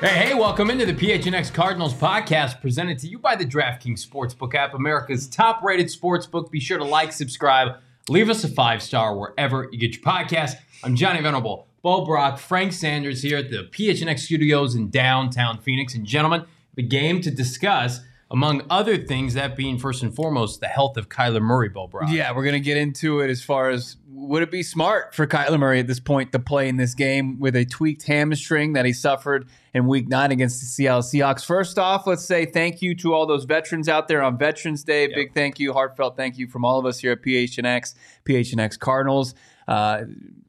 Hey, 0.00 0.28
hey, 0.28 0.34
welcome 0.34 0.70
into 0.70 0.86
the 0.86 0.92
PHNX 0.92 1.52
Cardinals 1.52 1.92
podcast 1.92 2.60
presented 2.60 3.00
to 3.00 3.08
you 3.08 3.18
by 3.18 3.34
the 3.34 3.44
DraftKings 3.44 4.06
Sportsbook 4.06 4.54
app, 4.54 4.74
America's 4.74 5.26
top 5.26 5.60
rated 5.60 5.88
sportsbook. 5.88 6.52
Be 6.52 6.60
sure 6.60 6.78
to 6.78 6.84
like, 6.84 7.10
subscribe, 7.10 7.78
leave 8.08 8.30
us 8.30 8.44
a 8.44 8.48
five 8.48 8.80
star 8.80 9.16
wherever 9.16 9.68
you 9.72 9.76
get 9.76 9.96
your 9.96 10.04
podcast. 10.04 10.54
I'm 10.84 10.94
Johnny 10.94 11.20
Venable, 11.20 11.66
Bo 11.82 12.04
Brock, 12.04 12.38
Frank 12.38 12.74
Sanders 12.74 13.22
here 13.22 13.38
at 13.38 13.50
the 13.50 13.64
PHNX 13.72 14.20
studios 14.20 14.76
in 14.76 14.88
downtown 14.88 15.58
Phoenix. 15.58 15.96
And 15.96 16.06
gentlemen, 16.06 16.44
the 16.76 16.84
game 16.84 17.20
to 17.22 17.32
discuss 17.32 17.98
among 18.30 18.62
other 18.68 18.98
things, 18.98 19.34
that 19.34 19.56
being 19.56 19.78
first 19.78 20.02
and 20.02 20.14
foremost 20.14 20.60
the 20.60 20.66
health 20.66 20.96
of 20.98 21.08
Kyler 21.08 21.40
Murray, 21.40 21.70
Bo 21.70 21.86
Brock. 21.86 22.10
Yeah, 22.10 22.34
we're 22.34 22.44
gonna 22.44 22.60
get 22.60 22.76
into 22.76 23.20
it 23.20 23.30
as 23.30 23.42
far 23.42 23.70
as 23.70 23.96
would 24.10 24.42
it 24.42 24.50
be 24.50 24.62
smart 24.62 25.14
for 25.14 25.26
Kyler 25.26 25.58
Murray 25.58 25.80
at 25.80 25.86
this 25.86 26.00
point 26.00 26.32
to 26.32 26.38
play 26.38 26.68
in 26.68 26.76
this 26.76 26.94
game 26.94 27.38
with 27.38 27.56
a 27.56 27.64
tweaked 27.64 28.02
hamstring 28.02 28.74
that 28.74 28.84
he 28.84 28.92
suffered 28.92 29.48
in 29.72 29.86
Week 29.86 30.08
Nine 30.08 30.30
against 30.30 30.60
the 30.60 30.66
Seattle 30.66 31.00
Seahawks. 31.00 31.44
First 31.44 31.78
off, 31.78 32.06
let's 32.06 32.24
say 32.24 32.44
thank 32.44 32.82
you 32.82 32.94
to 32.96 33.14
all 33.14 33.26
those 33.26 33.44
veterans 33.44 33.88
out 33.88 34.08
there 34.08 34.22
on 34.22 34.36
Veterans 34.36 34.84
Day. 34.84 35.02
Yep. 35.02 35.14
Big 35.14 35.34
thank 35.34 35.58
you, 35.58 35.72
heartfelt 35.72 36.16
thank 36.16 36.36
you 36.36 36.48
from 36.48 36.64
all 36.64 36.78
of 36.78 36.84
us 36.84 36.98
here 36.98 37.12
at 37.12 37.22
PHNX, 37.22 37.94
PHNX 38.26 38.78
Cardinals. 38.78 39.34
Uh, 39.66 40.04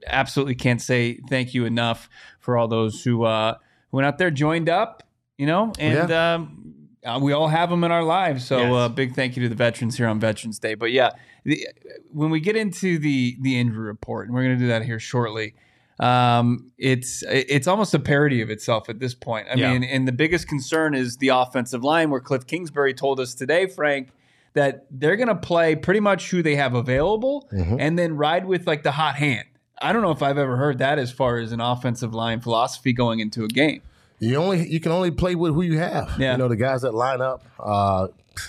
absolutely 0.08 0.56
can't 0.56 0.82
say 0.82 1.20
thank 1.30 1.54
you 1.54 1.66
enough 1.66 2.10
for 2.40 2.58
all 2.58 2.68
those 2.68 3.04
who 3.04 3.24
uh, 3.24 3.56
who 3.92 3.98
went 3.98 4.06
out 4.06 4.18
there, 4.18 4.32
joined 4.32 4.68
up, 4.68 5.04
you 5.38 5.46
know, 5.46 5.72
and. 5.80 6.10
Yeah. 6.10 6.34
Um, 6.34 6.69
uh, 7.06 7.20
we 7.22 7.32
all 7.32 7.48
have 7.48 7.70
them 7.70 7.84
in 7.84 7.92
our 7.92 8.04
lives. 8.04 8.46
So 8.46 8.60
yes. 8.60 8.74
uh, 8.74 8.90
big 8.90 9.16
thank 9.16 9.36
you 9.36 9.44
to 9.44 9.50
the 9.50 9.56
veterans 9.56 9.98
here 9.98 10.08
on 10.08 10.20
Veterans 10.20 10.60
Day. 10.60 10.76
But 10.76 10.92
yeah, 10.92 11.12
the, 11.44 11.68
when 12.12 12.30
we 12.30 12.40
get 12.40 12.56
into 12.56 13.00
the 13.00 13.38
the 13.42 13.60
injury 13.60 13.88
report, 13.88 14.28
and 14.28 14.36
we're 14.36 14.44
going 14.44 14.58
to 14.58 14.64
do 14.64 14.68
that 14.68 14.84
here 14.84 15.00
shortly, 15.00 15.56
um, 16.00 16.72
it's 16.78 17.24
it's 17.28 17.68
almost 17.68 17.94
a 17.94 18.00
parody 18.00 18.42
of 18.42 18.50
itself 18.50 18.90
at 18.90 19.00
this 19.00 19.14
point. 19.14 19.48
I 19.50 19.56
yeah. 19.56 19.74
mean, 19.74 19.84
and 19.84 20.08
the 20.08 20.12
biggest 20.12 20.48
concern 20.48 20.94
is 20.94 21.18
the 21.18 21.30
offensive 21.30 21.84
line, 21.84 22.10
where 22.10 22.22
Cliff 22.22 22.46
Kingsbury 22.46 22.94
told 22.94 23.20
us 23.20 23.34
today, 23.34 23.68
Frank, 23.68 24.10
that 24.54 24.86
they're 24.92 25.16
going 25.16 25.30
to 25.30 25.36
play 25.36 25.76
pretty 25.76 26.02
much 26.02 26.30
who 26.32 26.44
they 26.44 26.56
have 26.56 26.74
available, 26.74 27.48
mm-hmm. 27.54 27.78
and 27.80 27.98
then 27.98 28.18
ride 28.18 28.46
with 28.46 28.68
like 28.68 28.84
the 28.84 28.92
hot 28.92 29.16
hand. 29.16 29.48
I 29.82 29.94
don't 29.94 30.02
know 30.02 30.12
if 30.12 30.22
I've 30.22 30.38
ever 30.38 30.58
heard 30.58 30.80
that 30.80 31.00
as 31.00 31.10
far 31.10 31.38
as 31.38 31.54
an 31.54 31.62
offensive 31.62 32.14
line 32.14 32.42
philosophy 32.42 32.92
going 32.92 33.22
into 33.22 33.46
a 33.46 33.48
game 33.48 33.82
you 34.20 34.36
only 34.36 34.68
you 34.68 34.80
can 34.80 34.92
only 34.92 35.12
play 35.12 35.36
with 35.36 35.54
who 35.54 35.62
you 35.62 35.78
have. 35.80 36.16
Yeah. 36.20 36.34
You 36.34 36.38
know 36.38 36.48
the 36.48 36.56
guys 36.56 36.82
that 36.82 36.94
line 36.94 37.22
up. 37.22 37.44
Uh, 37.60 38.08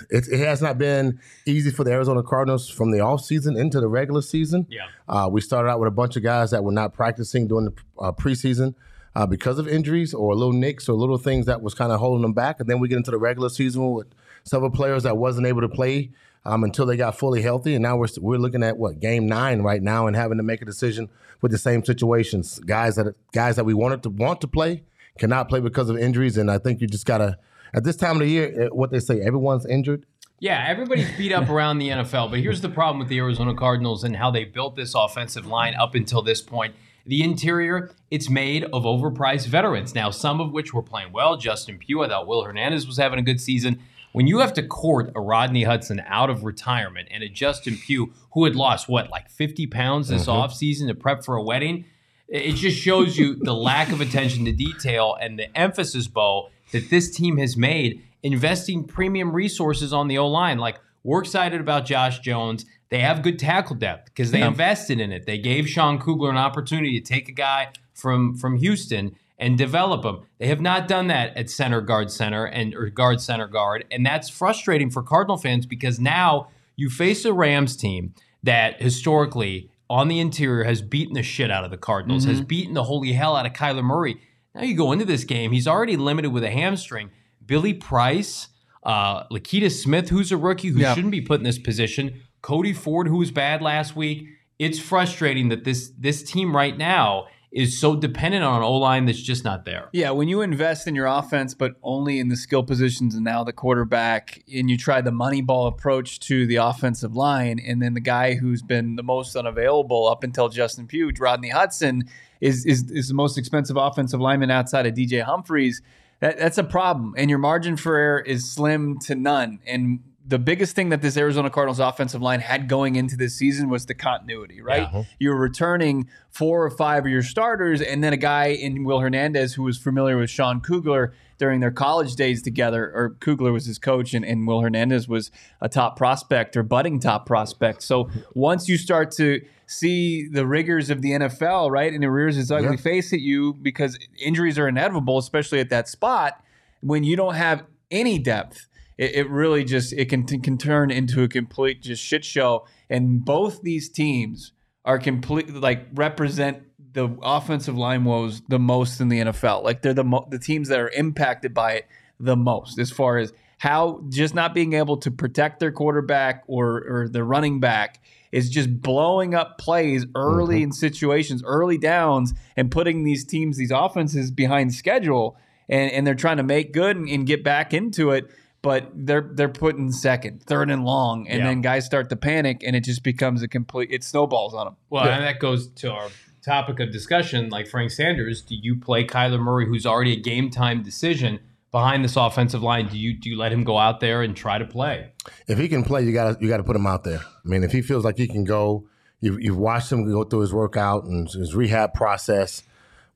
it, 0.09 0.27
it, 0.31 0.39
has 0.39 0.61
not 0.61 0.77
been 0.77 1.19
easy 1.45 1.69
for 1.69 1.83
the 1.83 1.91
Arizona 1.91 2.23
Cardinals 2.23 2.69
from 2.69 2.91
the 2.91 2.99
offseason 2.99 3.59
into 3.59 3.79
the 3.79 3.87
regular 3.87 4.21
season. 4.21 4.65
Yeah. 4.69 4.87
Uh, 5.07 5.27
we 5.31 5.41
started 5.41 5.69
out 5.69 5.79
with 5.79 5.87
a 5.87 5.91
bunch 5.91 6.15
of 6.15 6.23
guys 6.23 6.51
that 6.51 6.63
were 6.63 6.71
not 6.71 6.93
practicing 6.93 7.47
during 7.47 7.65
the 7.65 7.73
uh, 7.99 8.11
preseason 8.11 8.75
uh, 9.15 9.25
because 9.25 9.59
of 9.59 9.67
injuries 9.67 10.13
or 10.13 10.33
little 10.35 10.53
nicks 10.53 10.87
or 10.87 10.93
little 10.93 11.17
things 11.17 11.45
that 11.47 11.61
was 11.61 11.73
kind 11.73 11.91
of 11.91 11.99
holding 11.99 12.21
them 12.21 12.33
back. 12.33 12.59
And 12.59 12.69
then 12.69 12.79
we 12.79 12.87
get 12.87 12.97
into 12.97 13.11
the 13.11 13.17
regular 13.17 13.49
season 13.49 13.91
with 13.91 14.07
several 14.43 14.71
players 14.71 15.03
that 15.03 15.17
wasn't 15.17 15.47
able 15.47 15.61
to 15.61 15.69
play 15.69 16.11
um, 16.45 16.63
until 16.63 16.85
they 16.85 16.97
got 16.97 17.17
fully 17.17 17.41
healthy. 17.41 17.75
And 17.75 17.83
now 17.83 17.97
we're 17.97 18.07
we're 18.19 18.37
looking 18.37 18.63
at 18.63 18.77
what 18.77 18.99
game 18.99 19.27
nine 19.27 19.61
right 19.61 19.81
now 19.81 20.07
and 20.07 20.15
having 20.15 20.37
to 20.37 20.43
make 20.43 20.61
a 20.61 20.65
decision 20.65 21.09
with 21.41 21.51
the 21.51 21.57
same 21.57 21.83
situations. 21.83 22.59
Guys 22.59 22.95
that 22.95 23.13
guys 23.31 23.55
that 23.57 23.65
we 23.65 23.73
wanted 23.73 24.03
to 24.03 24.09
want 24.09 24.41
to 24.41 24.47
play 24.47 24.83
cannot 25.17 25.49
play 25.49 25.59
because 25.59 25.89
of 25.89 25.97
injuries. 25.97 26.37
And 26.37 26.49
I 26.49 26.57
think 26.57 26.81
you 26.81 26.87
just 26.87 27.05
got 27.05 27.19
to, 27.19 27.37
at 27.73 27.83
this 27.83 27.95
time 27.95 28.13
of 28.13 28.19
the 28.19 28.29
year, 28.29 28.63
eh, 28.65 28.67
what 28.71 28.91
they 28.91 28.99
say, 28.99 29.21
everyone's 29.21 29.65
injured. 29.65 30.05
Yeah, 30.39 30.65
everybody's 30.67 31.15
beat 31.17 31.31
up 31.31 31.49
around 31.49 31.77
the 31.77 31.89
NFL. 31.89 32.31
But 32.31 32.39
here's 32.39 32.61
the 32.61 32.69
problem 32.69 32.97
with 32.97 33.09
the 33.09 33.19
Arizona 33.19 33.53
Cardinals 33.53 34.03
and 34.03 34.15
how 34.15 34.31
they 34.31 34.43
built 34.43 34.75
this 34.75 34.95
offensive 34.95 35.45
line 35.45 35.75
up 35.75 35.93
until 35.93 36.23
this 36.23 36.41
point. 36.41 36.73
The 37.05 37.23
interior, 37.23 37.91
it's 38.09 38.29
made 38.29 38.63
of 38.65 38.83
overpriced 38.83 39.47
veterans. 39.47 39.93
Now, 39.93 40.09
some 40.09 40.41
of 40.41 40.51
which 40.51 40.73
were 40.73 40.81
playing 40.81 41.11
well. 41.11 41.37
Justin 41.37 41.77
Pugh, 41.77 42.03
I 42.03 42.07
thought 42.07 42.27
Will 42.27 42.43
Hernandez 42.43 42.87
was 42.87 42.97
having 42.97 43.19
a 43.19 43.23
good 43.23 43.39
season. 43.39 43.79
When 44.13 44.27
you 44.27 44.39
have 44.39 44.53
to 44.53 44.63
court 44.63 45.11
a 45.15 45.21
Rodney 45.21 45.63
Hudson 45.63 46.01
out 46.05 46.29
of 46.29 46.43
retirement 46.43 47.07
and 47.11 47.23
a 47.23 47.29
Justin 47.29 47.77
Pugh 47.77 48.11
who 48.33 48.43
had 48.43 48.55
lost, 48.55 48.89
what, 48.89 49.09
like 49.09 49.29
50 49.29 49.67
pounds 49.67 50.09
this 50.09 50.23
mm-hmm. 50.23 50.31
offseason 50.31 50.87
to 50.87 50.95
prep 50.95 51.23
for 51.23 51.35
a 51.35 51.43
wedding, 51.43 51.85
it 52.31 52.53
just 52.53 52.77
shows 52.77 53.17
you 53.17 53.35
the 53.35 53.53
lack 53.53 53.91
of 53.91 53.99
attention 53.99 54.45
to 54.45 54.53
detail 54.53 55.17
and 55.19 55.37
the 55.37 55.55
emphasis, 55.55 56.07
Bo, 56.07 56.49
that 56.71 56.89
this 56.89 57.13
team 57.13 57.37
has 57.37 57.57
made 57.57 58.01
investing 58.23 58.85
premium 58.85 59.33
resources 59.33 59.91
on 59.91 60.07
the 60.07 60.17
O 60.17 60.27
line. 60.27 60.57
Like, 60.57 60.79
we're 61.03 61.19
excited 61.19 61.59
about 61.59 61.85
Josh 61.85 62.19
Jones. 62.19 62.65
They 62.89 62.99
have 62.99 63.21
good 63.21 63.37
tackle 63.37 63.75
depth 63.75 64.05
because 64.05 64.31
they 64.31 64.39
yeah. 64.39 64.47
invested 64.47 64.99
in 64.99 65.11
it. 65.11 65.25
They 65.25 65.39
gave 65.39 65.67
Sean 65.67 65.99
Kugler 65.99 66.29
an 66.29 66.37
opportunity 66.37 66.99
to 66.99 67.05
take 67.05 67.27
a 67.27 67.33
guy 67.33 67.69
from 67.93 68.35
from 68.35 68.57
Houston 68.57 69.15
and 69.37 69.57
develop 69.57 70.05
him. 70.05 70.19
They 70.37 70.47
have 70.47 70.61
not 70.61 70.87
done 70.87 71.07
that 71.07 71.35
at 71.35 71.49
center 71.49 71.81
guard 71.81 72.11
center 72.11 72.45
and 72.45 72.75
or 72.75 72.89
guard 72.89 73.19
center 73.19 73.47
guard, 73.47 73.85
and 73.91 74.05
that's 74.05 74.29
frustrating 74.29 74.89
for 74.89 75.01
Cardinal 75.01 75.37
fans 75.37 75.65
because 75.65 75.99
now 75.99 76.49
you 76.75 76.89
face 76.89 77.25
a 77.25 77.33
Rams 77.33 77.75
team 77.75 78.13
that 78.43 78.81
historically 78.81 79.70
on 79.91 80.07
the 80.07 80.21
interior 80.21 80.63
has 80.63 80.81
beaten 80.81 81.15
the 81.15 81.21
shit 81.21 81.51
out 81.51 81.65
of 81.65 81.69
the 81.69 81.77
Cardinals, 81.77 82.23
mm-hmm. 82.23 82.31
has 82.31 82.41
beaten 82.41 82.73
the 82.73 82.85
holy 82.85 83.11
hell 83.11 83.35
out 83.35 83.45
of 83.45 83.51
Kyler 83.51 83.83
Murray. 83.83 84.21
Now 84.55 84.61
you 84.61 84.73
go 84.73 84.93
into 84.93 85.03
this 85.03 85.25
game, 85.25 85.51
he's 85.51 85.67
already 85.67 85.97
limited 85.97 86.31
with 86.31 86.45
a 86.45 86.49
hamstring. 86.49 87.11
Billy 87.45 87.73
Price, 87.73 88.47
uh, 88.83 89.25
Lecitus 89.25 89.83
Smith, 89.83 90.07
who's 90.07 90.31
a 90.31 90.37
rookie 90.37 90.69
who 90.69 90.79
yep. 90.79 90.95
shouldn't 90.95 91.11
be 91.11 91.19
put 91.19 91.41
in 91.41 91.43
this 91.43 91.59
position, 91.59 92.21
Cody 92.41 92.71
Ford, 92.71 93.07
who 93.07 93.17
was 93.17 93.31
bad 93.31 93.61
last 93.61 93.93
week. 93.93 94.29
It's 94.57 94.79
frustrating 94.79 95.49
that 95.49 95.65
this 95.65 95.91
this 95.97 96.23
team 96.23 96.55
right 96.55 96.77
now 96.77 97.27
is 97.51 97.77
so 97.79 97.95
dependent 97.95 98.43
on 98.43 98.57
an 98.57 98.63
O 98.63 98.73
line 98.77 99.05
that's 99.05 99.21
just 99.21 99.43
not 99.43 99.65
there. 99.65 99.89
Yeah, 99.91 100.11
when 100.11 100.29
you 100.29 100.41
invest 100.41 100.87
in 100.87 100.95
your 100.95 101.05
offense, 101.05 101.53
but 101.53 101.73
only 101.83 102.19
in 102.19 102.29
the 102.29 102.37
skill 102.37 102.63
positions 102.63 103.13
and 103.13 103.25
now 103.25 103.43
the 103.43 103.51
quarterback, 103.51 104.41
and 104.53 104.69
you 104.69 104.77
try 104.77 105.01
the 105.01 105.11
money 105.11 105.41
ball 105.41 105.67
approach 105.67 106.19
to 106.21 106.47
the 106.47 106.55
offensive 106.55 107.15
line, 107.15 107.59
and 107.59 107.81
then 107.81 107.93
the 107.93 108.01
guy 108.01 108.35
who's 108.35 108.61
been 108.61 108.95
the 108.95 109.03
most 109.03 109.35
unavailable 109.35 110.07
up 110.07 110.23
until 110.23 110.47
Justin 110.47 110.87
Pugh, 110.87 111.11
Rodney 111.19 111.49
Hudson, 111.49 112.03
is 112.39 112.65
is, 112.65 112.89
is 112.89 113.09
the 113.09 113.13
most 113.13 113.37
expensive 113.37 113.75
offensive 113.75 114.21
lineman 114.21 114.49
outside 114.49 114.85
of 114.85 114.93
DJ 114.93 115.21
Humphries. 115.21 115.81
That, 116.21 116.37
that's 116.37 116.57
a 116.57 116.63
problem, 116.63 117.15
and 117.17 117.29
your 117.29 117.39
margin 117.39 117.75
for 117.75 117.97
error 117.97 118.21
is 118.21 118.49
slim 118.49 118.97
to 118.99 119.15
none. 119.15 119.59
And 119.67 119.99
the 120.25 120.39
biggest 120.39 120.75
thing 120.75 120.89
that 120.89 121.01
this 121.01 121.17
Arizona 121.17 121.49
Cardinals 121.49 121.79
offensive 121.79 122.21
line 122.21 122.39
had 122.39 122.67
going 122.67 122.95
into 122.95 123.17
this 123.17 123.35
season 123.35 123.69
was 123.69 123.85
the 123.85 123.93
continuity, 123.93 124.61
right? 124.61 124.81
Yeah. 124.81 124.87
Uh-huh. 124.87 125.03
You 125.19 125.29
were 125.29 125.39
returning 125.39 126.07
four 126.29 126.63
or 126.63 126.69
five 126.69 127.05
of 127.05 127.11
your 127.11 127.23
starters, 127.23 127.81
and 127.81 128.03
then 128.03 128.13
a 128.13 128.17
guy 128.17 128.47
in 128.47 128.83
Will 128.83 128.99
Hernandez 128.99 129.53
who 129.53 129.63
was 129.63 129.77
familiar 129.77 130.17
with 130.17 130.29
Sean 130.29 130.61
Kugler 130.61 131.13
during 131.37 131.59
their 131.59 131.71
college 131.71 132.15
days 132.15 132.41
together, 132.41 132.91
or 132.93 133.15
Kugler 133.19 133.51
was 133.51 133.65
his 133.65 133.79
coach, 133.79 134.13
and, 134.13 134.23
and 134.23 134.47
Will 134.47 134.61
Hernandez 134.61 135.07
was 135.07 135.31
a 135.59 135.67
top 135.67 135.97
prospect 135.97 136.55
or 136.55 136.61
budding 136.61 136.99
top 136.99 137.25
prospect. 137.25 137.81
So 137.81 138.09
once 138.35 138.69
you 138.69 138.77
start 138.77 139.11
to 139.13 139.41
see 139.65 140.27
the 140.27 140.45
rigors 140.45 140.89
of 140.89 141.01
the 141.01 141.11
NFL, 141.11 141.71
right, 141.71 141.91
and 141.91 142.03
it 142.03 142.09
rears 142.09 142.37
its 142.37 142.51
ugly 142.51 142.75
yeah. 142.75 142.81
face 142.81 143.11
at 143.11 143.21
you 143.21 143.53
because 143.53 143.97
injuries 144.19 144.59
are 144.59 144.67
inevitable, 144.67 145.17
especially 145.17 145.59
at 145.59 145.69
that 145.69 145.87
spot, 145.87 146.43
when 146.81 147.03
you 147.03 147.15
don't 147.15 147.35
have 147.35 147.63
any 147.89 148.19
depth 148.19 148.67
it, 149.01 149.15
it 149.15 149.29
really 149.29 149.63
just 149.63 149.93
it 149.93 150.09
can 150.09 150.25
can 150.25 150.57
turn 150.57 150.91
into 150.91 151.23
a 151.23 151.27
complete 151.27 151.81
just 151.81 152.03
shit 152.03 152.23
show. 152.23 152.67
And 152.89 153.25
both 153.25 153.63
these 153.63 153.89
teams 153.89 154.53
are 154.85 154.99
completely 154.99 155.59
like 155.59 155.87
represent 155.93 156.63
the 156.93 157.09
offensive 157.23 157.75
line 157.75 158.03
woes 158.03 158.41
the 158.47 158.59
most 158.59 159.01
in 159.01 159.09
the 159.09 159.19
NFL. 159.19 159.63
Like 159.63 159.81
they're 159.81 159.95
the 159.95 160.03
mo- 160.03 160.27
the 160.29 160.37
teams 160.37 160.69
that 160.69 160.79
are 160.79 160.89
impacted 160.89 161.53
by 161.53 161.73
it 161.73 161.87
the 162.19 162.35
most 162.35 162.77
as 162.77 162.91
far 162.91 163.17
as 163.17 163.33
how 163.57 164.03
just 164.09 164.35
not 164.35 164.53
being 164.53 164.73
able 164.73 164.97
to 164.97 165.09
protect 165.09 165.59
their 165.59 165.71
quarterback 165.71 166.43
or 166.45 166.83
or 166.87 167.09
their 167.09 167.25
running 167.25 167.59
back 167.59 168.03
is 168.31 168.51
just 168.51 168.81
blowing 168.81 169.33
up 169.33 169.57
plays 169.57 170.05
early 170.15 170.57
mm-hmm. 170.57 170.65
in 170.65 170.71
situations, 170.71 171.43
early 171.43 171.79
downs, 171.79 172.33
and 172.55 172.69
putting 172.69 173.03
these 173.03 173.25
teams, 173.25 173.57
these 173.57 173.71
offenses 173.71 174.31
behind 174.31 174.73
schedule, 174.73 175.35
and, 175.67 175.91
and 175.91 176.07
they're 176.07 176.15
trying 176.15 176.37
to 176.37 176.43
make 176.43 176.71
good 176.71 176.95
and, 176.95 177.09
and 177.09 177.25
get 177.25 177.43
back 177.43 177.73
into 177.73 178.11
it 178.11 178.29
but 178.61 178.89
they're 178.93 179.29
they're 179.33 179.49
put 179.49 179.75
in 179.77 179.91
second, 179.91 180.43
third 180.43 180.69
and 180.69 180.83
long, 180.83 181.27
and 181.27 181.39
Yeah. 181.39 181.47
then 181.47 181.61
guys 181.61 181.85
start 181.85 182.09
to 182.09 182.15
panic, 182.15 182.63
and 182.65 182.75
it 182.75 182.83
just 182.83 183.03
becomes 183.03 183.41
a 183.41 183.47
complete. 183.47 183.89
It 183.91 184.03
snowballs 184.03 184.53
on 184.53 184.65
them. 184.65 184.75
Well, 184.89 185.05
and 185.05 185.23
that 185.23 185.39
goes 185.39 185.67
to 185.67 185.91
our 185.91 186.09
topic 186.43 186.79
of 186.79 186.91
discussion. 186.91 187.49
Like 187.49 187.67
Frank 187.67 187.91
Sanders, 187.91 188.41
do 188.41 188.55
you 188.55 188.75
play 188.75 189.05
Kyler 189.05 189.39
Murray, 189.39 189.65
who's 189.65 189.85
already 189.85 190.13
a 190.13 190.19
game 190.19 190.49
time 190.49 190.83
decision 190.83 191.39
behind 191.71 192.03
this 192.03 192.15
offensive 192.15 192.61
line? 192.61 192.87
Do 192.87 192.97
you 192.97 193.13
do 193.13 193.29
you 193.29 193.37
let 193.37 193.51
him 193.51 193.63
go 193.63 193.77
out 193.77 193.99
there 193.99 194.21
and 194.21 194.35
try 194.35 194.57
to 194.57 194.65
play? 194.65 195.11
if 195.47 195.57
he 195.57 195.67
can 195.67 195.83
play, 195.83 196.03
you 196.03 196.13
got 196.13 196.37
to 196.39 196.43
you 196.43 196.49
got 196.49 196.57
to 196.57 196.63
put 196.63 196.75
him 196.75 196.85
out 196.87 197.03
there. 197.03 197.19
I 197.19 197.47
mean, 197.47 197.63
if 197.63 197.71
he 197.71 197.81
feels 197.81 198.03
like 198.05 198.17
he 198.17 198.27
can 198.27 198.43
go, 198.43 198.87
you've, 199.21 199.41
you've 199.41 199.57
watched 199.57 199.91
him 199.91 200.03
go 200.11 200.23
through 200.23 200.41
his 200.41 200.53
workout 200.53 201.05
and 201.05 201.27
his 201.29 201.55
rehab 201.55 201.93
process. 201.93 202.63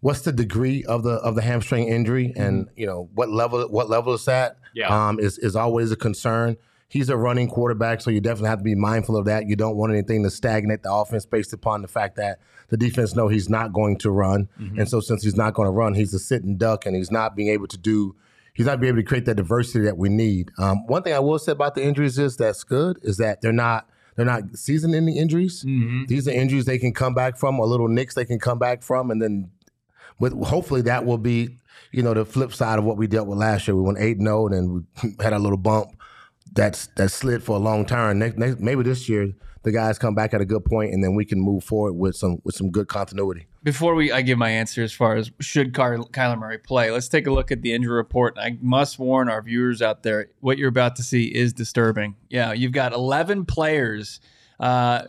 What's 0.06 0.22
the 0.22 0.31
degree 0.31 0.84
of 0.84 1.02
the 1.02 1.13
of 1.13 1.34
the 1.34 1.42
hamstring 1.42 1.88
injury, 1.88 2.31
and 2.36 2.69
you 2.75 2.86
know 2.86 3.10
what 3.16 3.28
level 3.30 3.68
what 3.69 3.90
level 3.90 4.13
is 4.13 4.25
that? 4.25 4.57
Yeah. 4.75 4.90
um, 5.07 5.19
is 5.19 5.40
is 5.40 5.56
always 5.56 5.92
a 5.92 5.96
concern. 5.96 6.57
He's 6.90 7.10
a 7.10 7.18
running 7.18 7.48
quarterback, 7.48 8.02
so 8.02 8.12
you 8.12 8.22
definitely 8.22 8.50
have 8.50 8.60
to 8.60 8.63
be 8.63 8.75
mindful 8.75 9.18
of 9.18 9.25
that. 9.25 9.48
You 9.48 9.56
don't 9.56 9.75
want 9.78 9.92
anything 9.94 10.22
to 10.22 10.30
stagnate 10.30 10.84
the 10.84 10.94
offense 10.94 11.25
based 11.25 11.54
upon 11.54 11.81
the 11.81 11.88
fact 11.88 12.18
that 12.18 12.40
the 12.69 12.78
defense 12.78 13.16
know 13.16 13.30
he's 13.30 13.50
not 13.50 13.74
going 13.74 13.98
to 13.98 14.12
run, 14.12 14.48
and 14.78 14.88
so 14.88 15.00
since 15.00 15.24
he's 15.24 15.36
not 15.36 15.56
going 15.56 15.66
to 15.66 15.72
run, 15.72 15.96
he's 15.96 16.13
a 16.13 16.19
sitting 16.19 16.56
duck, 16.56 16.86
and 16.86 16.96
he's 16.96 17.10
not 17.10 17.36
being 17.36 17.50
able 17.50 17.68
to 17.68 17.78
do 17.78 18.16
he's 18.54 18.68
not 18.68 18.80
being 18.80 18.94
able 18.94 19.01
to 19.01 19.08
create 19.08 19.25
that 19.25 19.38
diversity 19.38 19.86
that 19.86 19.98
we 19.98 20.10
need. 20.10 20.51
Um, 20.60 20.86
one 20.86 21.01
thing 21.01 21.13
I 21.13 21.19
will 21.19 21.40
say 21.40 21.51
about 21.51 21.74
the 21.74 21.84
injuries 21.84 22.19
is 22.19 22.38
that's 22.38 22.63
good 22.63 23.00
is 23.01 23.18
that 23.18 23.42
they're 23.42 23.51
not 23.51 23.90
they're 24.16 24.25
not 24.25 24.56
season-ending 24.56 25.18
injuries. 25.18 25.63
These 26.06 26.28
are 26.28 26.31
injuries 26.31 26.66
they 26.66 26.78
can 26.78 26.94
come 26.94 27.13
back 27.16 27.38
from, 27.38 27.60
or 27.60 27.66
little 27.66 27.90
nicks 27.90 28.13
they 28.13 28.24
can 28.24 28.40
come 28.40 28.60
back 28.60 28.81
from, 28.84 29.10
and 29.12 29.22
then 29.22 29.51
with 30.20 30.34
hopefully 30.46 30.82
that 30.84 31.06
will 31.06 31.18
be 31.18 31.58
you 31.92 32.04
know 32.04 32.14
the 32.14 32.26
flip 32.26 32.54
side 32.54 32.80
of 32.80 32.86
what 32.86 32.98
we 32.98 33.08
dealt 33.08 33.28
with 33.28 33.38
last 33.38 33.68
year. 33.68 33.76
We 33.76 33.82
went 33.82 34.00
eight 34.00 34.20
zero, 34.20 34.44
oh, 34.44 34.48
and 34.48 34.56
then 34.56 34.88
we 35.04 35.16
had 35.24 35.34
a 35.34 35.40
little 35.40 35.58
bump 35.58 35.92
that's 36.54 36.88
that 36.96 37.10
slid 37.10 37.44
for 37.44 37.56
a 37.56 37.60
long 37.60 37.86
time. 37.86 38.20
Next, 38.20 38.38
next, 38.38 38.60
maybe 38.60 38.84
this 38.84 39.08
year 39.10 39.34
the 39.64 39.72
guys 39.72 39.98
come 39.98 40.14
back 40.14 40.34
at 40.34 40.42
a 40.42 40.46
good 40.46 40.64
point, 40.64 40.94
and 40.94 41.04
then 41.04 41.16
we 41.16 41.26
can 41.26 41.40
move 41.40 41.64
forward 41.64 41.94
with 41.94 42.16
some 42.16 42.40
with 42.44 42.56
some 42.56 42.70
good 42.70 42.88
continuity. 42.88 43.48
Before 43.64 43.96
we, 43.96 44.12
I 44.12 44.22
give 44.22 44.38
my 44.38 44.52
answer 44.52 44.84
as 44.84 44.94
far 44.94 45.16
as 45.16 45.32
should 45.42 45.74
Ky- 45.74 45.82
Kyler 45.82 46.38
Murray 46.38 46.60
play. 46.60 46.92
Let's 46.92 47.10
take 47.10 47.26
a 47.26 47.32
look 47.32 47.52
at 47.52 47.64
the 47.64 47.74
injury 47.74 47.96
report. 47.96 48.38
I 48.38 48.58
must 48.62 49.00
warn 49.00 49.28
our 49.28 49.42
viewers 49.42 49.82
out 49.82 50.04
there: 50.04 50.28
what 50.40 50.58
you're 50.58 50.70
about 50.70 50.96
to 50.98 51.04
see 51.04 51.26
is 51.26 51.52
disturbing. 51.52 52.16
Yeah, 52.30 52.54
you've 52.54 52.72
got 52.74 52.94
11 52.94 53.46
players, 53.46 54.20
uh, 54.60 55.04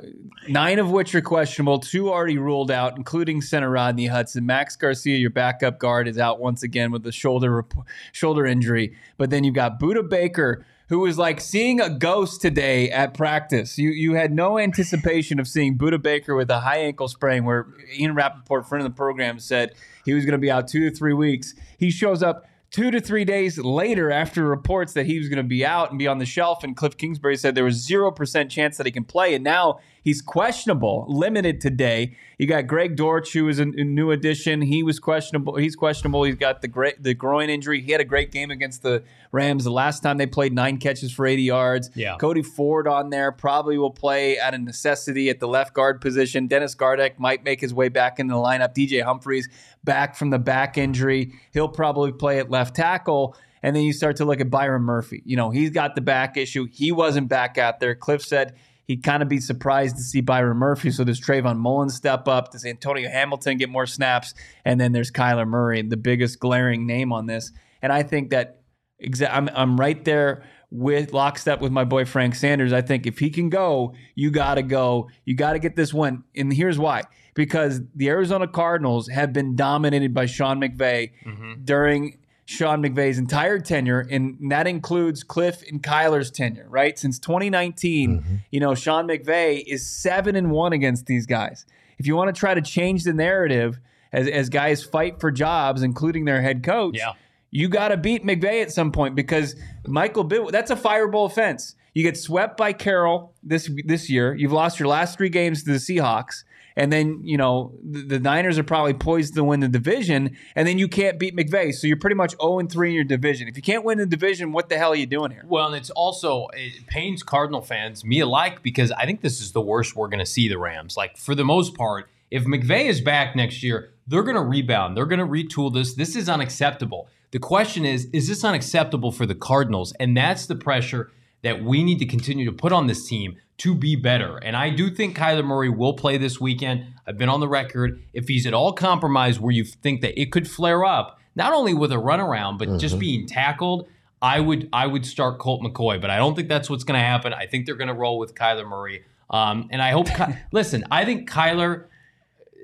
nine 0.49 0.79
of 0.79 0.91
which 0.91 1.15
are 1.15 1.21
questionable, 1.21 1.79
two 1.79 2.11
already 2.11 2.39
ruled 2.39 2.71
out, 2.71 2.97
including 2.97 3.41
center 3.41 3.71
Rodney 3.71 4.07
Hudson. 4.07 4.47
Max 4.47 4.77
Garcia, 4.77 5.17
your 5.17 5.31
backup 5.31 5.79
guard, 5.79 6.09
is 6.09 6.19
out 6.19 6.41
once 6.41 6.63
again 6.63 6.91
with 6.91 7.07
a 7.07 7.13
shoulder 7.13 7.65
shoulder 8.13 8.47
injury. 8.47 8.97
But 9.17 9.31
then 9.31 9.45
you've 9.45 9.55
got 9.55 9.79
Budda 9.81 10.09
Baker 10.09 10.65
who 10.89 11.01
was 11.01 11.19
like 11.19 11.41
seeing 11.41 11.81
a 11.81 11.91
ghost 11.91 12.41
today 12.41 12.91
at 12.91 13.15
practice. 13.15 13.79
You 13.79 13.91
you 13.91 14.15
had 14.15 14.33
no 14.33 14.59
anticipation 14.59 15.41
of 15.41 15.49
seeing 15.49 15.77
Budda 15.77 16.01
Baker 16.01 16.35
with 16.35 16.51
a 16.51 16.61
high 16.61 16.79
ankle 16.79 17.09
sprain, 17.09 17.45
where 17.45 17.67
Ian 17.97 18.15
Rapoport, 18.15 18.69
friend 18.69 18.85
of 18.85 18.93
the 18.93 18.97
program, 18.97 19.39
said 19.39 19.75
he 20.05 20.15
was 20.15 20.25
going 20.25 20.33
to 20.33 20.39
be 20.39 20.51
out 20.51 20.69
two 20.69 20.89
to 20.89 20.97
three 20.97 21.13
weeks. 21.13 21.55
He 21.79 21.91
shows 21.91 22.23
up 22.23 22.47
two 22.77 22.91
to 22.91 23.01
three 23.01 23.25
days 23.25 23.57
later 23.57 24.11
after 24.11 24.45
reports 24.45 24.93
that 24.93 25.07
he 25.07 25.19
was 25.19 25.31
going 25.31 25.39
to 25.39 25.43
be 25.43 25.65
out 25.65 25.89
and 25.89 25.99
be 25.99 26.07
on 26.07 26.19
the 26.19 26.27
shelf. 26.27 26.63
And 26.63 26.77
Cliff 26.77 26.95
Kingsbury 26.95 27.39
said 27.39 27.55
there 27.55 27.65
was 27.65 27.77
zero 27.77 28.11
percent 28.11 28.51
chance 28.51 28.77
that 28.77 28.85
he 28.85 28.93
can 28.93 29.05
play, 29.05 29.35
and 29.35 29.43
now 29.43 29.81
he's 30.07 30.23
questionable, 30.23 31.05
limited 31.09 31.61
today. 31.61 32.17
You 32.39 32.47
got 32.47 32.69
Greg 32.69 32.95
Dortch, 32.95 33.33
who 33.33 33.49
is 33.49 33.59
a, 33.59 33.65
a 33.65 33.85
new 33.85 34.13
addition. 34.13 34.63
He 34.63 34.85
was 34.85 35.01
questionable. 35.01 35.57
He's 35.57 35.75
questionable. 35.75 36.23
He's 36.23 36.37
got 36.37 36.63
the 36.63 36.69
great 36.69 37.03
the 37.03 37.13
groin 37.13 37.51
injury. 37.51 37.83
He 37.83 37.91
had 37.91 38.01
a 38.01 38.05
great 38.05 38.31
game 38.31 38.53
against 38.53 38.83
the 38.83 39.03
Rams 39.33 39.65
the 39.65 39.73
last 39.73 40.05
time 40.05 40.17
they 40.17 40.27
played, 40.27 40.55
nine 40.55 40.79
catches 40.79 41.13
for 41.13 41.27
80 41.27 41.43
yards. 41.43 41.91
Yeah. 41.95 42.17
Cody 42.19 42.43
Ford 42.43 42.87
on 42.87 43.11
there 43.11 43.33
probably 43.33 43.77
will 43.77 43.91
play 43.91 44.39
out 44.39 44.55
of 44.55 44.61
necessity 44.61 45.29
at 45.29 45.41
the 45.41 45.49
left 45.49 45.75
guard 45.75 46.01
position. 46.01 46.47
Dennis 46.47 46.75
Gardeck 46.77 47.19
might 47.19 47.43
make 47.43 47.61
his 47.61 47.75
way 47.75 47.89
back 47.89 48.21
into 48.21 48.33
the 48.33 48.41
lineup. 48.41 48.75
DJ 48.75 49.03
Humphries 49.03 49.49
back 49.85 50.15
from 50.15 50.31
the 50.31 50.39
back 50.39 50.79
injury. 50.79 51.33
He'll 51.53 51.69
probably 51.69 52.13
play 52.13 52.39
at 52.39 52.49
left 52.49 52.77
tackle. 52.77 53.37
And 53.63 53.75
then 53.75 53.83
you 53.83 53.93
start 53.93 54.17
to 54.17 54.25
look 54.25 54.41
at 54.41 54.49
Byron 54.49 54.83
Murphy. 54.83 55.23
You 55.25 55.37
know, 55.37 55.51
he's 55.51 55.71
got 55.71 55.97
the 55.97 56.01
back 56.01 56.37
issue. 56.37 56.69
He 56.71 56.93
wasn't 56.93 57.29
back 57.29 57.59
out 57.59 57.81
there. 57.81 57.97
Cliff 57.97 58.23
said 58.23 58.55
he'd 58.87 59.03
kind 59.03 59.23
of 59.23 59.29
be 59.29 59.39
surprised 59.39 59.97
to 59.97 60.03
see 60.03 60.21
Byron 60.21 60.57
Murphy. 60.57 60.91
So 60.91 61.05
does 61.05 61.21
Trayvon 61.21 61.59
Mullen 61.59 61.91
step 61.91 62.29
up? 62.29 62.53
Does 62.53 62.65
Antonio 62.65 63.11
Hamilton 63.11 63.59
get 63.59 63.69
more 63.69 63.87
snaps? 63.87 64.35
And 64.65 64.81
then 64.81 64.93
there's 64.93 65.11
Kyler 65.11 65.47
Murray, 65.47 65.83
the 65.83 65.97
biggest 65.97 66.39
glaring 66.39 66.87
name 66.87 67.13
on 67.13 67.27
this. 67.27 67.53
And 67.83 67.93
I 67.93 68.03
think 68.03 68.31
that 68.31 68.63
exa- 69.05 69.31
I'm, 69.31 69.49
I'm 69.55 69.79
right 69.79 70.03
there 70.05 70.45
with 70.71 71.13
lockstep 71.13 71.61
with 71.61 71.73
my 71.73 71.85
boy 71.85 72.05
Frank 72.05 72.35
Sanders. 72.35 72.73
I 72.73 72.83
think 72.83 73.07
if 73.07 73.19
he 73.19 73.31
can 73.31 73.51
go, 73.51 73.95
you 74.15 74.31
got 74.31 74.55
to 74.55 74.63
go. 74.63 75.09
You 75.25 75.37
got 75.37 75.53
to 75.53 75.59
get 75.59 75.77
this 75.77 75.93
one. 75.93 76.25
And 76.35 76.53
here's 76.53 76.79
why 76.79 77.03
because 77.35 77.83
the 77.95 78.09
Arizona 78.09 78.49
Cardinals 78.49 79.09
have 79.09 79.33
been 79.33 79.55
dominated 79.55 80.15
by 80.15 80.27
Sean 80.27 80.59
McVay 80.59 81.13
mm-hmm. 81.25 81.65
during 81.65 82.19
Sean 82.47 82.81
McVay's 82.81 83.19
entire 83.19 83.59
tenure, 83.59 84.07
and 84.09 84.39
that 84.51 84.69
includes 84.69 85.25
Cliff 85.25 85.63
and 85.69 85.83
Kyler's 85.83 86.31
tenure, 86.31 86.67
right? 86.71 86.97
Since 86.97 87.19
2019, 87.19 88.11
mm-hmm. 88.21 88.35
you 88.53 88.61
know, 88.61 88.75
Sean 88.77 89.09
McVay 89.09 89.65
is 89.67 89.85
seven 89.85 90.37
and 90.37 90.53
one 90.53 90.73
against 90.73 91.07
these 91.07 91.27
guys. 91.27 91.67
If 91.99 92.07
you 92.07 92.15
want 92.15 92.33
to 92.35 92.39
try 92.39 92.55
to 92.55 92.63
change 92.63 93.03
the 93.03 93.13
narrative 93.13 93.81
as, 94.13 94.29
as 94.29 94.49
guys 94.49 94.85
fight 94.85 95.19
for 95.21 95.33
jobs, 95.33 95.83
including 95.83 96.25
their 96.25 96.41
head 96.41 96.63
coach, 96.63 96.97
Yeah. 96.97 97.13
you 97.51 97.69
got 97.69 97.89
to 97.89 97.97
beat 97.97 98.25
McVay 98.25 98.63
at 98.63 98.71
some 98.71 98.93
point 98.93 99.17
because 99.17 99.57
Michael 99.85 100.23
Bid 100.23 100.49
that's 100.51 100.71
a 100.71 100.77
fireball 100.77 101.27
offense. 101.27 101.75
You 101.95 102.05
get 102.05 102.17
swept 102.17 102.57
by 102.57 102.73
Carroll 102.75 103.35
this 103.43 103.69
this 103.87 104.09
year. 104.09 104.35
You've 104.35 104.53
lost 104.53 104.79
your 104.79 104.87
last 104.89 105.17
three 105.19 105.31
games 105.31 105.65
to 105.65 105.73
the 105.73 105.79
Seahawks, 105.79 106.45
and 106.77 106.93
then 106.93 107.21
you 107.25 107.37
know 107.37 107.73
the, 107.83 108.03
the 108.03 108.21
Niners 108.21 108.59
are 108.59 108.65
probably 108.65 108.95
poised 108.95 109.35
to 109.35 109.45
win 109.45 109.61
the 109.61 109.69
division, 109.69 110.37
and 110.55 110.69
then 110.69 110.79
you 110.79 110.89
can't 110.89 111.19
beat 111.19 111.35
McVay, 111.35 111.75
so 111.75 111.87
you're 111.87 111.97
pretty 111.97 112.17
much 112.17 112.35
0 112.41 112.67
3 112.67 112.89
in 112.89 112.95
your 112.95 113.05
division. 113.05 113.49
If 113.49 113.57
you 113.57 113.63
can't 113.63 113.85
win 113.85 113.99
the 113.99 114.07
division, 114.07 114.53
what 114.53 114.69
the 114.69 114.79
hell 114.79 114.93
are 114.93 114.97
you 114.97 115.07
doing 115.07 115.31
here? 115.31 115.45
Well, 115.47 115.69
and 115.69 115.77
it's 115.77 115.91
also 115.91 116.49
it 116.55 116.87
pains 116.87 117.23
Cardinal 117.23 117.63
fans, 117.63 118.05
me 118.05 118.21
alike, 118.21 118.63
because 118.63 118.93
I 118.93 119.07
think 119.07 119.23
this 119.23 119.41
is 119.41 119.53
the 119.53 119.61
worst 119.61 119.97
we're 119.97 120.09
going 120.09 120.21
to 120.21 120.27
see 120.27 120.49
the 120.49 120.59
Rams. 120.59 120.97
Like 120.97 121.17
for 121.17 121.35
the 121.35 121.45
most 121.45 121.75
part, 121.75 122.09
if 122.31 122.45
McVay 122.45 122.87
is 122.87 123.01
back 123.01 123.35
next 123.35 123.63
year, 123.63 123.93
they're 124.07 124.23
going 124.23 124.37
to 124.37 124.43
rebound. 124.43 124.97
They're 124.97 125.07
going 125.07 125.21
to 125.21 125.27
retool 125.27 125.73
this. 125.73 125.95
This 125.95 126.17
is 126.17 126.29
unacceptable. 126.29 127.09
The 127.33 127.39
question 127.39 127.85
is, 127.85 128.09
is 128.13 128.29
this 128.29 128.45
unacceptable 128.45 129.13
for 129.13 129.27
the 129.27 129.35
Cardinals? 129.35 129.93
And 129.99 130.17
that's 130.17 130.47
the 130.47 130.55
pressure 130.57 131.11
that 131.47 131.63
we 131.63 131.85
need 131.85 132.01
to 132.01 132.07
continue 132.07 132.45
to 132.45 132.51
put 132.51 132.73
on 132.73 132.89
this 132.89 133.07
team 133.07 133.37
to 133.59 133.73
be 133.73 133.95
better. 133.95 134.39
And 134.39 134.57
I 134.57 134.69
do 134.69 134.91
think 134.91 135.17
Kyler 135.17 135.45
Murray 135.45 135.69
will 135.69 135.93
play 135.93 136.19
this 136.19 136.41
weekend. 136.41 136.87
I've 137.07 137.17
been 137.17 137.29
on 137.29 137.39
the 137.39 137.47
record. 137.47 138.03
If 138.13 138.27
he's 138.27 138.49
at 138.49 138.53
all 138.53 138.73
compromised 138.73 139.41
where 139.41 139.53
you 139.53 139.63
think 139.63 140.01
that 140.01 140.21
it 140.21 140.33
could 140.33 140.51
flare 140.51 140.85
up, 140.85 141.21
not 141.37 141.53
only 141.53 141.73
with 141.73 141.93
a 141.93 141.97
runaround, 141.97 142.59
but 142.59 142.81
just 142.81 142.99
being 142.99 143.29
tackled, 143.29 143.87
I 144.21 144.41
would 144.41 144.69
I 144.73 144.89
would 144.89 145.07
start 145.07 145.39
Colt 145.39 145.63
McCoy, 145.63 146.01
but 146.01 146.11
I 146.11 146.17
don't 146.17 146.35
think 146.35 146.49
that's 146.49 146.69
what's 146.69 146.83
going 146.83 146.99
to 146.99 147.05
happen. 147.05 147.33
I 147.33 147.47
think 147.47 147.65
they're 147.65 147.77
going 147.77 147.87
to 147.87 147.95
roll 147.95 148.19
with 148.19 148.35
Kyler 148.35 148.69
Murray. 148.69 149.05
Um, 149.31 149.69
and 149.71 149.81
I 149.81 149.93
hope, 149.93 150.09
Ky- 150.09 150.37
listen, 150.53 150.85
I 150.91 151.05
think 151.05 151.31
Kyler, 151.31 151.85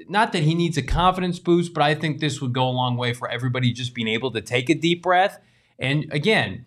not 0.09 0.33
that 0.33 0.42
he 0.42 0.57
needs 0.57 0.76
a 0.76 0.83
confidence 0.83 1.38
boost, 1.38 1.73
but 1.73 1.85
I 1.85 1.95
think 1.95 2.18
this 2.18 2.40
would 2.40 2.52
go 2.52 2.66
a 2.68 2.71
long 2.71 2.97
way 2.97 3.12
for 3.12 3.30
everybody 3.30 3.73
just 3.73 3.95
being 3.95 4.09
able 4.09 4.33
to 4.33 4.40
take 4.40 4.68
a 4.71 4.75
deep 4.75 5.04
breath. 5.04 5.38
And 5.78 6.12
again, 6.12 6.66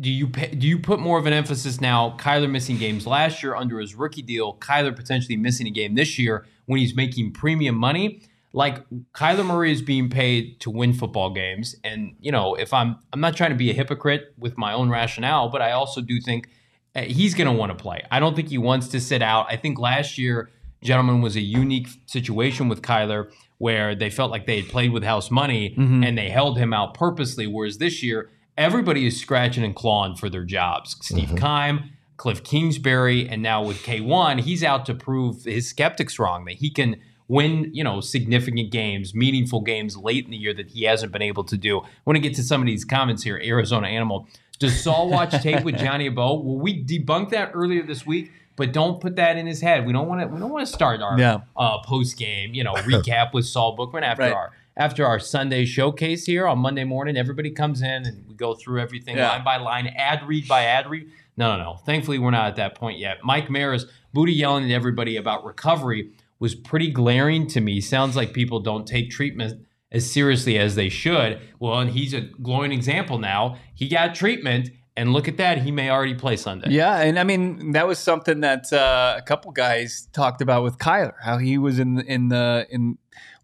do 0.00 0.10
you 0.10 0.28
pa- 0.28 0.46
do 0.46 0.66
you 0.66 0.78
put 0.78 1.00
more 1.00 1.18
of 1.18 1.26
an 1.26 1.32
emphasis 1.32 1.80
now? 1.80 2.16
Kyler 2.18 2.50
missing 2.50 2.76
games 2.76 3.06
last 3.06 3.42
year 3.42 3.54
under 3.54 3.78
his 3.80 3.94
rookie 3.94 4.22
deal. 4.22 4.54
Kyler 4.54 4.94
potentially 4.94 5.36
missing 5.36 5.66
a 5.66 5.70
game 5.70 5.94
this 5.94 6.18
year 6.18 6.46
when 6.66 6.80
he's 6.80 6.94
making 6.94 7.32
premium 7.32 7.76
money. 7.76 8.22
Like 8.52 8.84
Kyler 9.12 9.44
Murray 9.44 9.70
is 9.70 9.82
being 9.82 10.08
paid 10.08 10.60
to 10.60 10.70
win 10.70 10.92
football 10.92 11.30
games, 11.30 11.76
and 11.84 12.16
you 12.20 12.32
know 12.32 12.54
if 12.54 12.72
I'm 12.72 12.96
I'm 13.12 13.20
not 13.20 13.36
trying 13.36 13.50
to 13.50 13.56
be 13.56 13.70
a 13.70 13.74
hypocrite 13.74 14.34
with 14.38 14.56
my 14.56 14.72
own 14.72 14.88
rationale, 14.90 15.48
but 15.50 15.62
I 15.62 15.72
also 15.72 16.00
do 16.00 16.20
think 16.20 16.48
uh, 16.94 17.02
he's 17.02 17.34
going 17.34 17.46
to 17.46 17.52
want 17.52 17.76
to 17.76 17.80
play. 17.80 18.02
I 18.10 18.18
don't 18.18 18.34
think 18.34 18.48
he 18.48 18.58
wants 18.58 18.88
to 18.88 19.00
sit 19.00 19.20
out. 19.22 19.46
I 19.50 19.56
think 19.56 19.78
last 19.78 20.16
year, 20.16 20.50
gentlemen, 20.82 21.20
was 21.20 21.36
a 21.36 21.40
unique 21.42 21.88
situation 22.06 22.68
with 22.68 22.80
Kyler 22.82 23.30
where 23.58 23.94
they 23.94 24.10
felt 24.10 24.30
like 24.30 24.46
they 24.46 24.60
had 24.60 24.68
played 24.70 24.92
with 24.92 25.02
house 25.02 25.30
money 25.30 25.74
and 26.04 26.16
they 26.18 26.28
held 26.30 26.58
him 26.58 26.72
out 26.72 26.94
purposely. 26.94 27.46
Whereas 27.46 27.78
this 27.78 28.02
year, 28.02 28.30
everybody 28.56 29.06
is 29.06 29.20
scratching 29.20 29.64
and 29.64 29.74
clawing 29.74 30.14
for 30.16 30.28
their 30.28 30.44
jobs. 30.44 30.96
Steve 31.02 31.34
Keim, 31.38 31.90
Cliff 32.16 32.42
Kingsbury, 32.42 33.28
and 33.28 33.42
now 33.42 33.62
with 33.62 33.78
K1, 33.82 34.40
he's 34.40 34.62
out 34.64 34.86
to 34.86 34.94
prove 34.94 35.44
his 35.44 35.68
skeptics 35.68 36.18
wrong 36.18 36.44
that 36.46 36.54
he 36.56 36.70
can 36.70 36.96
win, 37.28 37.70
you 37.74 37.82
know, 37.82 38.00
significant 38.00 38.70
games, 38.70 39.14
meaningful 39.14 39.60
games 39.60 39.96
late 39.96 40.24
in 40.24 40.30
the 40.30 40.36
year 40.36 40.54
that 40.54 40.70
he 40.70 40.84
hasn't 40.84 41.12
been 41.12 41.22
able 41.22 41.44
to 41.44 41.56
do. 41.56 41.80
I 41.80 41.84
want 42.04 42.16
to 42.16 42.20
get 42.20 42.34
to 42.36 42.42
some 42.42 42.60
of 42.60 42.66
these 42.66 42.84
comments 42.84 43.22
here. 43.22 43.40
Arizona 43.44 43.88
Animal. 43.88 44.28
Does 44.58 44.82
Saul 44.82 45.10
watch 45.10 45.32
tape 45.42 45.64
with 45.64 45.76
Johnny 45.76 46.08
Abo? 46.08 46.42
Well, 46.42 46.58
we 46.58 46.82
debunked 46.82 47.30
that 47.30 47.50
earlier 47.52 47.82
this 47.82 48.06
week, 48.06 48.32
but 48.54 48.72
don't 48.72 49.00
put 49.02 49.16
that 49.16 49.36
in 49.36 49.46
his 49.46 49.60
head. 49.60 49.84
We 49.84 49.92
don't 49.92 50.08
want 50.08 50.22
to. 50.22 50.28
We 50.28 50.40
don't 50.40 50.50
want 50.50 50.66
to 50.66 50.72
start 50.72 51.02
our 51.02 51.18
Yeah. 51.18 51.40
uh, 51.56 51.78
post 51.82 52.16
game, 52.16 52.54
you 52.54 52.64
know, 52.64 52.72
recap 52.74 53.34
with 53.34 53.44
Saul 53.44 53.76
Bookman 53.76 54.02
after 54.04 54.22
Right. 54.22 54.32
our 54.32 54.52
after 54.76 55.06
our 55.06 55.18
Sunday 55.18 55.64
showcase 55.64 56.26
here 56.26 56.46
on 56.46 56.58
Monday 56.58 56.84
morning, 56.84 57.16
everybody 57.16 57.50
comes 57.50 57.80
in 57.82 58.04
and 58.06 58.26
we 58.28 58.34
go 58.34 58.54
through 58.54 58.80
everything 58.80 59.16
Yeah. 59.16 59.30
line 59.30 59.44
by 59.44 59.56
line, 59.56 59.86
ad 59.96 60.22
read 60.26 60.46
by 60.46 60.64
ad 60.64 60.88
read. 60.90 61.06
No, 61.36 61.56
no, 61.56 61.62
no. 61.62 61.76
Thankfully, 61.84 62.18
we're 62.18 62.30
not 62.30 62.46
at 62.48 62.56
that 62.56 62.74
point 62.74 62.98
yet. 62.98 63.18
Mike 63.24 63.50
Maris, 63.50 63.86
Booty 64.12 64.32
yelling 64.32 64.64
at 64.64 64.70
everybody 64.70 65.16
about 65.16 65.44
recovery 65.44 66.10
was 66.38 66.54
pretty 66.54 66.90
glaring 66.90 67.46
to 67.48 67.60
me. 67.60 67.80
Sounds 67.80 68.16
like 68.16 68.32
people 68.32 68.60
don't 68.60 68.86
take 68.86 69.10
treatment 69.10 69.66
as 69.92 70.10
seriously 70.10 70.58
as 70.58 70.74
they 70.74 70.88
should. 70.88 71.40
Well, 71.58 71.78
and 71.78 71.90
he's 71.90 72.12
a 72.14 72.20
glowing 72.22 72.72
example 72.72 73.18
now. 73.18 73.56
He 73.74 73.88
got 73.88 74.14
treatment, 74.14 74.70
and 74.96 75.12
look 75.12 75.28
at 75.28 75.36
that. 75.36 75.58
He 75.58 75.70
may 75.70 75.90
already 75.90 76.14
play 76.14 76.36
Sunday. 76.36 76.70
Yeah, 76.70 77.00
and 77.00 77.18
I 77.18 77.24
mean 77.24 77.72
that 77.72 77.86
was 77.86 77.98
something 77.98 78.40
that 78.40 78.72
uh, 78.72 79.14
a 79.18 79.22
couple 79.22 79.52
guys 79.52 80.08
talked 80.12 80.40
about 80.40 80.62
with 80.62 80.78
Kyler, 80.78 81.12
how 81.22 81.36
he 81.38 81.58
was 81.58 81.78
in 81.78 82.00
in 82.00 82.28
the 82.28 82.66
in 82.70 82.96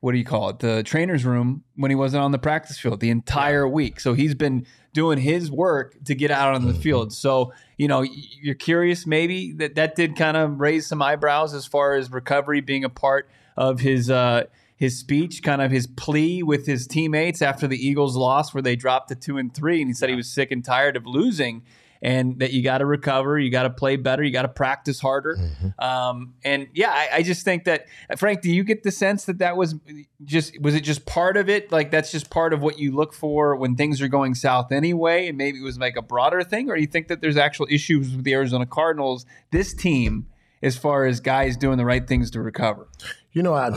what 0.02 0.11
do 0.11 0.18
you 0.18 0.25
call 0.25 0.49
it, 0.49 0.59
the 0.59 0.82
trainer's 0.82 1.25
room 1.25 1.62
when 1.76 1.88
he 1.88 1.94
wasn't 1.94 2.21
on 2.21 2.32
the 2.32 2.38
practice 2.38 2.76
field 2.76 2.99
the 2.99 3.09
entire 3.09 3.68
week. 3.68 4.00
So 4.00 4.14
he's 4.14 4.35
been 4.35 4.66
doing 4.92 5.16
his 5.16 5.49
work 5.49 5.94
to 6.06 6.16
get 6.16 6.32
out 6.32 6.56
on 6.56 6.66
the 6.66 6.75
field. 6.75 7.12
So 7.12 7.52
you 7.78 7.87
know 7.87 8.02
you're 8.02 8.56
curious 8.56 9.06
maybe 9.06 9.52
that 9.52 9.76
that 9.76 9.94
did 9.94 10.16
kind 10.16 10.37
of 10.37 10.59
raise 10.59 10.88
some 10.88 11.00
eyebrows 11.00 11.54
as 11.54 11.66
far 11.66 11.94
as 11.94 12.11
recovery 12.11 12.61
being 12.61 12.85
a 12.85 12.90
part 12.90 13.30
of 13.56 13.80
his. 13.80 14.11
Uh, 14.11 14.44
his 14.75 14.99
speech, 14.99 15.44
kind 15.44 15.62
of 15.62 15.71
his 15.71 15.87
plea 15.87 16.42
with 16.42 16.66
his 16.66 16.88
teammates 16.88 17.40
after 17.40 17.68
the 17.68 17.76
Eagles 17.76 18.16
lost, 18.16 18.52
where 18.52 18.62
they 18.62 18.75
dropped 18.75 19.11
to 19.11 19.14
two 19.14 19.38
and 19.38 19.54
three, 19.54 19.80
and 19.80 19.88
he 19.88 19.94
said 19.94 20.09
he 20.09 20.16
was 20.16 20.28
sick 20.28 20.50
and 20.50 20.64
tired 20.64 20.97
of 20.97 21.06
losing, 21.06 21.62
and 22.02 22.40
that 22.40 22.52
you 22.52 22.62
got 22.62 22.78
to 22.78 22.87
recover, 22.87 23.38
you 23.38 23.49
got 23.49 23.62
to 23.62 23.71
play 23.71 23.94
better, 23.94 24.25
you 24.25 24.32
got 24.32 24.42
to 24.42 24.49
practice 24.49 24.99
harder. 24.99 25.38
Um, 25.78 26.35
and 26.44 26.66
yeah, 26.75 26.90
I, 26.90 27.09
I 27.16 27.23
just 27.23 27.44
think 27.44 27.64
that 27.64 27.87
Frank, 28.16 28.42
do 28.42 28.50
you 28.50 28.64
get 28.64 28.82
the 28.82 28.90
sense 28.90 29.25
that 29.26 29.38
that 29.38 29.56
was 29.56 29.76
just 30.25 30.61
was 30.61 30.75
it 30.75 30.80
just 30.80 31.06
part 31.06 31.37
of 31.37 31.49
it? 31.49 31.71
Like 31.71 31.92
that's 31.92 32.11
just 32.11 32.28
part 32.28 32.52
of 32.52 32.61
what 32.61 32.78
you 32.78 32.92
look 32.92 33.14
for 33.14 33.54
when 33.54 33.76
things 33.76 34.02
are 34.02 34.09
going 34.09 34.35
south 34.35 34.73
anyway, 34.73 35.28
and 35.28 35.38
maybe 35.38 35.59
it 35.59 35.62
was 35.62 35.78
like 35.78 35.97
a 35.97 36.02
broader 36.02 36.42
thing, 36.42 36.68
or 36.68 36.75
do 36.75 36.80
you 36.80 36.88
think 36.88 37.06
that 37.06 37.21
there's 37.21 37.37
actual 37.37 37.68
issues 37.71 38.14
with 38.14 38.25
the 38.25 38.35
Arizona 38.35 38.66
Cardinals, 38.66 39.25
this 39.52 39.73
team, 39.73 40.26
as 40.61 40.76
far 40.76 41.06
as 41.06 41.21
guys 41.21 41.56
doing 41.56 41.78
the 41.78 41.85
right 41.85 42.06
things 42.06 42.32
to 42.32 42.42
recover? 42.42 42.88
You 43.30 43.44
know, 43.44 43.54
I 43.54 43.71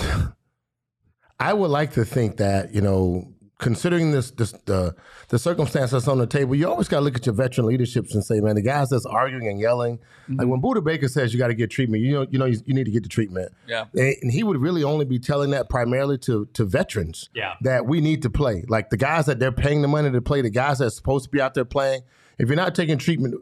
I 1.39 1.53
would 1.53 1.69
like 1.69 1.93
to 1.93 2.05
think 2.05 2.37
that 2.37 2.73
you 2.73 2.81
know, 2.81 3.34
considering 3.65 4.11
this, 4.11 4.29
this 4.29 4.51
the 4.65 4.95
the 5.29 5.39
circumstance 5.39 5.89
that's 5.89 6.07
on 6.07 6.19
the 6.19 6.27
table, 6.27 6.53
you 6.53 6.69
always 6.69 6.87
got 6.87 6.99
to 6.99 7.03
look 7.03 7.15
at 7.15 7.25
your 7.25 7.33
veteran 7.33 7.65
leaderships 7.65 8.13
and 8.13 8.23
say, 8.23 8.39
man, 8.39 8.53
the 8.53 8.61
guys 8.61 8.89
that's 8.89 9.07
arguing 9.07 9.47
and 9.47 9.59
yelling, 9.59 9.97
like 10.29 10.37
mm-hmm. 10.37 10.49
when 10.49 10.61
Budda 10.61 10.83
Baker 10.83 11.07
says 11.07 11.33
you 11.33 11.39
got 11.39 11.47
to 11.47 11.55
get 11.55 11.71
treatment, 11.71 12.03
you 12.03 12.13
know, 12.13 12.27
you 12.29 12.37
know, 12.37 12.45
you, 12.45 12.59
you 12.67 12.75
need 12.75 12.83
to 12.83 12.91
get 12.91 13.01
the 13.01 13.09
treatment. 13.09 13.51
Yeah. 13.67 13.85
and, 13.95 14.15
and 14.21 14.31
he 14.31 14.43
would 14.43 14.57
really 14.57 14.83
only 14.83 15.03
be 15.03 15.17
telling 15.17 15.49
that 15.49 15.67
primarily 15.67 16.19
to 16.19 16.45
to 16.53 16.63
veterans. 16.63 17.29
Yeah. 17.33 17.55
that 17.61 17.87
we 17.87 18.01
need 18.01 18.21
to 18.21 18.29
play, 18.29 18.65
like 18.67 18.91
the 18.91 18.97
guys 18.97 19.25
that 19.25 19.39
they're 19.39 19.51
paying 19.51 19.81
the 19.81 19.87
money 19.87 20.11
to 20.11 20.21
play, 20.21 20.41
the 20.41 20.51
guys 20.51 20.77
that's 20.77 20.95
supposed 20.95 21.25
to 21.25 21.31
be 21.31 21.41
out 21.41 21.55
there 21.55 21.65
playing. 21.65 22.03
If 22.37 22.47
you're 22.49 22.55
not 22.55 22.75
taking 22.75 22.99
treatment 22.99 23.35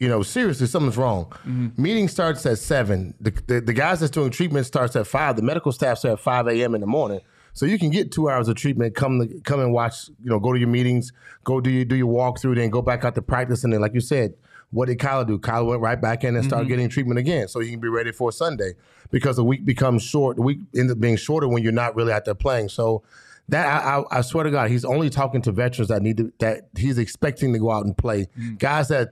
you 0.00 0.08
know, 0.08 0.22
seriously, 0.22 0.66
something's 0.66 0.96
wrong. 0.96 1.26
Mm-hmm. 1.46 1.80
Meeting 1.80 2.08
starts 2.08 2.44
at 2.44 2.58
seven. 2.58 3.14
The, 3.20 3.30
the 3.46 3.60
the 3.60 3.72
guys 3.72 4.00
that's 4.00 4.10
doing 4.10 4.30
treatment 4.30 4.66
starts 4.66 4.96
at 4.96 5.06
five. 5.06 5.36
The 5.36 5.42
medical 5.42 5.72
staff's 5.72 6.04
at 6.04 6.18
five 6.20 6.48
a.m. 6.48 6.74
in 6.74 6.80
the 6.80 6.86
morning. 6.86 7.20
So 7.54 7.66
you 7.66 7.78
can 7.78 7.90
get 7.90 8.12
two 8.12 8.28
hours 8.28 8.48
of 8.48 8.56
treatment. 8.56 8.94
Come 8.94 9.40
come 9.44 9.60
and 9.60 9.72
watch. 9.72 10.08
You 10.22 10.30
know, 10.30 10.38
go 10.38 10.52
to 10.52 10.58
your 10.58 10.68
meetings. 10.68 11.12
Go 11.44 11.60
do 11.60 11.70
your 11.70 11.84
do 11.84 11.96
your 11.96 12.12
walkthrough. 12.12 12.56
Then 12.56 12.70
go 12.70 12.82
back 12.82 13.04
out 13.04 13.14
to 13.14 13.22
practice. 13.22 13.64
And 13.64 13.72
then, 13.72 13.80
like 13.80 13.94
you 13.94 14.00
said, 14.00 14.34
what 14.70 14.86
did 14.86 14.98
Kyle 14.98 15.24
do? 15.24 15.38
Kyle 15.38 15.64
went 15.64 15.80
right 15.80 16.00
back 16.00 16.24
in 16.24 16.36
and 16.36 16.44
started 16.44 16.64
mm-hmm. 16.64 16.70
getting 16.70 16.88
treatment 16.88 17.18
again, 17.18 17.48
so 17.48 17.60
he 17.60 17.70
can 17.70 17.80
be 17.80 17.88
ready 17.88 18.12
for 18.12 18.32
Sunday. 18.32 18.74
Because 19.10 19.36
the 19.36 19.44
week 19.44 19.64
becomes 19.64 20.02
short. 20.02 20.36
The 20.36 20.42
week 20.42 20.58
ends 20.76 20.92
up 20.92 21.00
being 21.00 21.16
shorter 21.16 21.48
when 21.48 21.62
you're 21.62 21.72
not 21.72 21.94
really 21.96 22.12
out 22.12 22.26
there 22.26 22.34
playing. 22.34 22.68
So. 22.68 23.02
That 23.50 23.66
I, 23.66 23.98
I, 23.98 24.04
I 24.10 24.20
swear 24.22 24.44
to 24.44 24.50
God, 24.50 24.70
he's 24.70 24.86
only 24.86 25.10
talking 25.10 25.42
to 25.42 25.52
veterans 25.52 25.90
that 25.90 26.00
need 26.00 26.16
to 26.16 26.32
that 26.38 26.62
he's 26.78 26.96
expecting 26.96 27.52
to 27.52 27.58
go 27.58 27.70
out 27.70 27.84
and 27.84 27.94
play. 27.94 28.26
Mm. 28.40 28.58
Guys 28.58 28.88
that 28.88 29.10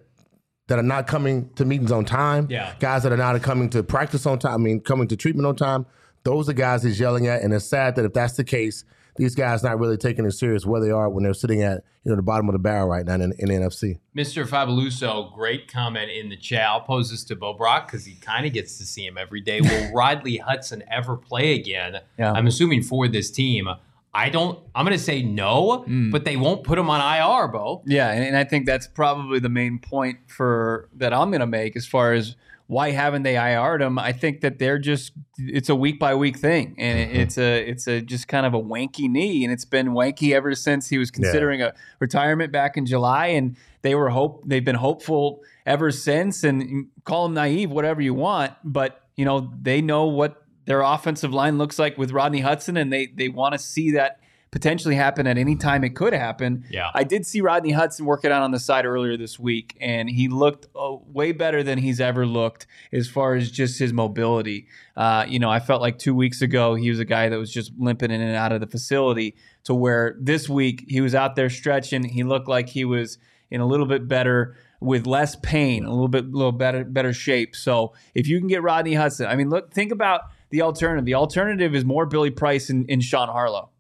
that 0.69 0.79
are 0.79 0.83
not 0.83 1.07
coming 1.07 1.51
to 1.57 1.67
meetings 1.67 1.93
on 1.93 2.07
time. 2.07 2.47
Yeah. 2.49 2.73
Guys 2.81 3.03
that 3.03 3.13
are 3.13 3.17
not 3.19 3.41
coming 3.43 3.69
to 3.69 3.83
practice 3.83 4.25
on 4.25 4.39
time. 4.39 4.55
I 4.55 4.57
mean, 4.57 4.81
coming 4.81 5.07
to 5.09 5.17
treatment 5.17 5.47
on 5.47 5.55
time. 5.55 5.85
Those 6.25 6.49
are 6.49 6.53
guys 6.53 6.83
he's 6.83 7.01
yelling 7.01 7.27
at, 7.27 7.43
and 7.43 7.53
it's 7.53 7.65
sad 7.65 7.97
that 7.97 8.05
if 8.05 8.13
that's 8.13 8.35
the 8.35 8.45
case, 8.45 8.85
these 9.17 9.35
guys 9.35 9.63
not 9.63 9.79
really 9.79 9.97
taking 9.97 10.25
it 10.25 10.33
serious 10.33 10.65
where 10.65 10.81
they 10.81 10.91
are 10.91 11.09
when 11.09 11.23
they're 11.23 11.35
sitting 11.35 11.63
at 11.63 11.85
you 12.05 12.11
know 12.11 12.17
the 12.17 12.23
bottom 12.23 12.49
of 12.49 12.53
the 12.53 12.59
barrel 12.59 12.89
right 12.89 13.05
now 13.05 13.15
in, 13.15 13.33
in 13.39 13.49
the 13.49 13.55
NFC. 13.55 13.99
Mr. 14.17 14.47
Fabuloso, 14.47 15.33
great 15.35 15.71
comment 15.71 16.11
in 16.11 16.29
the 16.29 16.37
chat. 16.37 16.67
I'll 16.67 16.81
pose 16.81 17.11
this 17.11 17.25
to 17.25 17.37
Bo 17.37 17.53
Brock 17.55 17.87
because 17.87 18.05
he 18.05 18.15
kind 18.15 18.47
of 18.47 18.53
gets 18.53 18.79
to 18.79 18.85
see 18.85 19.07
him 19.07 19.19
every 19.19 19.41
day. 19.41 19.61
Will 19.61 19.93
Rodney 19.95 20.39
Hudson 20.39 20.83
ever 20.91 21.17
play 21.17 21.55
again? 21.55 22.01
Yeah. 22.19 22.33
I'm 22.33 22.47
assuming 22.47 22.83
for 22.83 23.07
this 23.09 23.31
team. 23.31 23.69
I 24.15 24.29
don't. 24.29 24.59
I'm 24.75 24.85
going 24.85 24.97
to 24.97 25.03
say 25.03 25.23
no, 25.23 25.85
hmm. 25.85 26.11
but 26.11 26.25
they 26.25 26.37
won't 26.37 26.65
put 26.65 26.79
him 26.79 26.91
on 26.91 27.01
IR, 27.01 27.49
Bo. 27.49 27.83
Yeah, 27.87 28.11
and, 28.11 28.23
and 28.23 28.37
I 28.37 28.45
think 28.45 28.67
that's 28.67 28.87
probably 28.87 29.39
the 29.39 29.49
main 29.49 29.79
point 29.79 30.19
for 30.27 30.91
that 30.97 31.15
I'm 31.15 31.31
going 31.31 31.41
to 31.41 31.47
make 31.47 31.77
as 31.77 31.87
far 31.87 32.13
as 32.13 32.37
why 32.73 32.91
haven't 32.91 33.23
they 33.23 33.37
IR'd 33.37 33.83
him? 33.83 33.99
I 33.99 34.13
think 34.13 34.41
that 34.41 34.59
they're 34.59 34.79
just 34.79 35.13
it's 35.37 35.69
a 35.69 35.75
week 35.75 36.01
by 36.01 36.15
week 36.15 36.39
thing, 36.39 36.75
and 36.79 36.99
it- 36.99 37.09
mm-hmm. 37.11 37.21
it's 37.21 37.37
a 37.37 37.69
it's 37.69 37.87
a 37.87 38.01
just 38.01 38.29
kind 38.29 38.47
of 38.47 38.55
a 38.55 38.61
wanky 38.61 39.11
knee, 39.11 39.45
and 39.45 39.53
it's 39.53 39.67
been 39.67 39.89
wanky 39.89 40.35
ever 40.35 40.55
since 40.55 40.89
he 40.89 40.97
was 40.97 41.11
considering 41.11 41.61
a 41.61 41.75
retirement 41.99 42.51
back 42.51 42.79
in 42.79 42.87
July, 42.87 43.27
and 43.27 43.57
they 43.83 43.95
were 43.95 44.09
hope 44.09 44.43
they've 44.47 44.65
been 44.65 44.77
hopeful 44.77 45.43
ever 45.67 45.91
since, 45.91 46.45
and 46.45 46.87
call 47.05 47.25
them 47.25 47.35
naive, 47.35 47.71
whatever 47.71 48.01
you 48.01 48.15
want, 48.15 48.55
but 48.65 49.03
you 49.17 49.27
know 49.27 49.53
they 49.61 49.83
know 49.83 50.07
what 50.07 50.43
their 50.65 50.81
offensive 50.81 51.35
line 51.35 51.59
looks 51.59 51.79
like 51.79 51.99
with 51.99 52.11
Rodney 52.11 52.41
Hudson, 52.41 52.79
and 52.79 52.91
they 52.91 53.05
they 53.07 53.29
want 53.29 53.53
to 53.53 53.59
see 53.59 53.91
that 53.91 54.19
potentially 54.53 54.95
happen 54.95 55.27
at 55.27 55.39
any 55.39 55.57
time 55.57 55.83
it 55.83 55.97
could 55.97 56.13
happen. 56.13 56.65
Yeah. 56.71 56.91
I 56.95 57.05
did 57.05 57.27
see 57.27 57.41
Rodney 57.41 57.73
Hudson 57.73 58.05
working 58.05 58.31
out 58.31 58.43
on 58.43 58.51
the 58.51 58.61
side 58.61 58.85
earlier 58.85 59.17
this 59.17 59.39
week, 59.39 59.77
and 59.81 60.09
he 60.09 60.29
looked 60.29 60.67
uh, 60.77 60.97
way 61.07 61.33
better 61.33 61.63
than 61.63 61.79
he's 61.79 62.01
ever 62.01 62.27
looked 62.27 62.67
as 62.93 63.09
far 63.09 63.35
as 63.35 63.51
just 63.51 63.79
his 63.79 63.95
mobility. 63.95 64.69
Uh, 64.95 65.25
you 65.27 65.39
know, 65.39 65.51
I 65.51 65.59
felt 65.59 65.81
like 65.81 65.99
two 65.99 66.15
weeks 66.15 66.43
ago 66.43 66.75
he 66.75 66.91
was 66.91 67.01
a 67.01 67.05
guy 67.07 67.31
that 67.31 67.39
was 67.39 67.51
just 67.51 67.73
limping 67.79 68.11
in 68.11 68.21
and 68.21 68.37
out 68.37 68.53
of 68.53 68.61
the 68.61 68.67
facility 68.67 69.35
to 69.65 69.75
where 69.75 70.17
this 70.21 70.51
week 70.51 70.85
he 70.87 71.01
was 71.01 71.15
out 71.15 71.35
there 71.35 71.49
stretching. 71.49 72.05
He 72.05 72.23
looked 72.23 72.47
like 72.47 72.69
he 72.69 72.85
was 72.85 73.17
in 73.51 73.63
a 73.63 73.67
little 73.67 73.87
bit 73.87 74.07
better 74.07 74.55
with 74.81 75.07
less 75.07 75.35
pain, 75.37 75.85
a 75.85 75.91
little 75.91 76.09
bit 76.09 76.31
little 76.31 76.53
better 76.53 76.85
better 76.85 77.15
shape. 77.15 77.57
So 77.57 77.95
if 78.15 78.29
you 78.29 78.39
can 78.39 78.49
get 78.49 78.63
Rodney 78.63 78.95
Hudson, 78.95 79.27
I 79.27 79.37
mean, 79.37 79.49
look, 79.49 79.73
think 79.73 79.93
about 79.93 80.23
the 80.51 80.61
alternative. 80.61 81.07
The 81.07 81.15
alternative 81.15 81.75
is 81.75 81.87
more 81.87 82.05
Billy 82.05 82.31
Price 82.31 82.69
and, 82.69 82.85
and 82.91 83.03
Sean 83.03 83.29
Harlow. 83.29 83.71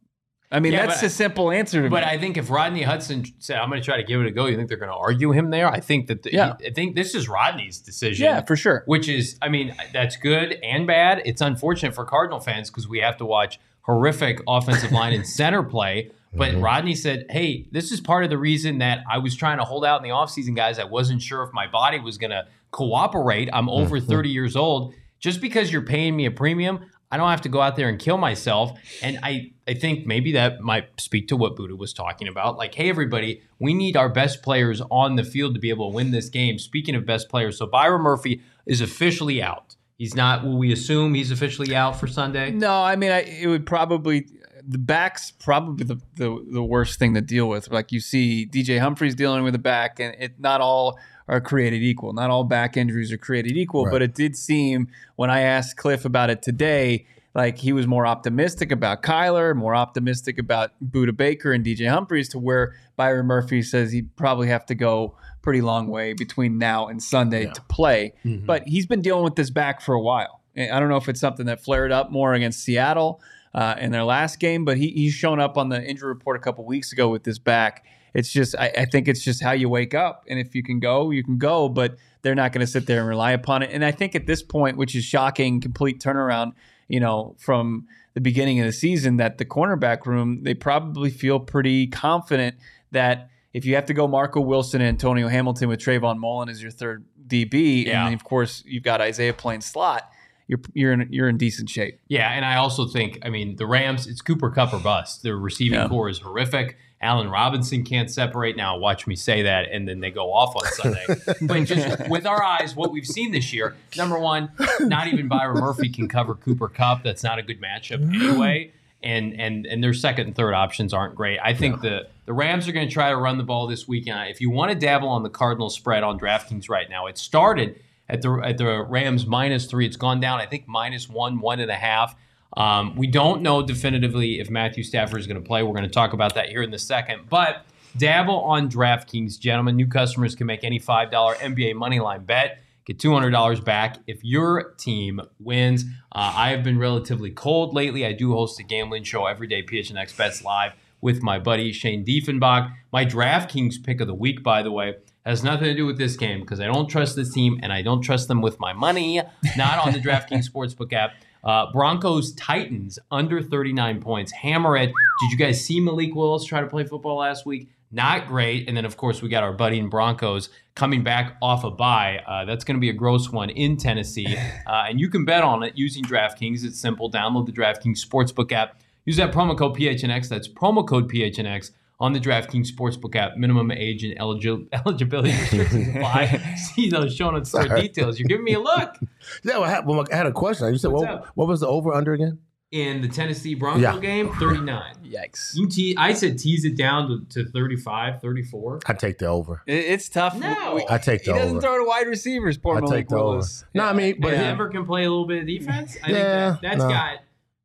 I 0.52 0.60
mean, 0.60 0.74
Yeah, 0.74 0.86
that's 0.86 1.00
but- 1.00 1.06
a 1.06 1.10
simple 1.10 1.50
answer. 1.50 1.82
To 1.82 1.90
But 1.90 2.04
me. 2.04 2.10
I 2.10 2.18
think 2.18 2.36
if 2.36 2.50
Rodney 2.50 2.82
Hudson 2.82 3.24
said, 3.38 3.56
"I'm 3.58 3.70
going 3.70 3.80
to 3.80 3.84
try 3.84 3.96
to 3.96 4.02
give 4.04 4.20
it 4.20 4.26
a 4.26 4.30
go," 4.30 4.46
you 4.46 4.56
think 4.56 4.68
they're 4.68 4.76
going 4.76 4.92
to 4.92 4.96
argue 4.96 5.32
him 5.32 5.50
there? 5.50 5.68
I 5.68 5.80
think 5.80 6.06
that. 6.08 6.22
The, 6.22 6.32
Yeah. 6.32 6.54
I 6.64 6.70
think 6.70 6.94
this 6.94 7.14
is 7.14 7.28
Rodney's 7.28 7.78
decision. 7.78 8.24
yeah, 8.24 8.42
for 8.42 8.54
sure. 8.54 8.82
which 8.86 9.08
is, 9.08 9.36
I 9.40 9.48
mean, 9.48 9.74
that's 9.92 10.16
good 10.16 10.58
and 10.62 10.86
bad. 10.86 11.22
It's 11.24 11.40
unfortunate 11.40 11.94
for 11.94 12.04
Cardinal 12.04 12.38
fans 12.38 12.70
because 12.70 12.86
we 12.86 12.98
have 13.00 13.16
to 13.16 13.24
watch 13.24 13.58
horrific 13.82 14.40
offensive 14.46 14.92
line 14.92 15.12
and 15.12 15.26
center 15.40 15.62
play. 15.62 16.10
But 16.34 16.52
mm-hmm. 16.52 16.64
Rodney 16.64 16.94
said, 16.94 17.26
hey, 17.28 17.66
this 17.72 17.92
is 17.92 18.00
part 18.00 18.24
of 18.24 18.30
the 18.30 18.38
reason 18.38 18.78
that 18.78 19.00
I 19.10 19.18
was 19.18 19.36
trying 19.36 19.58
to 19.58 19.64
hold 19.64 19.84
out 19.84 20.02
in 20.02 20.08
the 20.08 20.14
offseason, 20.14 20.56
guys. 20.56 20.78
I 20.78 20.84
wasn't 20.84 21.20
sure 21.20 21.42
if 21.42 21.52
my 21.52 21.66
body 21.66 21.98
was 22.00 22.16
going 22.16 22.30
to 22.30 22.46
cooperate. 22.70 23.50
I'm 23.52 23.68
over 23.68 23.98
mm-hmm. 23.98 24.08
30 24.08 24.28
years 24.30 24.56
old. 24.56 24.94
Just 25.20 25.40
because 25.40 25.70
you're 25.72 25.82
paying 25.82 26.16
me 26.16 26.24
a 26.26 26.30
premium, 26.30 26.86
I 27.12 27.18
don't 27.18 27.28
have 27.28 27.42
to 27.42 27.50
go 27.50 27.60
out 27.60 27.76
there 27.76 27.90
and 27.90 27.98
kill 27.98 28.16
myself. 28.16 28.72
And 29.02 29.18
I, 29.22 29.52
I 29.68 29.74
think 29.74 30.06
maybe 30.06 30.32
that 30.32 30.62
might 30.62 30.98
speak 30.98 31.28
to 31.28 31.36
what 31.36 31.56
Budda 31.56 31.76
was 31.76 31.92
talking 31.92 32.26
about. 32.26 32.56
Like, 32.56 32.74
hey, 32.74 32.88
everybody, 32.88 33.42
we 33.58 33.74
need 33.74 33.98
our 33.98 34.08
best 34.08 34.42
players 34.42 34.80
on 34.90 35.16
the 35.16 35.22
field 35.22 35.52
to 35.54 35.60
be 35.60 35.68
able 35.68 35.90
to 35.90 35.94
win 35.94 36.10
this 36.10 36.30
game. 36.30 36.58
Speaking 36.58 36.94
of 36.94 37.04
best 37.04 37.28
players, 37.28 37.58
so 37.58 37.66
Byron 37.66 38.00
Murphy 38.00 38.40
is 38.64 38.80
officially 38.80 39.42
out. 39.42 39.76
He's 39.98 40.16
not, 40.16 40.42
will 40.42 40.56
we 40.56 40.72
assume 40.72 41.12
he's 41.12 41.30
officially 41.30 41.76
out 41.76 42.00
for 42.00 42.06
Sunday? 42.06 42.50
No, 42.50 42.82
I 42.82 42.96
mean, 42.96 43.12
I, 43.12 43.20
it 43.20 43.46
would 43.46 43.66
probably 43.66 44.26
the 44.66 44.78
back's 44.78 45.30
probably 45.30 45.84
the, 45.84 46.00
the 46.16 46.44
the 46.52 46.62
worst 46.62 46.98
thing 46.98 47.14
to 47.14 47.20
deal 47.20 47.48
with. 47.48 47.70
Like 47.70 47.92
you 47.92 48.00
see, 48.00 48.46
DJ 48.46 48.78
Humphries 48.80 49.14
dealing 49.14 49.44
with 49.44 49.52
the 49.52 49.58
back, 49.58 50.00
and 50.00 50.14
it 50.18 50.38
not 50.38 50.60
all 50.60 50.98
are 51.28 51.40
created 51.40 51.82
equal. 51.82 52.12
Not 52.12 52.30
all 52.30 52.44
back 52.44 52.76
injuries 52.76 53.12
are 53.12 53.18
created 53.18 53.56
equal. 53.56 53.88
But 53.90 54.02
it 54.02 54.14
did 54.14 54.36
seem 54.36 54.88
when 55.16 55.30
I 55.30 55.40
asked 55.40 55.76
Cliff 55.76 56.04
about 56.04 56.30
it 56.30 56.42
today, 56.42 57.06
like 57.34 57.58
he 57.58 57.72
was 57.72 57.86
more 57.86 58.06
optimistic 58.06 58.72
about 58.72 59.02
Kyler, 59.02 59.54
more 59.54 59.74
optimistic 59.74 60.38
about 60.38 60.72
Budda 60.84 61.16
Baker 61.16 61.52
and 61.52 61.64
DJ 61.64 61.88
Humphries, 61.88 62.28
to 62.30 62.38
where 62.38 62.74
Byron 62.96 63.26
Murphy 63.26 63.62
says 63.62 63.92
he'd 63.92 64.14
probably 64.16 64.48
have 64.48 64.66
to 64.66 64.74
go 64.74 65.16
pretty 65.42 65.60
long 65.60 65.88
way 65.88 66.12
between 66.12 66.58
now 66.58 66.86
and 66.86 67.02
Sunday 67.02 67.46
to 67.46 67.60
play. 67.62 68.12
Mm-hmm. 68.24 68.46
But 68.46 68.68
he's 68.68 68.86
been 68.86 69.00
dealing 69.00 69.24
with 69.24 69.34
this 69.34 69.50
back 69.50 69.80
for 69.80 69.94
a 69.94 70.00
while. 70.00 70.40
I 70.56 70.78
don't 70.78 70.90
know 70.90 70.96
if 70.96 71.08
it's 71.08 71.20
something 71.20 71.46
that 71.46 71.64
flared 71.64 71.92
up 71.92 72.10
more 72.10 72.34
against 72.34 72.62
Seattle 72.62 73.20
uh, 73.54 73.74
in 73.78 73.92
their 73.92 74.04
last 74.04 74.38
game, 74.38 74.64
but 74.64 74.76
he, 74.78 74.88
he's 74.90 75.12
shown 75.12 75.38
up 75.40 75.56
on 75.58 75.68
the 75.68 75.82
injury 75.82 76.08
report 76.08 76.36
a 76.36 76.40
couple 76.40 76.64
weeks 76.64 76.92
ago 76.92 77.08
with 77.08 77.24
this 77.24 77.38
back. 77.38 77.84
It's 78.14 78.30
just, 78.30 78.54
I, 78.58 78.72
I 78.78 78.84
think 78.84 79.08
it's 79.08 79.22
just 79.22 79.42
how 79.42 79.52
you 79.52 79.68
wake 79.68 79.94
up. 79.94 80.24
And 80.28 80.38
if 80.38 80.54
you 80.54 80.62
can 80.62 80.80
go, 80.80 81.10
you 81.10 81.24
can 81.24 81.38
go. 81.38 81.68
But 81.68 81.96
they're 82.22 82.34
not 82.34 82.52
going 82.52 82.64
to 82.64 82.70
sit 82.70 82.86
there 82.86 83.00
and 83.00 83.08
rely 83.08 83.32
upon 83.32 83.62
it. 83.62 83.70
And 83.72 83.84
I 83.84 83.90
think 83.90 84.14
at 84.14 84.26
this 84.26 84.42
point, 84.42 84.76
which 84.76 84.94
is 84.94 85.04
shocking, 85.04 85.60
complete 85.60 85.98
turnaround, 86.00 86.52
you 86.88 87.00
know, 87.00 87.34
from 87.38 87.86
the 88.14 88.20
beginning 88.20 88.60
of 88.60 88.66
the 88.66 88.72
season, 88.72 89.16
that 89.16 89.38
the 89.38 89.44
cornerback 89.46 90.04
room, 90.06 90.42
they 90.44 90.54
probably 90.54 91.10
feel 91.10 91.40
pretty 91.40 91.86
confident 91.86 92.56
that 92.90 93.28
if 93.54 93.64
you 93.64 93.74
have 93.74 93.86
to 93.86 93.94
go 93.94 94.06
Marco 94.06 94.40
Wilson 94.40 94.80
and 94.80 94.88
Antonio 94.88 95.28
Hamilton 95.28 95.68
with 95.68 95.80
Trayvon 95.80 96.18
Mullen 96.18 96.48
as 96.48 96.62
your 96.62 96.70
third 96.70 97.04
DB, 97.26 97.86
Yeah. 97.86 97.98
and 98.00 98.06
then 98.08 98.14
of 98.14 98.24
course 98.24 98.62
you've 98.66 98.82
got 98.82 99.00
Isaiah 99.00 99.32
playing 99.34 99.62
slot, 99.62 100.10
you're 100.46 100.60
you're 100.74 100.92
in 100.92 101.08
you're 101.10 101.28
in 101.28 101.36
decent 101.38 101.70
shape. 101.70 101.98
Yeah, 102.08 102.30
and 102.30 102.44
I 102.44 102.56
also 102.56 102.86
think, 102.86 103.18
I 103.22 103.28
mean, 103.30 103.56
the 103.56 103.66
Rams, 103.66 104.06
it's 104.06 104.20
Cooper 104.20 104.50
Kupp 104.50 104.72
or 104.72 104.80
bust. 104.80 105.22
Their 105.22 105.36
receiving 105.36 105.78
Yeah. 105.78 105.88
core 105.88 106.08
is 106.08 106.18
horrific. 106.18 106.76
Allen 107.00 107.28
Robinson 107.28 107.82
can't 107.84 108.08
separate. 108.08 108.56
Now, 108.56 108.78
watch 108.78 109.08
me 109.08 109.16
say 109.16 109.42
that, 109.42 109.66
and 109.72 109.88
then 109.88 109.98
they 109.98 110.12
go 110.12 110.32
off 110.32 110.54
on 110.54 110.62
Sunday. 110.72 111.04
but 111.42 111.64
just 111.64 112.08
with 112.08 112.26
our 112.26 112.44
eyes, 112.44 112.76
what 112.76 112.92
we've 112.92 113.06
seen 113.06 113.32
this 113.32 113.52
year, 113.52 113.74
number 113.96 114.16
one, 114.20 114.50
not 114.78 115.08
even 115.08 115.26
Byron 115.26 115.58
Murphy 115.58 115.88
can 115.88 116.08
cover 116.08 116.36
Cooper 116.36 116.68
Kupp. 116.68 117.02
That's 117.02 117.24
not 117.24 117.40
a 117.40 117.42
good 117.42 117.60
matchup 117.60 118.02
anyway. 118.14 118.70
And 119.02 119.34
and 119.40 119.66
and 119.66 119.82
their 119.82 119.94
second 119.94 120.28
and 120.28 120.36
third 120.36 120.54
options 120.54 120.94
aren't 120.94 121.16
great. 121.16 121.40
I 121.42 121.54
think 121.54 121.80
the 121.80 122.06
the 122.26 122.32
Rams 122.32 122.68
are 122.68 122.72
going 122.72 122.86
to 122.86 122.92
try 122.94 123.10
to 123.10 123.16
run 123.16 123.36
the 123.36 123.42
ball 123.42 123.66
this 123.66 123.88
weekend. 123.88 124.30
If 124.30 124.40
you 124.40 124.48
want 124.48 124.70
to 124.70 124.78
dabble 124.78 125.08
on 125.08 125.24
the 125.24 125.28
Cardinals 125.28 125.74
spread 125.74 126.04
on 126.04 126.20
DraftKings 126.20 126.68
right 126.68 126.88
now, 126.88 127.06
it 127.08 127.18
started 127.18 127.80
at 128.12 128.20
the 128.20 128.32
at 128.44 128.58
the 128.58 128.82
Rams 128.82 129.26
minus 129.26 129.66
three. 129.66 129.86
It's 129.86 129.96
gone 129.96 130.20
down, 130.20 130.40
I 130.40 130.46
think, 130.46 130.68
minus 130.68 131.08
one, 131.08 131.40
one 131.40 131.58
and 131.58 131.70
a 131.70 131.76
half. 131.76 132.14
Um, 132.54 132.94
we 132.94 133.06
don't 133.06 133.40
know 133.40 133.62
definitively 133.62 134.38
if 134.38 134.50
Matthew 134.50 134.84
Stafford 134.84 135.18
is 135.18 135.26
going 135.26 135.42
to 135.42 135.46
play. 135.46 135.62
We're 135.62 135.72
going 135.72 135.84
to 135.84 135.90
talk 135.90 136.12
about 136.12 136.34
that 136.34 136.50
here 136.50 136.62
in 136.62 136.70
the 136.70 136.78
second. 136.78 137.22
But 137.30 137.64
dabble 137.96 138.40
on 138.40 138.68
DraftKings, 138.68 139.38
gentlemen. 139.40 139.76
New 139.76 139.86
customers 139.86 140.34
can 140.34 140.46
make 140.46 140.62
any 140.62 140.78
$5 140.78 141.10
NBA 141.10 141.74
moneyline 141.74 142.26
bet. 142.26 142.58
Get 142.84 142.98
$200 142.98 143.64
back 143.64 143.98
if 144.06 144.22
your 144.22 144.74
team 144.76 145.22
wins. 145.38 145.84
Uh, 146.10 146.32
I 146.36 146.50
have 146.50 146.62
been 146.62 146.78
relatively 146.78 147.30
cold 147.30 147.74
lately. 147.74 148.04
I 148.04 148.12
do 148.12 148.32
host 148.32 148.60
a 148.60 148.64
gambling 148.64 149.04
show 149.04 149.24
every 149.26 149.46
day, 149.46 149.62
PHNX 149.62 150.14
Bets 150.14 150.44
Live, 150.44 150.72
with 151.00 151.22
my 151.22 151.38
buddy 151.38 151.72
Shane 151.72 152.04
Diefenbach. 152.04 152.70
My 152.92 153.06
DraftKings 153.06 153.82
pick 153.82 154.00
of 154.02 154.08
the 154.08 154.14
week, 154.14 154.42
by 154.42 154.62
the 154.62 154.72
way, 154.72 154.96
has 155.24 155.44
nothing 155.44 155.66
to 155.66 155.74
do 155.74 155.86
with 155.86 155.98
this 155.98 156.16
game 156.16 156.40
because 156.40 156.60
I 156.60 156.66
don't 156.66 156.88
trust 156.88 157.16
this 157.16 157.32
team 157.32 157.60
and 157.62 157.72
I 157.72 157.82
don't 157.82 158.02
trust 158.02 158.28
them 158.28 158.40
with 158.42 158.58
my 158.58 158.72
money. 158.72 159.20
Not 159.56 159.86
on 159.86 159.92
the 159.92 159.98
DraftKings 160.06 160.50
Sportsbook 160.50 160.92
app. 160.92 161.12
Uh, 161.44 161.72
Broncos 161.72 162.32
Titans 162.34 162.98
under 163.10 163.42
39 163.42 164.00
points. 164.00 164.32
Hammer 164.32 164.76
it. 164.76 164.86
Did 164.86 165.32
you 165.32 165.38
guys 165.38 165.64
see 165.64 165.80
Malik 165.80 166.14
Willis 166.14 166.44
try 166.44 166.60
to 166.60 166.66
play 166.66 166.84
football 166.84 167.18
last 167.18 167.46
week? 167.46 167.68
Not 167.94 168.26
great. 168.26 168.68
And 168.68 168.76
then, 168.76 168.86
of 168.86 168.96
course, 168.96 169.20
we 169.20 169.28
got 169.28 169.42
our 169.42 169.52
buddy 169.52 169.78
in 169.78 169.90
Broncos 169.90 170.48
coming 170.74 171.04
back 171.04 171.36
off 171.42 171.62
a 171.62 171.70
bye. 171.70 172.22
Uh, 172.26 172.44
that's 172.46 172.64
going 172.64 172.76
to 172.76 172.80
be 172.80 172.88
a 172.88 172.94
gross 172.94 173.30
one 173.30 173.50
in 173.50 173.76
Tennessee. 173.76 174.36
Uh, 174.64 174.84
and 174.88 175.00
you 175.00 175.08
can 175.08 175.24
bet 175.24 175.42
on 175.42 175.62
it 175.62 175.76
using 175.76 176.04
DraftKings. 176.04 176.64
It's 176.64 176.78
simple. 176.80 177.10
Download 177.10 177.44
the 177.44 177.52
DraftKings 177.52 177.98
Sportsbook 178.06 178.52
app. 178.52 178.80
Use 179.04 179.16
that 179.16 179.32
promo 179.32 179.58
code 179.58 179.76
PHNX. 179.76 180.28
That's 180.28 180.48
promo 180.48 180.86
code 180.86 181.10
PHNX 181.10 181.72
on 182.00 182.12
the 182.12 182.20
DraftKings 182.20 182.68
Sportsbook 182.72 183.14
app. 183.16 183.36
Minimum 183.36 183.70
age 183.70 184.02
and 184.04 184.18
eligi- 184.18 184.66
eligibility 184.72 185.30
restrictions 185.30 185.88
apply. 185.88 186.56
See 186.74 186.90
those 186.90 187.14
show 187.14 187.30
notes 187.30 187.50
for 187.50 187.68
details. 187.68 188.18
You're 188.18 188.28
giving 188.28 188.44
me 188.44 188.54
a 188.54 188.60
look. 188.60 188.96
Yeah, 189.44 189.58
well, 189.58 189.64
I 189.64 189.70
had, 189.70 189.86
well, 189.86 190.04
I 190.12 190.16
had 190.16 190.26
a 190.26 190.32
question. 190.32 190.66
You 190.72 190.78
said 190.78 190.90
what, 190.90 191.26
what 191.36 191.46
was 191.46 191.60
the 191.60 191.68
over 191.68 191.92
under 191.94 192.12
again? 192.12 192.40
In 192.72 193.02
the 193.02 193.08
Tennessee 193.08 193.54
Bronco 193.54 193.80
Yeah. 193.80 193.98
game, 193.98 194.32
39. 194.34 194.94
Yikes! 195.04 195.54
You 195.54 195.68
te- 195.68 195.94
I 195.98 196.12
said 196.14 196.38
tease 196.38 196.64
it 196.64 196.76
down 196.76 197.26
to, 197.30 197.44
to 197.44 197.50
35, 197.50 198.20
34. 198.20 198.80
I 198.86 198.92
take 198.94 199.18
the 199.18 199.26
over. 199.26 199.62
It- 199.66 199.74
it's 199.84 200.08
tough. 200.08 200.36
No. 200.36 200.74
We- 200.76 200.86
I 200.88 200.98
take 200.98 201.22
the 201.24 201.32
over. 201.32 201.38
he 201.38 201.44
doesn't 201.44 201.58
over. 201.58 201.60
throw 201.66 201.78
to 201.78 201.84
wide 201.86 202.06
receivers. 202.08 202.56
Poor 202.58 202.78
I 202.78 202.80
Malik 202.80 202.96
take 203.00 203.08
the 203.10 203.16
over. 203.16 203.24
Willis. 203.26 203.64
No, 203.74 203.84
I 203.84 203.92
mean, 203.92 204.14
but 204.14 204.22
But 204.28 204.32
Yeah. 204.32 204.42
Denver 204.44 204.68
can 204.70 204.84
play 204.86 205.04
a 205.04 205.10
little 205.10 205.26
bit 205.26 205.42
of 205.42 205.46
defense. 205.46 205.96
I 206.02 206.10
Yeah, 206.10 206.14
think 206.14 206.62
that, 206.62 206.62
that's 206.62 206.82
no. 206.82 206.88
got 206.88 207.18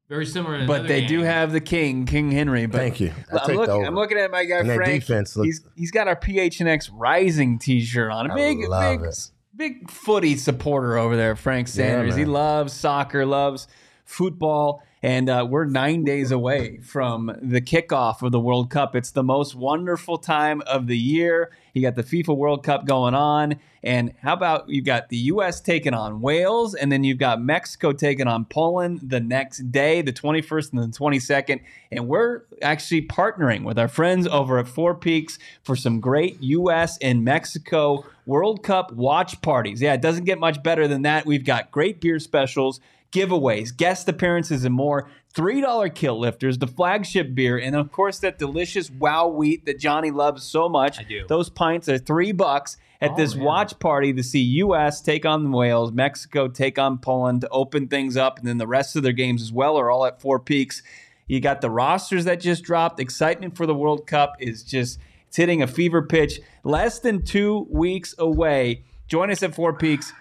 very 0.09 0.25
similar. 0.25 0.59
To 0.59 0.65
But 0.67 0.81
another 0.81 0.87
they 0.87 1.05
do 1.05 1.21
have 1.21 1.51
the 1.51 1.59
king, 1.61 2.05
King 2.05 2.31
Henry. 2.31 2.65
But 2.65 2.77
Thank 2.77 2.99
you. 2.99 3.11
I 3.31 3.37
I'm 3.37 3.47
take 3.47 3.57
looking, 3.57 3.73
over. 3.73 3.85
I'm 3.85 3.95
looking 3.95 4.17
at 4.17 4.31
my 4.31 4.45
guy 4.45 4.59
And 4.59 4.69
their 4.69 4.77
Frank. 4.77 5.01
defense 5.01 5.35
looks- 5.35 5.47
he's 5.47 5.61
he's 5.75 5.91
got 5.91 6.07
our 6.07 6.15
PHNX 6.15 6.89
Rising 6.93 7.59
T-shirt 7.59 8.11
on. 8.11 8.29
A 8.29 8.33
I 8.33 8.35
big, 8.35 8.59
love 8.67 9.01
big, 9.01 9.09
it. 9.09 9.31
big 9.55 9.89
footy 9.91 10.35
supporter 10.37 10.97
over 10.97 11.15
there, 11.17 11.35
Frank 11.35 11.67
Sanders. 11.67 12.15
he 12.15 12.25
loves 12.25 12.73
soccer, 12.73 13.25
loves 13.25 13.67
football, 14.05 14.81
and 15.03 15.29
uh, 15.29 15.45
we're 15.49 15.65
nine 15.65 16.03
days 16.05 16.31
away 16.31 16.77
from 16.77 17.31
the 17.41 17.61
kickoff 17.61 18.21
of 18.21 18.31
the 18.31 18.39
World 18.39 18.69
Cup. 18.69 18.95
It's 18.95 19.11
the 19.11 19.23
most 19.23 19.53
wonderful 19.55 20.17
time 20.17 20.61
of 20.65 20.87
the 20.87 20.97
year. 20.97 21.51
You 21.77 21.83
got 21.83 21.95
the 21.95 22.03
FIFA 22.03 22.35
World 22.35 22.63
Cup 22.63 22.85
going 22.85 23.13
on, 23.13 23.59
and 23.83 24.13
how 24.21 24.33
about 24.33 24.67
you've 24.67 24.85
got 24.85 25.09
the 25.09 25.17
U.S. 25.17 25.61
taking 25.61 25.93
on 25.93 26.21
Wales, 26.21 26.73
and 26.73 26.91
then 26.91 27.03
you've 27.03 27.19
got 27.19 27.41
Mexico 27.41 27.91
taking 27.91 28.27
on 28.27 28.45
Poland 28.45 28.99
the 29.03 29.19
next 29.19 29.71
day, 29.71 30.01
the 30.01 30.11
21st 30.11 30.73
and 30.73 30.81
the 30.81 30.97
22nd, 30.97 31.61
and 31.91 32.07
we're 32.07 32.41
actually 32.61 33.03
partnering 33.03 33.63
with 33.63 33.77
our 33.77 33.87
friends 33.87 34.27
over 34.27 34.57
at 34.57 34.67
Four 34.67 34.95
Peaks 34.95 35.37
for 35.63 35.75
some 35.75 35.99
great 35.99 36.41
U.S. 36.41 36.97
and 36.97 37.23
Mexico 37.23 38.03
World 38.25 38.63
Cup 38.63 38.91
watch 38.91 39.41
parties. 39.41 39.81
Yeah, 39.81 39.93
it 39.93 40.01
doesn't 40.01 40.25
get 40.25 40.39
much 40.39 40.63
better 40.63 40.87
than 40.87 41.03
that. 41.03 41.25
We've 41.25 41.45
got 41.45 41.71
great 41.71 42.01
beer 42.01 42.19
specials 42.19 42.81
giveaways, 43.11 43.75
guest 43.75 44.09
appearances, 44.09 44.65
and 44.65 44.75
more. 44.75 45.09
$3 45.37 45.93
Kilt 45.93 46.19
Lifters, 46.19 46.57
the 46.57 46.67
flagship 46.67 47.35
beer, 47.35 47.57
and 47.57 47.75
of 47.75 47.91
course 47.91 48.19
that 48.19 48.39
delicious 48.39 48.89
wow 48.89 49.27
wheat 49.27 49.65
that 49.65 49.79
Johnny 49.79 50.09
loves 50.11 50.43
so 50.43 50.67
much. 50.67 50.99
I 50.99 51.03
do. 51.03 51.25
Those 51.27 51.49
pints 51.49 51.87
are 51.87 51.97
three 51.99 52.31
bucks 52.31 52.77
at 52.99 53.11
Oh, 53.11 53.15
this 53.15 53.35
man. 53.35 53.45
watch 53.45 53.77
party 53.79 54.11
to 54.13 54.23
see 54.23 54.41
US 54.41 54.99
take 55.01 55.25
on 55.25 55.51
Wales, 55.51 55.91
Mexico 55.91 56.47
take 56.47 56.79
on 56.79 56.97
Poland 56.97 57.41
to 57.41 57.49
open 57.49 57.87
things 57.87 58.17
up, 58.17 58.39
and 58.39 58.47
then 58.47 58.57
the 58.57 58.65
rest 58.67 58.95
of 58.95 59.03
their 59.03 59.11
games 59.13 59.41
as 59.43 59.51
well 59.53 59.77
are 59.77 59.91
all 59.91 60.05
at 60.05 60.19
Four 60.19 60.39
Peaks. 60.39 60.81
You 61.27 61.39
got 61.39 61.61
the 61.61 61.69
rosters 61.69 62.25
that 62.25 62.39
just 62.39 62.63
dropped. 62.63 62.99
Excitement 62.99 63.55
for 63.55 63.65
the 63.67 63.75
World 63.75 64.07
Cup 64.07 64.33
is 64.39 64.63
just 64.63 64.97
it's 65.27 65.37
hitting 65.37 65.61
a 65.61 65.67
fever 65.67 66.01
pitch. 66.01 66.39
Less 66.63 66.99
than 66.99 67.21
two 67.21 67.67
weeks 67.69 68.15
away. 68.17 68.83
Join 69.07 69.29
us 69.29 69.43
at 69.43 69.53
Four 69.53 69.73
Peaks 69.73 70.11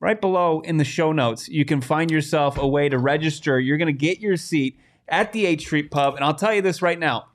right 0.00 0.20
below 0.20 0.60
in 0.60 0.78
the 0.78 0.84
show 0.84 1.12
notes, 1.12 1.48
you 1.48 1.64
can 1.64 1.80
find 1.80 2.10
yourself 2.10 2.58
a 2.58 2.66
way 2.66 2.88
to 2.88 2.98
register. 2.98 3.60
You're 3.60 3.76
going 3.76 3.86
to 3.86 3.92
get 3.92 4.18
your 4.20 4.36
seat 4.36 4.78
at 5.06 5.32
the 5.32 5.44
8th 5.44 5.60
Street 5.60 5.90
Pub. 5.90 6.16
And 6.16 6.24
I'll 6.24 6.34
tell 6.34 6.54
you 6.54 6.62
this 6.62 6.82
right 6.82 6.98
now. 6.98 7.26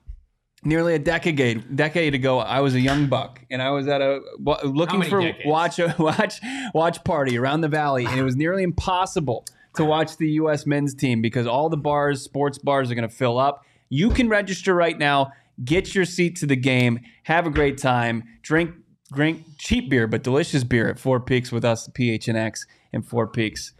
Nearly 0.64 0.94
a 0.94 0.98
decade 0.98 1.76
decade 1.76 2.14
ago, 2.14 2.40
I 2.40 2.60
was 2.60 2.74
a 2.74 2.80
young 2.80 3.06
buck, 3.06 3.40
and 3.50 3.62
I 3.62 3.70
was 3.70 3.86
at 3.86 4.00
a 4.00 4.20
looking 4.64 5.02
for 5.02 5.20
decades? 5.20 5.46
watch 5.46 5.78
watch 5.98 6.40
watch 6.74 7.04
party 7.04 7.38
around 7.38 7.60
the 7.60 7.68
valley, 7.68 8.04
and 8.04 8.18
it 8.18 8.24
was 8.24 8.34
nearly 8.34 8.64
impossible 8.64 9.44
to 9.76 9.84
watch 9.84 10.16
the 10.16 10.28
U.S. 10.30 10.66
men's 10.66 10.92
team 10.92 11.22
because 11.22 11.46
all 11.46 11.68
the 11.68 11.76
bars, 11.76 12.22
sports 12.22 12.58
bars, 12.58 12.90
are 12.90 12.96
going 12.96 13.08
to 13.08 13.14
fill 13.14 13.38
up. 13.38 13.64
You 13.90 14.10
can 14.10 14.28
register 14.28 14.74
right 14.74 14.98
now, 14.98 15.30
get 15.64 15.94
your 15.94 16.04
seat 16.04 16.36
to 16.36 16.46
the 16.46 16.56
game, 16.56 17.00
have 17.24 17.46
a 17.46 17.50
great 17.50 17.78
time, 17.78 18.24
drink 18.42 18.74
drink 19.16 19.44
cheap 19.58 19.90
beer 19.90 20.06
but 20.06 20.22
delicious 20.22 20.62
beer 20.62 20.88
at 20.88 20.98
Four 20.98 21.20
Peaks 21.20 21.50
with 21.50 21.64
us, 21.64 21.86
the 21.86 21.92
PHNX 21.92 22.66
and 22.92 23.06
Four 23.06 23.26
Peaks. 23.26 23.72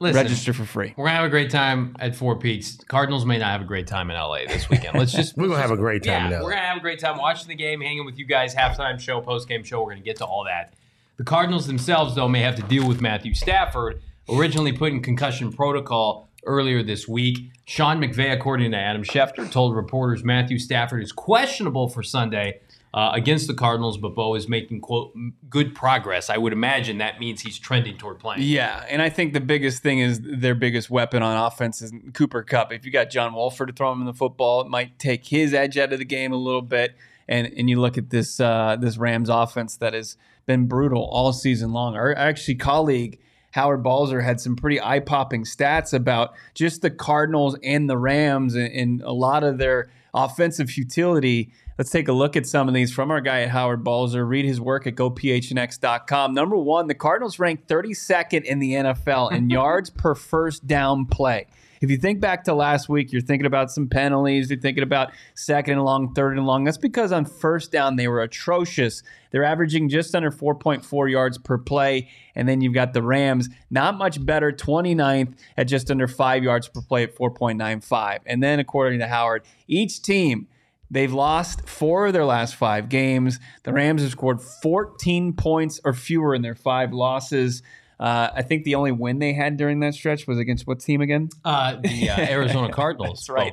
Listen, 0.00 0.22
Register 0.22 0.52
for 0.52 0.64
free. 0.64 0.94
We're 0.96 1.06
gonna 1.06 1.16
have 1.16 1.24
a 1.24 1.30
great 1.30 1.50
time 1.50 1.96
at 1.98 2.14
Four 2.14 2.38
Peaks. 2.38 2.76
Cardinals 2.86 3.26
may 3.26 3.38
not 3.38 3.50
have 3.50 3.62
a 3.62 3.64
great 3.64 3.88
time 3.88 4.10
in 4.10 4.16
LA 4.16 4.44
this 4.46 4.70
weekend. 4.70 4.96
Let's 4.96 5.10
just 5.10 5.36
We're 5.36 5.48
gonna 5.48 5.60
have 5.60 5.72
a 5.72 5.76
great 5.76 6.04
time 6.04 6.30
yeah, 6.30 6.36
in 6.36 6.40
LA. 6.40 6.44
we're 6.44 6.50
gonna 6.50 6.62
have 6.62 6.76
a 6.76 6.80
great 6.80 7.00
time 7.00 7.18
watching 7.18 7.48
the 7.48 7.56
game, 7.56 7.80
hanging 7.80 8.04
with 8.04 8.16
you 8.16 8.24
guys, 8.24 8.54
halftime 8.54 9.00
show, 9.00 9.20
post 9.20 9.48
game 9.48 9.64
show. 9.64 9.82
We're 9.82 9.90
gonna 9.90 10.02
get 10.02 10.16
to 10.18 10.24
all 10.24 10.44
that. 10.44 10.74
The 11.16 11.24
Cardinals 11.24 11.66
themselves, 11.66 12.14
though, 12.14 12.28
may 12.28 12.42
have 12.42 12.54
to 12.56 12.62
deal 12.62 12.86
with 12.86 13.00
Matthew 13.00 13.34
Stafford, 13.34 14.00
originally 14.28 14.72
put 14.72 14.92
in 14.92 15.02
concussion 15.02 15.52
protocol 15.52 16.28
earlier 16.46 16.84
this 16.84 17.08
week. 17.08 17.50
Sean 17.64 18.00
McVay, 18.00 18.32
according 18.32 18.70
to 18.70 18.76
Adam 18.76 19.02
Schefter, 19.02 19.50
told 19.50 19.74
reporters 19.74 20.22
Matthew 20.22 20.60
Stafford 20.60 21.02
is 21.02 21.10
questionable 21.10 21.88
for 21.88 22.04
Sunday 22.04 22.60
uh, 22.94 23.10
against 23.14 23.46
the 23.46 23.54
Cardinals, 23.54 23.98
but 23.98 24.14
Bo 24.14 24.34
is 24.34 24.48
making 24.48 24.80
quote 24.80 25.14
good 25.48 25.74
progress. 25.74 26.30
I 26.30 26.38
would 26.38 26.52
imagine 26.52 26.98
that 26.98 27.20
means 27.20 27.42
he's 27.42 27.58
trending 27.58 27.98
toward 27.98 28.18
playing. 28.18 28.42
Yeah, 28.42 28.84
and 28.88 29.02
I 29.02 29.10
think 29.10 29.34
the 29.34 29.40
biggest 29.40 29.82
thing 29.82 29.98
is 29.98 30.20
their 30.22 30.54
biggest 30.54 30.88
weapon 30.90 31.22
on 31.22 31.36
offense 31.36 31.82
is 31.82 31.92
Cooper 32.14 32.42
Kupp. 32.42 32.72
If 32.72 32.86
you 32.86 32.90
got 32.90 33.10
John 33.10 33.34
Wolford 33.34 33.68
to 33.68 33.74
throw 33.74 33.92
him 33.92 34.00
in 34.00 34.06
the 34.06 34.14
football, 34.14 34.62
it 34.62 34.68
might 34.68 34.98
take 34.98 35.26
his 35.26 35.52
edge 35.52 35.76
out 35.76 35.92
of 35.92 35.98
the 35.98 36.04
game 36.04 36.32
a 36.32 36.36
little 36.36 36.62
bit. 36.62 36.96
And 37.28 37.46
and 37.56 37.68
you 37.68 37.80
look 37.80 37.98
at 37.98 38.10
this 38.10 38.40
uh, 38.40 38.76
this 38.80 38.96
Rams 38.96 39.28
offense 39.28 39.76
that 39.76 39.92
has 39.92 40.16
been 40.46 40.66
brutal 40.66 41.04
all 41.04 41.32
season 41.32 41.72
long. 41.72 41.94
Our 41.94 42.16
actually 42.16 42.54
colleague 42.54 43.20
Howard 43.52 43.82
Balzer 43.82 44.20
had 44.20 44.40
some 44.40 44.56
pretty 44.56 44.80
eye 44.80 45.00
popping 45.00 45.44
stats 45.44 45.92
about 45.92 46.34
just 46.54 46.82
the 46.82 46.90
Cardinals 46.90 47.56
and 47.62 47.88
the 47.88 47.96
Rams 47.96 48.54
and, 48.54 48.72
and 48.72 49.02
a 49.02 49.12
lot 49.12 49.44
of 49.44 49.58
their 49.58 49.90
offensive 50.14 50.70
futility. 50.70 51.52
Let's 51.78 51.90
take 51.90 52.08
a 52.08 52.12
look 52.12 52.36
at 52.36 52.44
some 52.44 52.66
of 52.66 52.74
these 52.74 52.92
from 52.92 53.12
our 53.12 53.20
guy 53.20 53.42
at 53.42 53.50
Howard 53.50 53.84
Balzer. 53.84 54.26
Read 54.26 54.44
his 54.44 54.60
work 54.60 54.88
at 54.88 54.96
gophnx.com. 54.96 56.34
Number 56.34 56.56
one, 56.56 56.88
the 56.88 56.94
Cardinals 56.94 57.38
ranked 57.38 57.68
32nd 57.68 58.42
in 58.42 58.58
the 58.58 58.72
NFL 58.72 59.30
in 59.30 59.48
yards 59.50 59.88
per 59.88 60.16
first 60.16 60.66
down 60.66 61.06
play. 61.06 61.46
If 61.80 61.88
you 61.88 61.96
think 61.96 62.18
back 62.18 62.42
to 62.44 62.54
last 62.54 62.88
week, 62.88 63.12
you're 63.12 63.22
thinking 63.22 63.46
about 63.46 63.70
some 63.70 63.86
penalties, 63.86 64.50
you're 64.50 64.58
thinking 64.58 64.82
about 64.82 65.12
second 65.36 65.74
and 65.74 65.84
long, 65.84 66.12
third 66.14 66.36
and 66.36 66.44
long. 66.44 66.64
That's 66.64 66.76
because 66.76 67.12
on 67.12 67.24
first 67.24 67.70
down, 67.70 67.94
they 67.94 68.08
were 68.08 68.22
atrocious. 68.22 69.04
They're 69.30 69.44
averaging 69.44 69.88
just 69.88 70.16
under 70.16 70.32
4.4 70.32 71.08
yards 71.08 71.38
per 71.38 71.58
play. 71.58 72.08
And 72.34 72.48
then 72.48 72.60
you've 72.60 72.74
got 72.74 72.92
the 72.92 73.04
Rams, 73.04 73.50
not 73.70 73.96
much 73.96 74.26
better, 74.26 74.50
29th 74.50 75.34
at 75.56 75.68
just 75.68 75.92
under 75.92 76.08
five 76.08 76.42
yards 76.42 76.66
per 76.66 76.80
play 76.80 77.04
at 77.04 77.14
4.95. 77.14 78.18
And 78.26 78.42
then, 78.42 78.58
according 78.58 78.98
to 78.98 79.06
Howard, 79.06 79.44
each 79.68 80.02
team 80.02 80.48
They've 80.90 81.12
lost 81.12 81.68
four 81.68 82.06
of 82.06 82.12
their 82.12 82.24
last 82.24 82.54
five 82.54 82.88
games. 82.88 83.38
The 83.64 83.72
Rams 83.72 84.02
have 84.02 84.10
scored 84.10 84.40
14 84.40 85.34
points 85.34 85.80
or 85.84 85.92
fewer 85.92 86.34
in 86.34 86.42
their 86.42 86.54
five 86.54 86.92
losses. 86.92 87.62
Uh, 88.00 88.30
I 88.32 88.42
think 88.42 88.64
the 88.64 88.76
only 88.76 88.92
win 88.92 89.18
they 89.18 89.32
had 89.32 89.56
during 89.56 89.80
that 89.80 89.94
stretch 89.94 90.26
was 90.26 90.38
against 90.38 90.66
what 90.66 90.80
team 90.80 91.00
again? 91.00 91.30
Uh, 91.44 91.76
the 91.82 92.10
uh, 92.10 92.20
Arizona 92.30 92.72
Cardinals. 92.72 93.26
That's 93.26 93.28
right. 93.28 93.52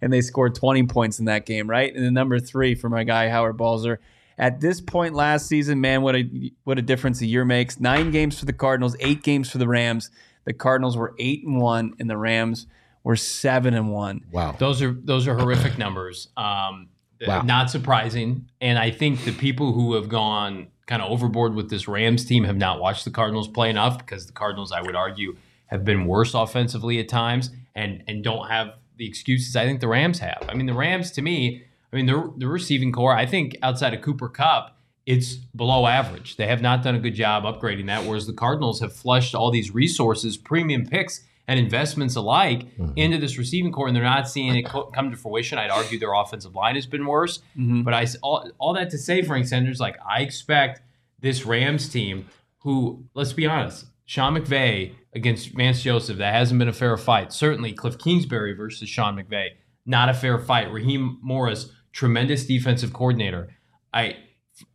and 0.00 0.12
they 0.12 0.20
scored 0.20 0.54
20 0.54 0.84
points 0.84 1.18
in 1.18 1.24
that 1.24 1.46
game, 1.46 1.68
right? 1.68 1.94
And 1.94 2.04
the 2.04 2.10
number 2.10 2.38
three 2.38 2.74
for 2.74 2.88
my 2.88 3.04
guy 3.04 3.28
Howard 3.28 3.56
Balzer. 3.56 4.00
At 4.38 4.60
this 4.60 4.82
point 4.82 5.14
last 5.14 5.46
season, 5.46 5.80
man, 5.80 6.02
what 6.02 6.14
a 6.14 6.52
what 6.64 6.78
a 6.78 6.82
difference 6.82 7.22
a 7.22 7.26
year 7.26 7.46
makes. 7.46 7.80
Nine 7.80 8.10
games 8.10 8.38
for 8.38 8.44
the 8.44 8.52
Cardinals, 8.52 8.94
eight 9.00 9.22
games 9.22 9.50
for 9.50 9.56
the 9.56 9.66
Rams. 9.66 10.10
The 10.44 10.52
Cardinals 10.52 10.94
were 10.94 11.14
eight 11.18 11.42
and 11.46 11.58
one, 11.58 11.94
and 11.98 12.10
the 12.10 12.18
Rams 12.18 12.66
we're 13.06 13.14
seven 13.14 13.74
and 13.74 13.92
one. 13.92 14.24
Wow, 14.32 14.56
those 14.58 14.82
are 14.82 14.90
those 14.90 15.28
are 15.28 15.38
horrific 15.38 15.78
numbers. 15.78 16.26
Um, 16.36 16.88
wow. 17.24 17.42
Not 17.42 17.70
surprising, 17.70 18.48
and 18.60 18.80
I 18.80 18.90
think 18.90 19.24
the 19.24 19.30
people 19.30 19.72
who 19.72 19.94
have 19.94 20.08
gone 20.08 20.66
kind 20.86 21.00
of 21.00 21.12
overboard 21.12 21.54
with 21.54 21.70
this 21.70 21.86
Rams 21.86 22.24
team 22.24 22.42
have 22.42 22.56
not 22.56 22.80
watched 22.80 23.04
the 23.04 23.12
Cardinals 23.12 23.46
play 23.46 23.70
enough 23.70 23.98
because 23.98 24.26
the 24.26 24.32
Cardinals, 24.32 24.72
I 24.72 24.80
would 24.80 24.96
argue, 24.96 25.36
have 25.66 25.84
been 25.84 26.06
worse 26.06 26.34
offensively 26.34 26.98
at 26.98 27.08
times 27.08 27.50
and 27.76 28.02
and 28.08 28.24
don't 28.24 28.48
have 28.48 28.74
the 28.96 29.06
excuses 29.06 29.54
I 29.54 29.66
think 29.66 29.78
the 29.78 29.86
Rams 29.86 30.18
have. 30.18 30.44
I 30.48 30.54
mean, 30.54 30.66
the 30.66 30.74
Rams 30.74 31.12
to 31.12 31.22
me, 31.22 31.62
I 31.92 31.96
mean, 31.96 32.06
the 32.06 32.34
the 32.36 32.48
receiving 32.48 32.90
corps, 32.90 33.14
I 33.14 33.24
think 33.24 33.56
outside 33.62 33.94
of 33.94 34.02
Cooper 34.02 34.28
Kupp, 34.28 34.76
it's 35.06 35.34
below 35.54 35.86
average. 35.86 36.34
They 36.34 36.48
have 36.48 36.60
not 36.60 36.82
done 36.82 36.96
a 36.96 36.98
good 36.98 37.14
job 37.14 37.44
upgrading 37.44 37.86
that, 37.86 38.04
whereas 38.04 38.26
the 38.26 38.32
Cardinals 38.32 38.80
have 38.80 38.92
flushed 38.92 39.32
all 39.32 39.52
these 39.52 39.72
resources, 39.72 40.36
premium 40.36 40.86
picks 40.86 41.22
and 41.48 41.58
investments 41.58 42.16
alike 42.16 42.76
mm-hmm. 42.76 42.92
into 42.96 43.18
this 43.18 43.38
receiving 43.38 43.72
corps, 43.72 43.86
and 43.86 43.96
they're 43.96 44.02
not 44.02 44.28
seeing 44.28 44.56
it 44.56 44.66
co- 44.66 44.86
come 44.86 45.10
to 45.10 45.16
fruition. 45.16 45.58
I'd 45.58 45.70
argue 45.70 45.98
their 45.98 46.14
offensive 46.14 46.54
line 46.54 46.74
has 46.74 46.86
been 46.86 47.06
worse. 47.06 47.38
Mm-hmm. 47.56 47.82
But 47.82 47.94
I 47.94 48.06
all, 48.22 48.50
all 48.58 48.74
that 48.74 48.90
to 48.90 48.98
say, 48.98 49.22
Frank 49.22 49.46
Sanders, 49.46 49.80
like 49.80 49.96
I 50.08 50.22
expect 50.22 50.82
this 51.20 51.46
Rams 51.46 51.88
team, 51.88 52.26
who 52.58 53.04
let's 53.14 53.32
be 53.32 53.46
honest, 53.46 53.86
Sean 54.04 54.36
McVay 54.36 54.94
against 55.14 55.50
Vance 55.50 55.82
Joseph, 55.82 56.18
that 56.18 56.34
hasn't 56.34 56.58
been 56.58 56.68
a 56.68 56.72
fair 56.72 56.96
fight. 56.96 57.32
Certainly, 57.32 57.72
Cliff 57.74 57.98
Kingsbury 57.98 58.54
versus 58.54 58.88
Sean 58.88 59.16
McVay, 59.16 59.50
not 59.84 60.08
a 60.08 60.14
fair 60.14 60.38
fight. 60.38 60.72
Raheem 60.72 61.18
Morris, 61.22 61.70
tremendous 61.92 62.44
defensive 62.44 62.92
coordinator. 62.92 63.48
I 63.94 64.16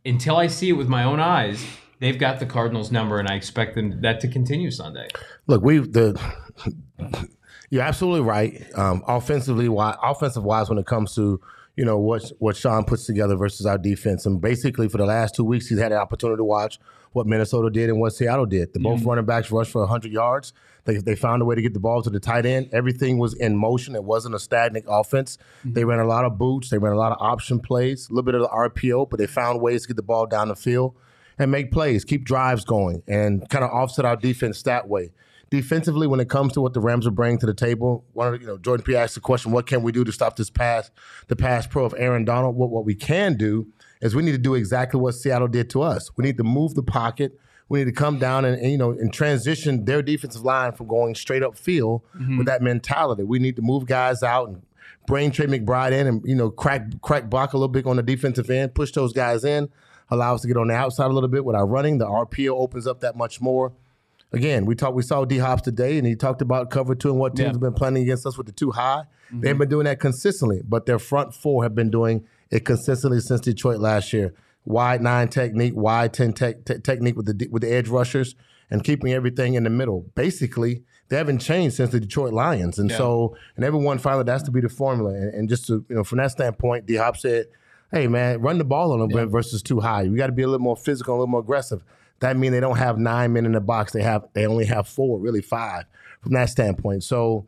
until 0.04 0.36
I 0.36 0.46
see 0.46 0.70
it 0.70 0.72
with 0.72 0.88
my 0.88 1.04
own 1.04 1.20
eyes, 1.20 1.64
they've 2.00 2.18
got 2.18 2.40
the 2.40 2.46
Cardinals 2.46 2.90
number, 2.92 3.18
and 3.18 3.28
I 3.28 3.34
expect 3.34 3.74
them 3.74 4.00
that 4.02 4.20
to 4.20 4.28
continue 4.28 4.70
Sunday. 4.70 5.08
Look, 5.46 5.62
we 5.62 5.78
the 5.78 6.20
you're 7.70 7.82
absolutely 7.82 8.20
right. 8.20 8.62
Um, 8.74 9.02
offensively, 9.06 9.68
wise, 9.68 9.96
offensive 10.02 10.44
wise, 10.44 10.68
when 10.68 10.78
it 10.78 10.86
comes 10.86 11.14
to 11.14 11.40
you 11.76 11.84
know 11.84 11.98
what 11.98 12.30
what 12.38 12.56
Sean 12.56 12.84
puts 12.84 13.06
together 13.06 13.36
versus 13.36 13.66
our 13.66 13.78
defense, 13.78 14.26
and 14.26 14.40
basically 14.40 14.88
for 14.88 14.98
the 14.98 15.06
last 15.06 15.34
two 15.34 15.44
weeks, 15.44 15.68
he's 15.68 15.78
had 15.78 15.92
an 15.92 15.98
opportunity 15.98 16.38
to 16.38 16.44
watch 16.44 16.78
what 17.12 17.26
Minnesota 17.26 17.70
did 17.70 17.90
and 17.90 18.00
what 18.00 18.12
Seattle 18.12 18.46
did. 18.46 18.72
The 18.72 18.78
mm-hmm. 18.78 18.96
both 18.96 19.04
running 19.04 19.24
backs 19.24 19.50
rushed 19.50 19.70
for 19.70 19.80
100 19.80 20.12
yards. 20.12 20.52
They, 20.84 20.96
they 20.96 21.14
found 21.14 21.42
a 21.42 21.44
way 21.44 21.54
to 21.54 21.62
get 21.62 21.74
the 21.74 21.80
ball 21.80 22.02
to 22.02 22.10
the 22.10 22.18
tight 22.18 22.44
end. 22.44 22.70
Everything 22.72 23.18
was 23.18 23.34
in 23.34 23.56
motion. 23.56 23.94
It 23.94 24.02
wasn't 24.02 24.34
a 24.34 24.38
stagnant 24.38 24.86
offense. 24.88 25.38
Mm-hmm. 25.60 25.74
They 25.74 25.84
ran 25.84 26.00
a 26.00 26.06
lot 26.06 26.24
of 26.24 26.38
boots. 26.38 26.70
They 26.70 26.78
ran 26.78 26.92
a 26.92 26.96
lot 26.96 27.12
of 27.12 27.18
option 27.20 27.60
plays, 27.60 28.08
a 28.08 28.12
little 28.12 28.24
bit 28.24 28.34
of 28.34 28.42
the 28.42 28.48
RPO, 28.48 29.10
but 29.10 29.18
they 29.18 29.26
found 29.26 29.60
ways 29.60 29.82
to 29.82 29.88
get 29.88 29.96
the 29.96 30.02
ball 30.02 30.26
down 30.26 30.48
the 30.48 30.56
field 30.56 30.96
and 31.38 31.50
make 31.50 31.70
plays, 31.70 32.04
keep 32.04 32.24
drives 32.24 32.64
going, 32.64 33.02
and 33.06 33.48
kind 33.48 33.64
of 33.64 33.70
offset 33.70 34.04
our 34.04 34.16
defense 34.16 34.62
that 34.62 34.88
way. 34.88 35.12
Defensively, 35.52 36.06
when 36.06 36.18
it 36.18 36.30
comes 36.30 36.54
to 36.54 36.62
what 36.62 36.72
the 36.72 36.80
Rams 36.80 37.06
are 37.06 37.10
bringing 37.10 37.38
to 37.40 37.44
the 37.44 37.52
table, 37.52 38.06
one 38.14 38.32
of 38.32 38.40
you 38.40 38.46
know 38.46 38.56
Jordan 38.56 38.82
P 38.84 38.96
asked 38.96 39.16
the 39.16 39.20
question, 39.20 39.52
"What 39.52 39.66
can 39.66 39.82
we 39.82 39.92
do 39.92 40.02
to 40.02 40.10
stop 40.10 40.36
this 40.36 40.48
pass, 40.48 40.90
the 41.28 41.36
pass 41.36 41.66
pro 41.66 41.84
of 41.84 41.94
Aaron 41.98 42.24
Donald?" 42.24 42.56
What 42.56 42.70
what 42.70 42.86
we 42.86 42.94
can 42.94 43.36
do 43.36 43.66
is 44.00 44.14
we 44.14 44.22
need 44.22 44.32
to 44.32 44.38
do 44.38 44.54
exactly 44.54 44.98
what 44.98 45.12
Seattle 45.12 45.48
did 45.48 45.68
to 45.68 45.82
us. 45.82 46.10
We 46.16 46.24
need 46.24 46.38
to 46.38 46.42
move 46.42 46.74
the 46.74 46.82
pocket. 46.82 47.38
We 47.68 47.80
need 47.80 47.84
to 47.84 47.92
come 47.92 48.18
down 48.18 48.46
and, 48.46 48.58
and 48.58 48.72
you 48.72 48.78
know 48.78 48.92
and 48.92 49.12
transition 49.12 49.84
their 49.84 50.00
defensive 50.00 50.40
line 50.40 50.72
from 50.72 50.86
going 50.86 51.14
straight 51.16 51.42
up 51.42 51.58
field 51.58 52.00
mm-hmm. 52.16 52.38
with 52.38 52.46
that 52.46 52.62
mentality. 52.62 53.22
We 53.22 53.38
need 53.38 53.56
to 53.56 53.62
move 53.62 53.84
guys 53.84 54.22
out 54.22 54.48
and 54.48 54.62
bring 55.06 55.32
Trey 55.32 55.44
McBride 55.44 55.92
in 55.92 56.06
and 56.06 56.22
you 56.24 56.34
know 56.34 56.48
crack 56.48 56.98
crack 57.02 57.28
block 57.28 57.52
a 57.52 57.58
little 57.58 57.68
bit 57.68 57.84
on 57.84 57.96
the 57.96 58.02
defensive 58.02 58.48
end, 58.48 58.74
push 58.74 58.90
those 58.92 59.12
guys 59.12 59.44
in 59.44 59.68
allow 60.12 60.34
us 60.34 60.42
to 60.42 60.48
get 60.48 60.56
on 60.56 60.68
the 60.68 60.74
outside 60.74 61.06
a 61.06 61.14
little 61.14 61.28
bit 61.28 61.44
with 61.44 61.56
our 61.56 61.66
running. 61.66 61.98
The 61.98 62.06
RPO 62.06 62.50
opens 62.50 62.86
up 62.86 63.00
that 63.00 63.16
much 63.16 63.40
more. 63.40 63.72
Again, 64.32 64.64
we 64.64 64.74
talked. 64.74 64.94
We 64.94 65.02
saw 65.02 65.24
D 65.24 65.38
Hops 65.38 65.62
today, 65.62 65.98
and 65.98 66.06
he 66.06 66.16
talked 66.16 66.42
about 66.42 66.70
cover 66.70 66.94
two 66.94 67.10
and 67.10 67.18
what 67.18 67.36
teams 67.36 67.46
yeah. 67.46 67.52
have 67.52 67.60
been 67.60 67.74
playing 67.74 67.98
against 67.98 68.26
us 68.26 68.38
with 68.38 68.46
the 68.46 68.52
two 68.52 68.70
high. 68.70 69.04
Mm-hmm. 69.26 69.40
They've 69.40 69.58
been 69.58 69.68
doing 69.68 69.84
that 69.84 70.00
consistently, 70.00 70.62
but 70.66 70.86
their 70.86 70.98
front 70.98 71.34
four 71.34 71.62
have 71.62 71.74
been 71.74 71.90
doing 71.90 72.26
it 72.50 72.64
consistently 72.64 73.20
since 73.20 73.40
Detroit 73.40 73.78
last 73.78 74.12
year. 74.12 74.34
Wide 74.64 75.02
nine 75.02 75.28
technique, 75.28 75.74
wide 75.76 76.14
ten 76.14 76.32
te- 76.32 76.54
te- 76.64 76.78
technique 76.78 77.16
with 77.16 77.26
the 77.26 77.48
with 77.48 77.62
the 77.62 77.72
edge 77.72 77.88
rushers, 77.88 78.34
and 78.70 78.82
keeping 78.82 79.12
everything 79.12 79.54
in 79.54 79.64
the 79.64 79.70
middle. 79.70 80.06
Basically, 80.14 80.84
they 81.08 81.16
haven't 81.16 81.40
changed 81.40 81.76
since 81.76 81.90
the 81.90 82.00
Detroit 82.00 82.32
Lions, 82.32 82.78
and 82.78 82.90
yeah. 82.90 82.96
so 82.96 83.36
and 83.56 83.64
everyone 83.64 83.98
finally 83.98 84.24
that's 84.24 84.44
to 84.44 84.50
be 84.50 84.60
the 84.60 84.68
formula. 84.68 85.10
And, 85.10 85.34
and 85.34 85.48
just 85.48 85.66
to 85.66 85.84
you 85.88 85.96
know, 85.96 86.04
from 86.04 86.18
that 86.18 86.30
standpoint, 86.30 86.86
D 86.86 86.96
Hop 86.96 87.16
said 87.16 87.46
hey 87.92 88.08
man, 88.08 88.40
run 88.40 88.58
the 88.58 88.64
ball 88.64 88.92
on 88.92 89.00
them 89.00 89.10
yeah. 89.10 89.26
versus 89.26 89.62
two 89.62 89.80
high. 89.80 90.02
You 90.02 90.16
got 90.16 90.26
to 90.26 90.32
be 90.32 90.42
a 90.42 90.46
little 90.46 90.64
more 90.64 90.76
physical, 90.76 91.14
a 91.14 91.16
little 91.16 91.26
more 91.28 91.40
aggressive. 91.40 91.84
That 92.22 92.36
means 92.36 92.52
they 92.52 92.60
don't 92.60 92.78
have 92.78 92.98
nine 92.98 93.32
men 93.32 93.46
in 93.46 93.52
the 93.52 93.60
box. 93.60 93.92
They 93.92 94.02
have 94.02 94.24
they 94.32 94.46
only 94.46 94.64
have 94.66 94.88
four, 94.88 95.18
really 95.18 95.42
five 95.42 95.84
from 96.22 96.32
that 96.32 96.48
standpoint. 96.48 97.04
So 97.04 97.46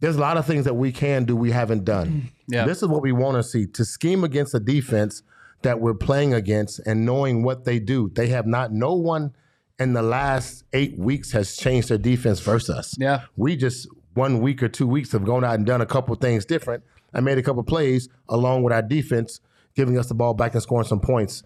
there's 0.00 0.16
a 0.16 0.20
lot 0.20 0.36
of 0.36 0.46
things 0.46 0.64
that 0.64 0.74
we 0.74 0.92
can 0.92 1.24
do 1.24 1.36
we 1.36 1.50
haven't 1.50 1.84
done. 1.84 2.08
Mm-hmm. 2.08 2.54
Yeah. 2.54 2.64
This 2.66 2.82
is 2.82 2.88
what 2.88 3.02
we 3.02 3.12
want 3.12 3.36
to 3.36 3.42
see 3.42 3.66
to 3.66 3.84
scheme 3.84 4.24
against 4.24 4.54
a 4.54 4.60
defense 4.60 5.22
that 5.62 5.80
we're 5.80 5.94
playing 5.94 6.34
against 6.34 6.78
and 6.80 7.04
knowing 7.04 7.42
what 7.42 7.64
they 7.64 7.78
do. 7.78 8.10
They 8.14 8.28
have 8.28 8.46
not 8.46 8.72
no 8.72 8.94
one 8.94 9.34
in 9.78 9.92
the 9.92 10.02
last 10.02 10.64
eight 10.72 10.96
weeks 10.98 11.32
has 11.32 11.56
changed 11.56 11.88
their 11.88 11.98
defense 11.98 12.40
versus 12.40 12.70
us. 12.70 12.94
Yeah. 12.98 13.22
We 13.36 13.56
just 13.56 13.88
one 14.14 14.40
week 14.40 14.62
or 14.62 14.68
two 14.68 14.86
weeks 14.86 15.12
have 15.12 15.24
gone 15.24 15.44
out 15.44 15.56
and 15.56 15.66
done 15.66 15.80
a 15.80 15.86
couple 15.86 16.14
things 16.14 16.44
different. 16.44 16.84
I 17.12 17.20
made 17.20 17.38
a 17.38 17.42
couple 17.42 17.62
plays 17.64 18.08
along 18.28 18.62
with 18.62 18.72
our 18.72 18.82
defense 18.82 19.40
giving 19.74 19.98
us 19.98 20.06
the 20.06 20.14
ball 20.14 20.34
back 20.34 20.54
and 20.54 20.62
scoring 20.62 20.86
some 20.86 21.00
points. 21.00 21.42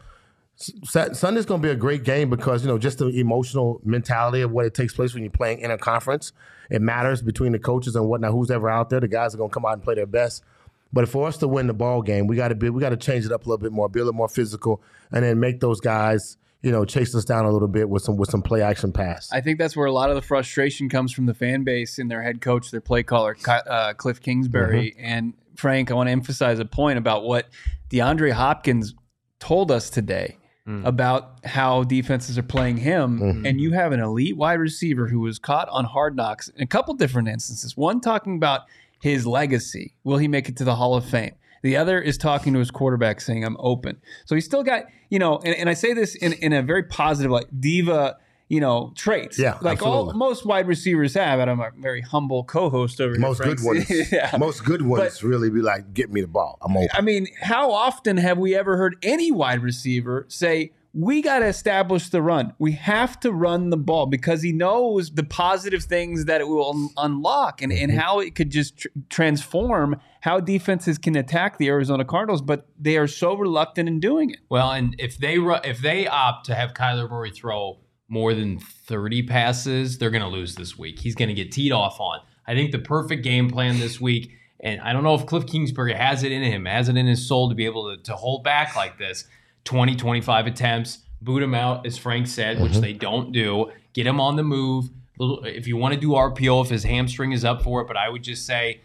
Sunday's 0.61 1.47
going 1.47 1.63
to 1.63 1.67
be 1.67 1.73
a 1.73 1.77
great 1.77 2.05
game 2.05 2.29
because 2.29 2.63
you 2.63 2.69
know 2.69 2.79
just 2.79 2.99
the 2.99 3.09
emotional 3.09 3.81
mentality 3.83 4.43
of 4.43 4.51
what 4.51 4.67
it 4.67 4.75
takes 4.75 4.95
place 4.95 5.15
when 5.15 5.23
you're 5.23 5.31
playing 5.31 5.61
in 5.61 5.71
a 5.71 5.79
conference. 5.79 6.33
It 6.69 6.83
matters 6.83 7.23
between 7.23 7.53
the 7.53 7.59
coaches 7.59 7.97
and 7.97 8.07
whatnot. 8.07 8.33
Who's 8.33 8.51
ever 8.51 8.69
out 8.69 8.91
there, 8.91 9.01
the 9.01 9.09
guys 9.09 9.35
are 9.35 9.39
going 9.39 9.51
to 9.51 9.55
come 9.55 9.65
out 9.65 9.73
and 9.73 9.83
play 9.83 9.95
their 9.95 10.07
best. 10.07 10.45
But 10.93 11.09
for 11.09 11.27
us 11.27 11.39
to 11.39 11.49
win 11.49 11.67
the 11.67 11.75
ball 11.75 12.03
game, 12.03 12.27
we 12.27 12.37
got 12.37 12.49
to 12.49 12.55
be 12.55 12.69
we 12.69 12.81
got 12.81 12.91
to 12.91 12.97
change 12.97 13.25
it 13.25 13.33
up 13.33 13.47
a 13.47 13.49
little 13.49 13.63
bit 13.63 13.73
more, 13.73 13.89
be 13.89 14.01
a 14.01 14.05
little 14.05 14.17
more 14.17 14.29
physical, 14.29 14.83
and 15.11 15.25
then 15.25 15.41
make 15.41 15.61
those 15.61 15.81
guys 15.81 16.37
you 16.63 16.71
know 16.71 16.85
chase 16.85 17.15
us 17.15 17.25
down 17.25 17.47
a 17.47 17.51
little 17.51 17.69
bit 17.69 17.89
with 17.89 18.03
some 18.03 18.17
with 18.17 18.29
some 18.29 18.43
play 18.43 18.61
action 18.61 18.93
pass. 18.93 19.33
I 19.33 19.41
think 19.41 19.59
that's 19.59 19.77
where 19.77 19.87
a 19.87 19.93
lot 19.93 20.11
of 20.11 20.17
the 20.17 20.23
frustration 20.23 20.91
comes 20.91 21.13
from 21.13 21.25
the 21.25 21.35
fan 21.35 21.65
base 21.65 21.99
and 21.99 22.11
their 22.11 22.23
head 22.23 22.43
coach, 22.43 22.71
their 22.71 22.83
play 22.83 23.03
caller, 23.03 23.35
uh, 23.49 23.95
Cliff 23.95 24.21
Kingsbury, 24.21 24.91
mm-hmm. 24.91 25.05
and 25.05 25.35
Frank, 25.57 25.91
I 25.91 25.95
want 25.95 26.09
to 26.09 26.13
emphasize 26.13 26.59
a 26.59 26.65
point 26.65 26.99
about 26.99 27.25
what 27.25 27.49
DeAndre 27.91 28.33
Hopkins 28.33 28.95
told 29.39 29.71
us 29.71 29.91
today 29.91 30.37
mm. 30.67 30.85
about 30.85 31.45
how 31.45 31.85
defenses 31.85 32.39
are 32.39 32.43
playing 32.43 32.79
him. 32.79 33.19
Mm-hmm. 33.19 33.47
And 33.47 33.61
you 33.61 33.73
have 33.73 33.93
an 33.93 34.01
elite 34.01 34.37
wide 34.37 34.61
receiver 34.61 35.09
who 35.09 35.21
was 35.21 35.39
caught 35.39 35.69
on 35.69 35.85
hard 35.85 36.17
knocks 36.17 36.49
in 36.49 36.63
a 36.63 36.67
couple 36.67 36.95
different 36.95 37.29
instances. 37.29 37.77
One 37.77 38.01
talking 38.01 38.37
about 38.37 38.63
his 39.01 39.27
legacy. 39.27 39.95
Will 40.05 40.19
he 40.19 40.29
make 40.29 40.49
it 40.49 40.57
to 40.59 40.65
the 40.65 40.77
Hall 40.77 40.95
of 40.95 41.05
Fame? 41.05 41.35
The 41.63 41.77
other 41.77 42.01
is 42.01 42.17
talking 42.17 42.53
to 42.55 42.59
his 42.59 42.71
quarterback 42.71 43.21
saying, 43.21 43.45
I'm 43.45 43.57
open. 43.59 44.01
So 44.25 44.35
he's 44.35 44.47
still 44.47 44.63
got, 44.63 44.85
you 45.11 45.19
know, 45.19 45.39
and, 45.45 45.55
and 45.55 45.69
I 45.69 45.75
say 45.75 45.93
this 45.93 46.15
in, 46.15 46.33
in 46.35 46.53
a 46.53 46.63
very 46.63 46.85
positive, 46.85 47.31
like 47.31 47.49
diva 47.59 48.17
you 48.51 48.61
know, 48.61 48.93
traits. 48.97 49.39
Yeah, 49.39 49.57
like 49.63 49.79
absolutely. 49.79 50.13
all 50.13 50.13
most 50.13 50.45
wide 50.45 50.67
receivers 50.67 51.15
have. 51.15 51.39
And 51.39 51.49
I'm 51.49 51.61
a 51.61 51.71
very 51.79 52.03
humble 52.03 52.43
co-host 52.45 53.01
over 53.01 53.17
most 53.19 53.39
here. 53.43 53.53
Most 53.53 53.63
good 53.63 53.67
ones. 53.67 54.13
yeah. 54.13 54.37
Most 54.37 54.65
good 54.65 54.83
ones 54.83 55.21
but, 55.21 55.27
really 55.27 55.49
be 55.49 55.63
like, 55.63 55.95
"Get 55.95 56.13
me 56.13 56.21
the 56.21 56.27
ball. 56.27 56.59
I'm 56.61 56.77
open." 56.77 56.91
I 56.93 57.01
mean, 57.01 57.29
how 57.41 57.71
often 57.71 58.17
have 58.17 58.39
we 58.39 58.55
ever 58.55 58.77
heard 58.77 58.97
any 59.03 59.31
wide 59.31 59.63
receiver 59.63 60.27
say, 60.29 60.73
we 60.93 61.23
got 61.23 61.39
to 61.39 61.47
establish 61.47 62.09
the 62.09 62.21
run. 62.21 62.53
We 62.59 62.73
have 62.73 63.21
to 63.21 63.31
run 63.31 63.71
the 63.71 63.77
ball 63.77 64.07
because 64.07 64.43
he 64.43 64.51
knows 64.51 65.13
the 65.13 65.23
positive 65.23 65.85
things 65.85 66.25
that 66.25 66.41
it 66.41 66.49
will 66.49 66.71
un- 66.71 66.89
unlock 66.97 67.63
and, 67.63 67.73
and 67.73 67.93
mm-hmm. 67.93 68.01
how 68.01 68.19
it 68.19 68.35
could 68.35 68.51
just 68.51 68.79
tr- 68.79 68.89
transform 69.09 70.01
how 70.23 70.41
defenses 70.41 70.99
can 70.99 71.15
attack 71.15 71.59
the 71.59 71.69
Arizona 71.69 72.05
Cardinals, 72.05 72.43
but 72.43 72.67
they 72.77 72.97
are 72.97 73.07
so 73.07 73.37
reluctant 73.37 73.89
in 73.89 74.01
doing 74.01 74.31
it. 74.31 74.41
Well, 74.49 74.73
and 74.73 74.97
if 74.99 75.17
they 75.17 75.39
ru- 75.39 75.61
if 75.63 75.79
they 75.79 76.09
opt 76.09 76.47
to 76.47 76.57
have 76.57 76.75
Kyler 76.75 77.09
Murray 77.09 77.31
throw 77.31 77.79
more 78.11 78.35
than 78.35 78.59
30 78.59 79.23
passes, 79.23 79.97
they're 79.97 80.11
going 80.11 80.23
to 80.23 80.29
lose 80.29 80.57
this 80.57 80.77
week. 80.77 80.99
He's 80.99 81.15
going 81.15 81.29
to 81.29 81.35
get 81.35 81.53
teed 81.53 81.73
off 81.73 81.99
on. 81.99 82.21
I 82.47 82.55
think 82.55 82.73
the 82.73 82.79
perfect 82.79 83.23
game 83.23 83.49
plan 83.49 83.79
this 83.79 84.01
week, 84.01 84.33
and 84.59 84.81
I 84.81 84.93
don't 84.93 85.05
know 85.05 85.15
if 85.15 85.25
Cliff 85.25 85.47
Kingsbury 85.47 85.95
has 85.95 86.23
it 86.23 86.33
in 86.33 86.43
him, 86.43 86.67
has 86.67 86.89
it 86.89 86.97
in 86.97 87.07
his 87.07 87.27
soul 87.27 87.49
to 87.49 87.55
be 87.55 87.65
able 87.65 87.97
to, 87.97 88.03
to 88.03 88.17
hold 88.17 88.45
back 88.45 88.77
like 88.77 88.99
this. 88.99 89.25
20, 89.65 89.97
25 89.97 90.47
attempts, 90.47 90.99
boot 91.23 91.43
him 91.43 91.55
out, 91.55 91.87
as 91.87 91.97
Frank 91.97 92.27
said, 92.27 92.61
which 92.61 92.73
mm-hmm. 92.73 92.81
they 92.81 92.93
don't 92.93 93.33
do. 93.33 93.71
Get 93.93 94.07
him 94.07 94.21
on 94.21 94.37
the 94.37 94.43
move. 94.43 94.91
If 95.19 95.67
you 95.67 95.77
want 95.77 95.95
to 95.95 96.01
do 96.01 96.11
RPO, 96.11 96.65
if 96.65 96.71
his 96.71 96.83
hamstring 96.83 97.33
is 97.33 97.45
up 97.45 97.63
for 97.63 97.81
it, 97.83 97.87
but 97.87 97.97
I 97.97 98.09
would 98.09 98.23
just 98.23 98.45
say 98.45 98.81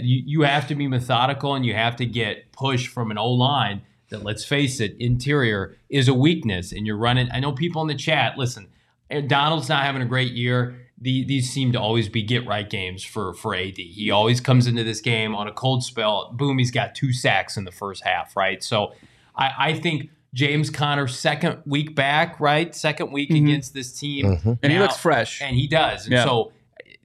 you, 0.00 0.22
you 0.24 0.42
have 0.42 0.68
to 0.68 0.74
be 0.74 0.86
methodical 0.86 1.54
and 1.54 1.66
you 1.66 1.74
have 1.74 1.96
to 1.96 2.06
get 2.06 2.52
push 2.52 2.86
from 2.86 3.10
an 3.10 3.18
O 3.18 3.30
line 3.30 3.82
that, 4.12 4.22
let's 4.22 4.44
face 4.44 4.80
it, 4.80 4.96
interior 4.98 5.76
is 5.90 6.08
a 6.08 6.14
weakness. 6.14 6.72
And 6.72 6.86
you're 6.86 6.96
running. 6.96 7.28
I 7.32 7.40
know 7.40 7.52
people 7.52 7.82
in 7.82 7.88
the 7.88 7.94
chat. 7.94 8.38
Listen, 8.38 8.68
eh, 9.10 9.20
Donald's 9.20 9.68
not 9.68 9.84
having 9.84 10.00
a 10.00 10.06
great 10.06 10.32
year. 10.32 10.76
The, 11.00 11.24
these 11.24 11.50
seem 11.50 11.72
to 11.72 11.80
always 11.80 12.08
be 12.08 12.22
get 12.22 12.46
right 12.46 12.68
games 12.68 13.02
for 13.02 13.34
for 13.34 13.56
AD. 13.56 13.76
He 13.76 14.12
always 14.12 14.40
comes 14.40 14.68
into 14.68 14.84
this 14.84 15.00
game 15.00 15.34
on 15.34 15.48
a 15.48 15.52
cold 15.52 15.82
spell. 15.82 16.30
Boom, 16.32 16.58
he's 16.58 16.70
got 16.70 16.94
two 16.94 17.12
sacks 17.12 17.56
in 17.56 17.64
the 17.64 17.72
first 17.72 18.04
half, 18.04 18.36
right? 18.36 18.62
So 18.62 18.94
I, 19.34 19.50
I 19.58 19.74
think 19.74 20.10
James 20.32 20.70
Conner 20.70 21.08
second 21.08 21.62
week 21.66 21.96
back, 21.96 22.38
right? 22.38 22.74
Second 22.74 23.12
week 23.12 23.30
mm-hmm. 23.30 23.46
against 23.46 23.74
this 23.74 23.98
team, 23.98 24.26
mm-hmm. 24.26 24.52
And 24.62 24.72
he 24.72 24.78
looks 24.78 24.96
fresh. 24.96 25.42
and 25.42 25.56
he 25.56 25.66
does. 25.66 26.04
And 26.04 26.12
Yeah. 26.12 26.24
so 26.24 26.52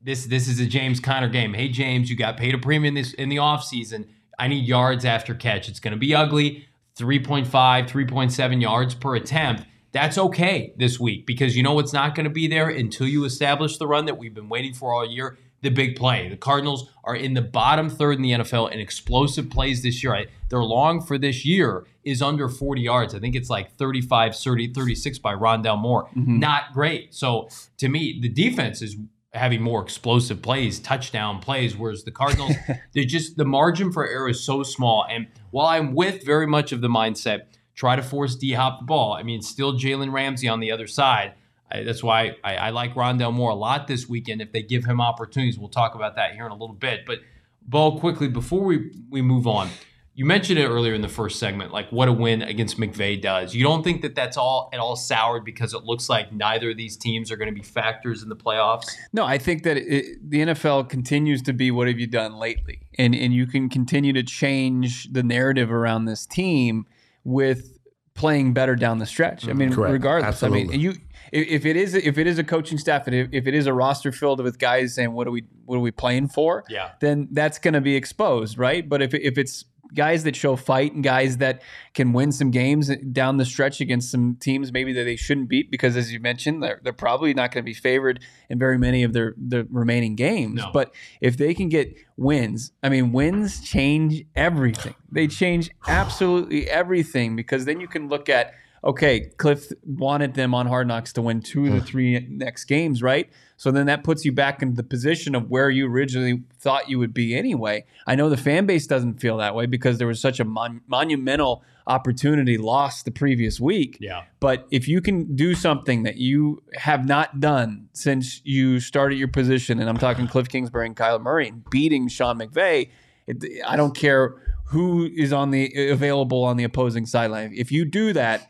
this 0.04 0.26
this 0.28 0.48
is 0.48 0.60
a 0.60 0.66
James 0.66 1.00
Conner 1.00 1.28
game. 1.28 1.54
Hey 1.54 1.68
James, 1.68 2.10
you 2.10 2.16
got 2.16 2.38
paid 2.38 2.54
a 2.54 2.58
premium 2.58 2.94
this 2.94 3.14
in 3.14 3.30
the 3.30 3.38
offseason. 3.38 4.06
I 4.40 4.48
need 4.48 4.66
yards 4.66 5.04
after 5.04 5.34
catch. 5.34 5.68
It's 5.68 5.80
going 5.80 5.94
to 5.94 5.98
be 5.98 6.14
ugly. 6.14 6.67
3.5, 6.98 7.46
3.7 7.90 8.62
yards 8.62 8.96
per 8.96 9.16
attempt. 9.16 9.64
That's 9.92 10.18
okay 10.18 10.74
this 10.78 11.00
week 11.00 11.26
because 11.26 11.56
you 11.56 11.64
know 11.64 11.74
what's 11.74 11.94
not 11.94 12.14
going 12.16 12.26
to 12.26 12.30
be 12.30 12.48
there 12.48 12.70
until 12.70 13.08
you 13.08 13.24
establish 13.24 13.78
the 13.78 13.88
run 13.88 14.06
that 14.06 14.18
we've 14.18 14.34
been 14.34 14.50
waiting 14.50 14.74
for 14.74 14.94
all 14.94 15.06
year, 15.06 15.38
the 15.62 15.70
big 15.70 15.96
play. 15.96 16.30
The 16.30 16.38
Cardinals 16.38 16.90
are 17.04 17.16
in 17.16 17.34
the 17.34 17.42
bottom 17.42 17.90
third 17.90 18.18
in 18.18 18.22
the 18.22 18.32
NFL 18.32 18.72
in 18.72 18.80
explosive 18.80 19.50
plays 19.50 19.82
this 19.82 20.04
year. 20.04 20.14
I- 20.14 20.26
Their 20.50 20.64
long 20.64 21.02
for 21.02 21.18
this 21.18 21.46
year 21.46 21.86
is 22.04 22.22
under 22.22 22.48
40 22.48 22.82
yards. 22.82 23.16
I 23.16 23.20
think 23.20 23.36
it's 23.36 23.50
like 23.50 23.76
35, 23.78 24.36
30, 24.36 24.74
36 24.74 25.20
by 25.20 25.34
Rondale 25.34 25.80
Moore. 25.80 26.08
Mm-hmm. 26.16 26.40
Not 26.40 26.74
great. 26.74 27.14
So 27.16 27.50
to 27.78 27.90
me, 27.90 28.20
the 28.22 28.30
defense 28.30 28.82
is 28.82 28.98
having 29.34 29.62
more 29.62 29.82
explosive 29.82 30.42
plays, 30.42 30.80
touchdown 30.80 31.40
plays, 31.40 31.76
whereas 31.76 32.04
the 32.04 32.12
Cardinals, 32.12 32.54
they're 32.94 33.04
just 33.04 33.38
the 33.38 33.46
margin 33.46 33.92
for 33.92 34.08
error 34.08 34.30
is 34.30 34.44
so 34.44 34.64
small. 34.64 35.06
And 35.10 35.28
while 35.52 35.68
I'm 35.68 35.94
with 35.94 36.26
very 36.26 36.48
much 36.48 36.72
of 36.72 36.82
the 36.82 36.88
mindset, 36.88 37.48
try 37.76 37.96
to 37.96 38.04
force 38.04 38.36
D 38.36 38.54
Hop 38.54 38.80
the 38.80 38.86
ball. 38.86 39.14
I 39.14 39.24
mean, 39.24 39.42
still 39.42 39.74
Jalen 39.74 40.12
Ramsey 40.12 40.48
on 40.48 40.60
the 40.60 40.72
other 40.72 40.88
side. 40.88 41.34
I, 41.72 41.84
that's 41.84 42.04
why 42.04 42.36
I, 42.44 42.56
I 42.56 42.70
like 42.70 42.94
Rondale 42.96 43.34
Moore 43.34 43.52
a 43.52 43.56
lot 43.56 43.88
this 43.88 44.08
weekend. 44.08 44.42
If 44.42 44.52
they 44.52 44.64
give 44.64 44.86
him 44.86 45.02
opportunities, 45.02 45.60
we'll 45.60 45.70
talk 45.70 45.96
about 45.96 46.16
that 46.16 46.34
here 46.34 46.46
in 46.46 46.52
a 46.52 46.56
little 46.56 46.76
bit. 46.76 47.06
But 47.06 47.20
Bo, 47.62 48.00
quickly 48.00 48.30
before 48.30 48.62
we 48.64 48.92
we 49.10 49.22
move 49.22 49.46
on, 49.48 49.70
you 50.18 50.26
mentioned 50.26 50.58
it 50.58 50.66
earlier 50.66 50.96
in 50.96 51.02
the 51.02 51.08
first 51.08 51.38
segment, 51.38 51.72
like 51.72 51.92
what 51.92 52.08
a 52.08 52.12
win 52.12 52.42
against 52.42 52.80
McVay 52.80 53.22
does. 53.22 53.54
You 53.54 53.64
don't 53.64 53.84
think 53.84 54.02
that 54.02 54.16
that's 54.16 54.36
all 54.36 54.68
at 54.74 54.80
all 54.80 54.96
soured 54.96 55.46
because 55.46 55.76
it 55.76 55.84
looks 55.84 56.10
like 56.10 56.34
neither 56.34 56.72
of 56.72 56.78
these 56.78 56.98
teams 56.98 57.32
are 57.32 57.38
going 57.38 57.54
to 57.54 57.54
be 57.54 57.62
factors 57.62 58.24
in 58.24 58.30
the 58.30 58.36
playoffs. 58.36 58.90
No, 59.14 59.24
I 59.24 59.38
think 59.38 59.62
that 59.62 59.78
it, 59.78 60.28
the 60.28 60.40
NFL 60.40 60.90
continues 60.90 61.44
to 61.44 61.54
be 61.54 61.70
what 61.70 61.88
have 61.88 62.00
you 62.00 62.08
done 62.08 62.34
lately, 62.40 62.82
and 62.98 63.14
and 63.14 63.32
you 63.32 63.46
can 63.46 63.70
continue 63.70 64.12
to 64.14 64.24
change 64.24 65.14
the 65.14 65.22
narrative 65.22 65.72
around 65.72 66.06
this 66.06 66.26
team 66.26 66.88
with 67.24 67.78
playing 68.16 68.54
better 68.54 68.76
down 68.76 68.98
the 68.98 69.06
stretch. 69.06 69.44
I 69.44 69.50
mm-hmm. 69.50 69.58
mean, 69.60 69.74
Correct. 69.74 69.94
regardless. 69.94 70.42
I 70.42 70.50
mean, 70.50 70.72
you 70.72 70.96
if, 71.32 71.48
if 71.48 71.66
it 71.68 71.76
is 71.76 71.94
if 71.94 72.18
it 72.18 72.26
is 72.26 72.40
a 72.40 72.44
coaching 72.44 72.80
staff 72.80 73.06
and 73.06 73.16
if, 73.16 73.28
if 73.32 73.46
it 73.46 73.54
is 73.54 73.68
a 73.68 73.74
roster 73.74 74.12
filled 74.12 74.44
with 74.44 74.58
guys 74.58 74.96
saying 74.96 75.14
what 75.14 75.28
are 75.28 75.32
we 75.32 75.44
what 75.66 75.76
are 75.76 75.82
we 75.82 75.92
playing 75.92 76.30
for? 76.30 76.64
Yeah. 76.70 76.94
then 77.02 77.28
that's 77.32 77.60
going 77.60 77.76
to 77.76 77.82
be 77.82 77.96
exposed, 77.96 78.58
right? 78.58 78.88
But 78.90 79.04
if 79.04 79.14
if 79.14 79.38
it's 79.38 79.66
guys 79.94 80.24
that 80.24 80.36
show 80.36 80.56
fight 80.56 80.94
and 80.94 81.04
guys 81.04 81.38
that 81.38 81.62
can 81.94 82.14
win 82.14 82.32
some 82.32 82.52
games 82.52 82.92
down 83.12 83.38
the 83.38 83.46
stretch 83.46 83.80
against 83.82 84.12
some 84.12 84.36
teams 84.40 84.72
maybe 84.72 84.94
that 84.94 85.04
they 85.04 85.16
shouldn't 85.16 85.50
beat 85.50 85.72
because 85.72 85.96
as 85.96 86.12
you 86.12 86.20
mentioned 86.20 86.62
they're, 86.62 86.80
they're 86.84 86.94
probably 86.94 87.34
not 87.34 87.52
going 87.52 87.64
to 87.64 87.66
be 87.66 87.74
favored 87.74 88.20
in 88.50 88.60
very 88.60 88.78
many 88.78 89.04
of 89.04 89.14
their 89.14 89.34
the 89.38 89.68
remaining 89.72 90.16
games 90.16 90.56
No. 90.62 90.72
but 90.74 90.94
if 91.22 91.38
they 91.38 91.54
can 91.54 91.70
get 91.70 91.96
wins 92.18 92.72
i 92.84 92.90
mean 92.90 93.12
wins 93.12 93.62
change 93.62 94.24
everything 94.36 94.96
they 95.12 95.28
change 95.28 95.70
absolutely 95.88 96.70
everything 96.70 97.36
because 97.36 97.66
then 97.66 97.80
you 97.80 97.88
can 97.88 98.08
look 98.10 98.30
at 98.30 98.54
okay 98.84 99.32
cliff 99.38 99.72
wanted 99.86 100.34
them 100.34 100.54
on 100.54 100.68
hard 100.68 100.88
knocks 100.88 101.14
to 101.14 101.22
win 101.22 101.42
two 101.42 101.66
of 101.66 101.74
the 101.74 101.80
hmm. 101.80 101.86
three 101.86 102.28
next 102.30 102.66
games 102.66 103.02
right 103.02 103.30
so 103.58 103.72
then 103.72 103.88
that 103.88 104.04
puts 104.04 104.24
you 104.24 104.32
back 104.32 104.62
into 104.62 104.76
the 104.76 104.84
position 104.84 105.34
of 105.34 105.50
where 105.50 105.70
you 105.70 105.88
originally 105.88 106.44
thought 106.60 106.90
you 106.90 107.00
would 107.00 107.14
be 107.14 107.36
anyway. 107.36 107.86
I 108.06 108.14
know 108.16 108.30
the 108.30 108.38
fan 108.38 108.68
base 108.68 108.86
doesn't 108.86 109.20
feel 109.20 109.38
that 109.38 109.56
way 109.56 109.66
because 109.66 109.98
there 109.98 110.06
was 110.06 110.22
such 110.22 110.40
a 110.40 110.46
mon- 110.46 110.82
monumental 110.88 111.64
opportunity 111.88 112.58
lost 112.58 113.06
the 113.06 113.12
previous 113.12 113.60
week. 113.60 113.98
Yeah. 114.00 114.24
But 114.40 114.68
if 114.70 114.88
you 114.88 115.02
can 115.02 115.36
do 115.36 115.56
something 115.56 116.04
that 116.04 116.18
you 116.18 116.62
have 116.76 117.06
not 117.06 117.40
done 117.40 117.90
since 117.94 118.42
you 118.44 118.80
started 118.80 119.18
your 119.18 119.28
position, 119.28 119.80
and 119.80 119.90
I'm 119.90 119.98
talking 119.98 120.28
Cliff 120.28 120.48
Kingsbury 120.48 120.86
and 120.86 120.96
Kyle 120.96 121.18
Murray, 121.18 121.48
and 121.48 121.68
beating 121.72 122.08
Sean 122.10 122.38
McVay, 122.38 122.90
it, 123.26 123.44
I 123.66 123.76
don't 123.76 123.96
care 123.96 124.36
who 124.66 125.06
is 125.06 125.34
on 125.34 125.50
the 125.50 125.90
available 125.90 126.44
on 126.44 126.58
the 126.58 126.64
opposing 126.64 127.08
sideline. 127.08 127.54
If 127.56 127.72
you 127.72 127.86
do 127.86 128.14
that, 128.14 128.48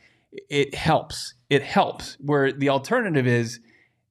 it 0.49 0.75
helps. 0.75 1.33
It 1.49 1.63
helps. 1.63 2.17
Where 2.19 2.51
the 2.51 2.69
alternative 2.69 3.27
is, 3.27 3.59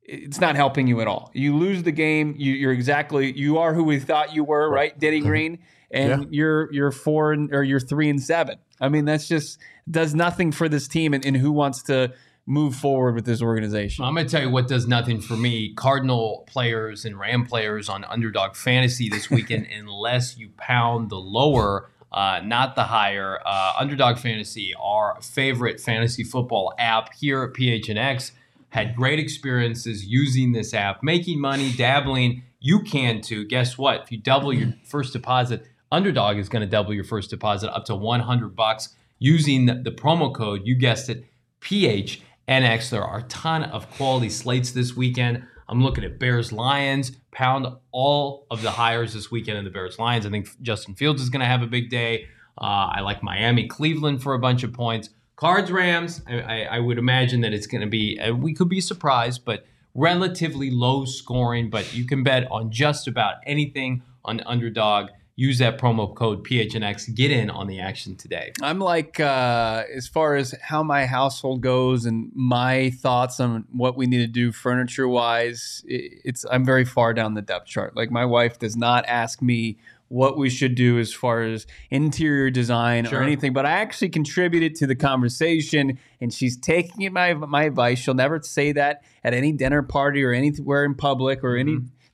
it's 0.02 0.40
not 0.40 0.56
helping 0.56 0.86
you 0.86 1.00
at 1.00 1.08
all. 1.08 1.30
You 1.34 1.56
lose 1.56 1.82
the 1.82 1.92
game. 1.92 2.34
You, 2.36 2.52
you're 2.52 2.72
exactly 2.72 3.36
you 3.36 3.58
are 3.58 3.74
who 3.74 3.84
we 3.84 3.98
thought 3.98 4.34
you 4.34 4.44
were, 4.44 4.70
right, 4.70 4.98
Denny 4.98 5.20
Green, 5.20 5.58
and 5.90 6.32
you're 6.32 6.72
you're 6.72 6.92
four 6.92 7.32
and, 7.32 7.52
or 7.52 7.62
you're 7.62 7.80
three 7.80 8.08
and 8.08 8.22
seven. 8.22 8.58
I 8.80 8.88
mean, 8.88 9.04
that's 9.04 9.26
just 9.26 9.58
does 9.90 10.14
nothing 10.14 10.52
for 10.52 10.68
this 10.68 10.86
team 10.88 11.14
and, 11.14 11.24
and 11.24 11.36
who 11.36 11.52
wants 11.52 11.82
to 11.84 12.12
move 12.46 12.76
forward 12.76 13.16
with 13.16 13.26
this 13.26 13.42
organization. 13.42 14.04
I'm 14.04 14.14
going 14.14 14.26
to 14.26 14.30
tell 14.30 14.42
you 14.42 14.50
what 14.50 14.68
does 14.68 14.86
nothing 14.86 15.20
for 15.20 15.36
me. 15.36 15.74
Cardinal 15.74 16.44
players 16.46 17.04
and 17.04 17.18
Ram 17.18 17.44
players 17.44 17.88
on 17.88 18.04
Underdog 18.04 18.54
Fantasy 18.54 19.08
this 19.08 19.28
weekend, 19.28 19.66
unless 19.76 20.38
you 20.38 20.50
pound 20.56 21.10
the 21.10 21.16
lower, 21.16 21.90
uh, 22.12 22.40
not 22.44 22.74
the 22.74 22.84
higher. 22.84 23.40
Uh, 23.44 23.74
Underdog 23.78 24.18
Fantasy, 24.18 24.74
our 24.80 25.18
favorite 25.20 25.80
fantasy 25.80 26.24
football 26.24 26.72
app 26.78 27.12
here 27.14 27.42
at 27.42 27.52
PHNX, 27.52 28.32
had 28.70 28.96
great 28.96 29.18
experiences 29.18 30.06
using 30.06 30.52
this 30.52 30.74
app, 30.74 31.02
making 31.02 31.40
money, 31.40 31.72
dabbling. 31.72 32.42
You 32.60 32.80
can 32.80 33.20
too. 33.20 33.44
Guess 33.44 33.78
what? 33.78 34.02
If 34.02 34.12
you 34.12 34.18
double 34.18 34.52
your 34.52 34.74
first 34.84 35.12
deposit, 35.12 35.66
Underdog 35.92 36.36
is 36.36 36.48
going 36.48 36.62
to 36.62 36.66
double 36.66 36.92
your 36.92 37.04
first 37.04 37.30
deposit 37.30 37.74
up 37.74 37.84
to 37.86 37.94
100 37.94 38.56
bucks 38.56 38.94
using 39.18 39.66
the, 39.66 39.74
the 39.74 39.92
promo 39.92 40.34
code. 40.34 40.62
You 40.64 40.74
guessed 40.74 41.08
it, 41.08 41.24
PHNX. 41.60 42.90
There 42.90 43.04
are 43.04 43.18
a 43.18 43.22
ton 43.24 43.64
of 43.64 43.90
quality 43.92 44.28
slates 44.28 44.72
this 44.72 44.96
weekend. 44.96 45.44
I'm 45.68 45.82
looking 45.82 46.04
at 46.04 46.18
Bears 46.18 46.52
Lions. 46.52 47.12
Pound 47.32 47.66
all 47.92 48.46
of 48.50 48.62
the 48.62 48.70
hires 48.70 49.14
this 49.14 49.30
weekend 49.30 49.58
in 49.58 49.64
the 49.64 49.70
Bears 49.70 49.98
Lions. 49.98 50.26
I 50.26 50.30
think 50.30 50.48
Justin 50.62 50.94
Fields 50.94 51.20
is 51.22 51.28
going 51.28 51.40
to 51.40 51.46
have 51.46 51.62
a 51.62 51.66
big 51.66 51.90
day. 51.90 52.26
Uh, 52.58 52.90
I 52.94 53.00
like 53.00 53.22
Miami 53.22 53.66
Cleveland 53.66 54.22
for 54.22 54.34
a 54.34 54.38
bunch 54.38 54.62
of 54.62 54.72
points. 54.72 55.10
Cards 55.36 55.70
Rams. 55.70 56.22
I, 56.26 56.40
I, 56.40 56.60
I 56.72 56.78
would 56.78 56.98
imagine 56.98 57.42
that 57.42 57.52
it's 57.52 57.66
going 57.66 57.82
to 57.82 57.86
be. 57.86 58.18
Uh, 58.18 58.34
we 58.34 58.54
could 58.54 58.68
be 58.68 58.80
surprised, 58.80 59.44
but 59.44 59.66
relatively 59.94 60.70
low 60.70 61.04
scoring. 61.04 61.68
But 61.68 61.94
you 61.94 62.06
can 62.06 62.22
bet 62.22 62.50
on 62.50 62.70
just 62.70 63.06
about 63.06 63.36
anything 63.44 64.02
on 64.24 64.40
Underdog. 64.46 65.10
Use 65.38 65.58
that 65.58 65.78
promo 65.78 66.14
code 66.14 66.44
PHNX. 66.46 67.14
Get 67.14 67.30
in 67.30 67.50
on 67.50 67.66
the 67.66 67.78
action 67.78 68.16
today. 68.16 68.52
I'm 68.62 68.78
like, 68.78 69.20
uh, 69.20 69.84
as 69.94 70.08
far 70.08 70.34
as 70.34 70.54
how 70.62 70.82
my 70.82 71.04
household 71.04 71.60
goes 71.60 72.06
and 72.06 72.32
my 72.34 72.88
thoughts 72.90 73.38
on 73.38 73.66
what 73.70 73.98
we 73.98 74.06
need 74.06 74.18
to 74.18 74.26
do 74.26 74.50
furniture 74.50 75.06
wise, 75.06 75.82
it's 75.86 76.46
I'm 76.50 76.64
very 76.64 76.86
far 76.86 77.12
down 77.12 77.34
the 77.34 77.42
depth 77.42 77.66
chart. 77.66 77.94
Like 77.94 78.10
my 78.10 78.24
wife 78.24 78.58
does 78.58 78.78
not 78.78 79.04
ask 79.06 79.42
me 79.42 79.76
what 80.08 80.38
we 80.38 80.48
should 80.48 80.74
do 80.76 80.98
as 81.00 81.12
far 81.12 81.42
as 81.42 81.66
interior 81.90 82.48
design 82.48 83.04
Sure. 83.04 83.18
or 83.18 83.22
anything, 83.22 83.52
but 83.52 83.66
I 83.66 83.72
actually 83.72 84.10
contributed 84.10 84.76
to 84.76 84.86
the 84.86 84.94
conversation, 84.94 85.98
and 86.20 86.32
she's 86.32 86.56
taking 86.56 87.02
it 87.02 87.12
my 87.12 87.34
my 87.34 87.64
advice. 87.64 87.98
She'll 87.98 88.14
never 88.14 88.40
say 88.40 88.72
that 88.72 89.02
at 89.24 89.34
any 89.34 89.52
dinner 89.52 89.82
party 89.82 90.22
or 90.24 90.32
anywhere 90.32 90.84
in 90.84 90.94
public 90.94 91.42
or 91.44 91.56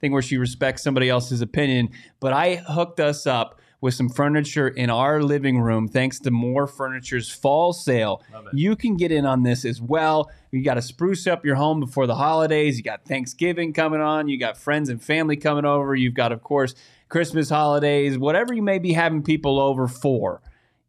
anything 0.02 0.12
where 0.12 0.22
she 0.22 0.36
respects 0.36 0.82
somebody 0.82 1.08
else's 1.08 1.40
opinion. 1.40 1.88
But 2.18 2.32
I 2.32 2.56
hooked 2.56 2.98
us 2.98 3.26
up 3.26 3.60
with 3.80 3.94
some 3.94 4.08
furniture 4.08 4.68
in 4.68 4.90
our 4.90 5.22
living 5.22 5.60
room 5.60 5.88
thanks 5.88 6.20
to 6.20 6.30
Mor 6.30 6.66
Furniture's 6.66 7.30
fall 7.30 7.72
sale. 7.72 8.22
You 8.52 8.76
can 8.76 8.96
get 8.96 9.10
in 9.10 9.26
on 9.26 9.42
this 9.42 9.64
as 9.64 9.80
well. 9.80 10.30
You 10.50 10.62
got 10.62 10.74
to 10.74 10.82
spruce 10.82 11.26
up 11.26 11.44
your 11.44 11.56
home 11.56 11.80
before 11.80 12.06
the 12.06 12.14
holidays. 12.14 12.76
You 12.76 12.84
got 12.84 13.04
Thanksgiving 13.04 13.72
coming 13.72 14.00
on. 14.00 14.28
You 14.28 14.38
got 14.38 14.56
friends 14.56 14.88
and 14.88 15.02
family 15.02 15.36
coming 15.36 15.64
over. 15.64 15.94
You've 15.94 16.14
got, 16.14 16.32
of 16.32 16.42
course, 16.42 16.74
Christmas 17.08 17.48
holidays, 17.48 18.18
whatever 18.18 18.54
you 18.54 18.62
may 18.62 18.78
be 18.78 18.92
having 18.92 19.22
people 19.22 19.60
over 19.60 19.86
for 19.88 20.42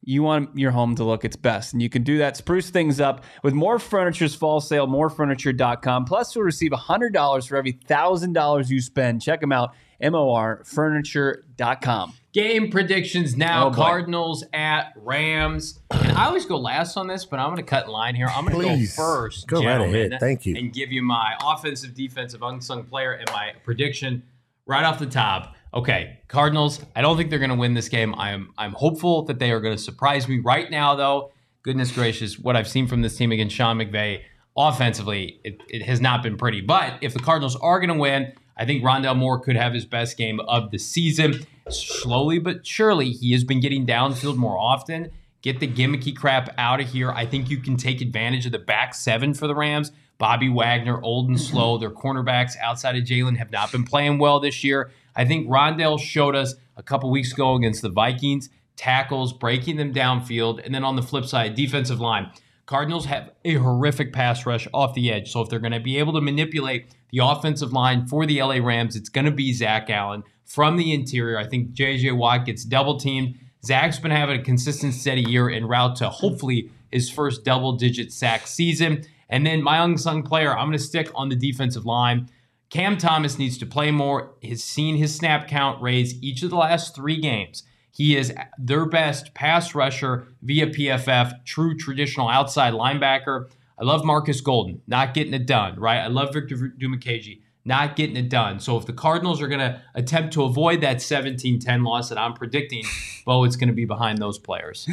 you 0.06 0.24
want 0.24 0.58
your 0.58 0.72
home 0.72 0.96
to 0.96 1.04
look 1.04 1.26
its 1.26 1.36
best. 1.36 1.74
And 1.74 1.82
you 1.82 1.90
can 1.90 2.04
do 2.04 2.18
that, 2.20 2.38
spruce 2.38 2.70
things 2.70 3.00
up 3.00 3.24
with 3.42 3.54
Mor 3.54 3.80
Furniture's 3.80 4.36
fall 4.36 4.62
sale, 4.62 4.88
morfurniture.com. 4.88 6.06
Plus, 6.06 6.36
you'll 6.36 6.44
receive 6.44 6.72
$100 6.72 7.48
for 7.48 7.58
every 7.58 7.74
$1,000 7.74 8.70
you 8.70 8.82
spend. 8.82 9.22
Check 9.22 9.42
them 9.42 9.52
out, 9.52 9.74
morfurniture.com. 10.02 12.14
Game 12.34 12.72
predictions 12.72 13.38
now. 13.38 13.68
Oh. 13.68 13.72
Cardinals 13.72 14.44
at 14.54 14.94
Rams. 14.96 15.80
And 15.92 16.18
I 16.18 16.26
always 16.26 16.46
go 16.48 16.58
last 16.58 16.98
on 16.98 17.06
this, 17.08 17.26
but 17.26 17.40
I'm 17.40 17.46
going 17.48 17.58
to 17.58 17.64
cut 17.64 17.86
in 17.86 17.92
line 17.92 18.16
here. 18.16 18.28
I'm 18.28 18.46
going 18.46 18.60
to 18.60 18.64
go 18.68 18.76
Please. 18.76 18.96
first, 18.96 19.48
Go 19.48 19.58
right 19.58 19.64
gentlemen, 19.66 20.08
ahead. 20.08 20.20
Thank 20.20 20.48
you. 20.48 20.56
and 20.56 20.74
give 20.74 20.92
you 20.92 21.04
my 21.04 21.36
offensive, 21.46 21.94
defensive, 21.94 22.42
unsung 22.42 22.86
player 22.86 23.12
and 23.14 23.30
my 23.32 23.52
prediction 23.64 24.24
right 24.66 24.84
off 24.84 24.98
the 24.98 25.06
top. 25.06 25.56
Okay, 25.74 26.20
Cardinals. 26.28 26.82
I 26.96 27.02
don't 27.02 27.18
think 27.18 27.32
they're 27.32 27.40
going 27.40 27.50
to 27.50 27.56
win 27.56 27.74
this 27.74 27.90
game. 27.90 28.14
I'm 28.16 28.54
I'm 28.58 28.74
hopeful 28.74 29.24
that 29.26 29.40
they 29.40 29.52
are 29.52 29.60
going 29.60 29.76
to 29.76 29.82
surprise 29.82 30.28
me. 30.28 30.40
Right 30.40 30.70
now, 30.70 30.96
though, 30.96 31.32
goodness 31.64 31.92
gracious, 31.92 32.38
what 32.38 32.56
I've 32.56 32.68
seen 32.68 32.88
from 32.88 33.02
this 33.02 33.18
team 33.18 33.32
against 33.32 33.56
Sean 33.56 33.78
McVay 33.80 34.22
offensively, 34.56 35.40
it, 35.44 35.62
it 35.68 35.84
has 35.84 36.00
not 36.00 36.22
been 36.22 36.38
pretty. 36.38 36.62
But 36.62 37.00
if 37.02 37.14
the 37.14 37.20
Cardinals 37.20 37.56
are 37.56 37.80
going 37.80 37.90
to 37.90 38.00
win, 38.00 38.34
I 38.56 38.66
think 38.66 38.84
Rondale 38.84 39.16
Moore 39.16 39.40
could 39.40 39.56
have 39.56 39.74
his 39.74 39.86
best 39.86 40.16
game 40.16 40.40
of 40.42 40.70
the 40.70 40.78
season. 40.78 41.46
Slowly 41.70 42.38
but 42.38 42.68
surely, 42.68 43.12
he 43.12 43.32
has 43.32 43.44
been 43.44 43.60
getting 43.60 43.88
downfield 43.88 44.38
more 44.38 44.58
often. 44.58 45.10
Get 45.42 45.60
the 45.60 45.68
gimmicky 45.68 46.16
crap 46.16 46.54
out 46.58 46.82
of 46.82 46.90
here. 46.90 47.12
I 47.12 47.26
think 47.26 47.50
you 47.50 47.58
can 47.58 47.78
take 47.78 48.00
advantage 48.00 48.46
of 48.46 48.52
the 48.52 48.60
back 48.60 48.94
seven 48.94 49.34
for 49.34 49.48
the 49.48 49.56
Rams. 49.56 49.92
Bobby 50.20 50.50
Wagner, 50.50 51.02
old 51.02 51.28
and 51.30 51.42
slow. 51.42 51.78
Their 51.78 51.90
cornerbacks 51.90 52.56
outside 52.62 52.96
of 52.96 53.04
Jalen 53.04 53.38
have 53.38 53.52
not 53.52 53.72
been 53.72 53.84
playing 53.84 54.20
well 54.20 54.40
this 54.40 54.64
year. 54.64 54.92
I 55.16 55.26
think 55.26 55.48
Rondale 55.48 56.00
showed 56.00 56.36
us 56.36 56.56
a 56.76 56.84
couple 56.84 57.12
weeks 57.12 57.34
ago 57.34 57.56
against 57.56 57.82
the 57.82 57.90
Vikings 57.90 58.50
tackles, 58.76 59.34
breaking 59.34 59.78
them 59.78 59.94
downfield. 59.94 60.64
And 60.64 60.74
then 60.74 60.84
on 60.84 60.96
the 60.96 61.02
flip 61.02 61.26
side, 61.26 61.56
defensive 61.56 62.00
line. 62.00 62.32
Cardinals 62.66 63.06
have 63.06 63.30
a 63.44 63.56
horrific 63.56 64.14
pass 64.14 64.46
rush 64.46 64.68
off 64.74 64.94
the 64.94 65.12
edge. 65.12 65.32
So 65.32 65.42
if 65.42 65.50
they're 65.50 65.60
going 65.60 65.74
to 65.74 65.80
be 65.80 65.98
able 66.00 66.14
to 66.14 66.22
manipulate 66.22 66.96
the 67.12 67.20
offensive 67.20 67.74
line 67.74 68.08
for 68.08 68.26
the 68.26 68.42
LA 68.42 68.56
Rams, 68.56 68.96
it's 68.96 69.10
going 69.10 69.26
to 69.26 69.32
be 69.32 69.54
Zach 69.54 69.90
Allen 69.90 70.24
from 70.46 70.78
the 70.78 70.94
interior. 70.94 71.38
I 71.38 71.46
think 71.46 71.72
JJ 71.74 72.18
Watt 72.18 72.46
gets 72.46 72.64
double 72.64 72.98
teamed. 72.98 73.38
Zach's 73.66 74.00
been 74.00 74.12
having 74.12 74.40
a 74.40 74.44
consistent, 74.44 74.94
steady 74.94 75.22
year 75.22 75.50
en 75.50 75.66
route 75.66 75.98
to 75.98 76.10
hopefully 76.10 76.72
his 76.92 77.10
first 77.10 77.44
double 77.44 77.74
digit 77.74 78.12
sack 78.12 78.48
season. 78.48 79.04
And 79.30 79.46
then 79.46 79.62
my 79.62 79.84
unsung 79.84 80.24
player, 80.24 80.52
I'm 80.52 80.68
going 80.68 80.78
to 80.78 80.84
stick 80.84 81.10
on 81.16 81.30
the 81.30 81.36
defensive 81.36 81.86
line. 81.86 82.30
Cam 82.74 82.98
Thomas 82.98 83.38
needs 83.38 83.60
to 83.60 83.68
play 83.68 83.92
more. 83.92 84.34
Has 84.44 84.64
seen 84.64 84.96
his 84.96 85.14
snap 85.14 85.48
count 85.48 85.80
raise 85.80 86.20
each 86.24 86.42
of 86.42 86.50
the 86.50 86.56
last 86.56 86.96
three 86.96 87.22
games. 87.22 87.62
He 87.92 88.18
is 88.18 88.34
their 88.58 88.88
best 88.88 89.36
pass 89.36 89.76
rusher 89.76 90.30
via 90.42 90.66
PFF, 90.66 91.46
true 91.46 91.78
traditional 91.78 92.30
outside 92.30 92.74
linebacker. 92.74 93.52
I 93.80 93.84
love 93.84 94.04
Marcus 94.04 94.42
Golden, 94.42 94.82
not 94.88 95.14
getting 95.14 95.36
it 95.36 95.46
done, 95.46 95.80
right? 95.80 96.00
I 96.00 96.08
love 96.08 96.34
Victor 96.34 96.56
Dimukeje, 96.56 97.42
not 97.66 97.96
getting 97.96 98.18
it 98.18 98.30
done. 98.30 98.60
So 98.60 98.78
if 98.78 98.86
the 98.86 98.92
Cardinals 98.94 99.42
are 99.42 99.48
going 99.48 99.62
to 99.62 99.82
attempt 99.96 100.34
to 100.34 100.44
avoid 100.44 100.82
that 100.82 100.98
17-10 100.98 101.86
loss 101.86 102.10
that 102.10 102.18
I'm 102.18 102.34
predicting, 102.34 102.84
Bo, 103.26 103.46
it's 103.46 103.56
going 103.56 103.70
to 103.70 103.74
be 103.74 103.86
behind 103.86 104.18
those 104.18 104.38
players. 104.38 104.86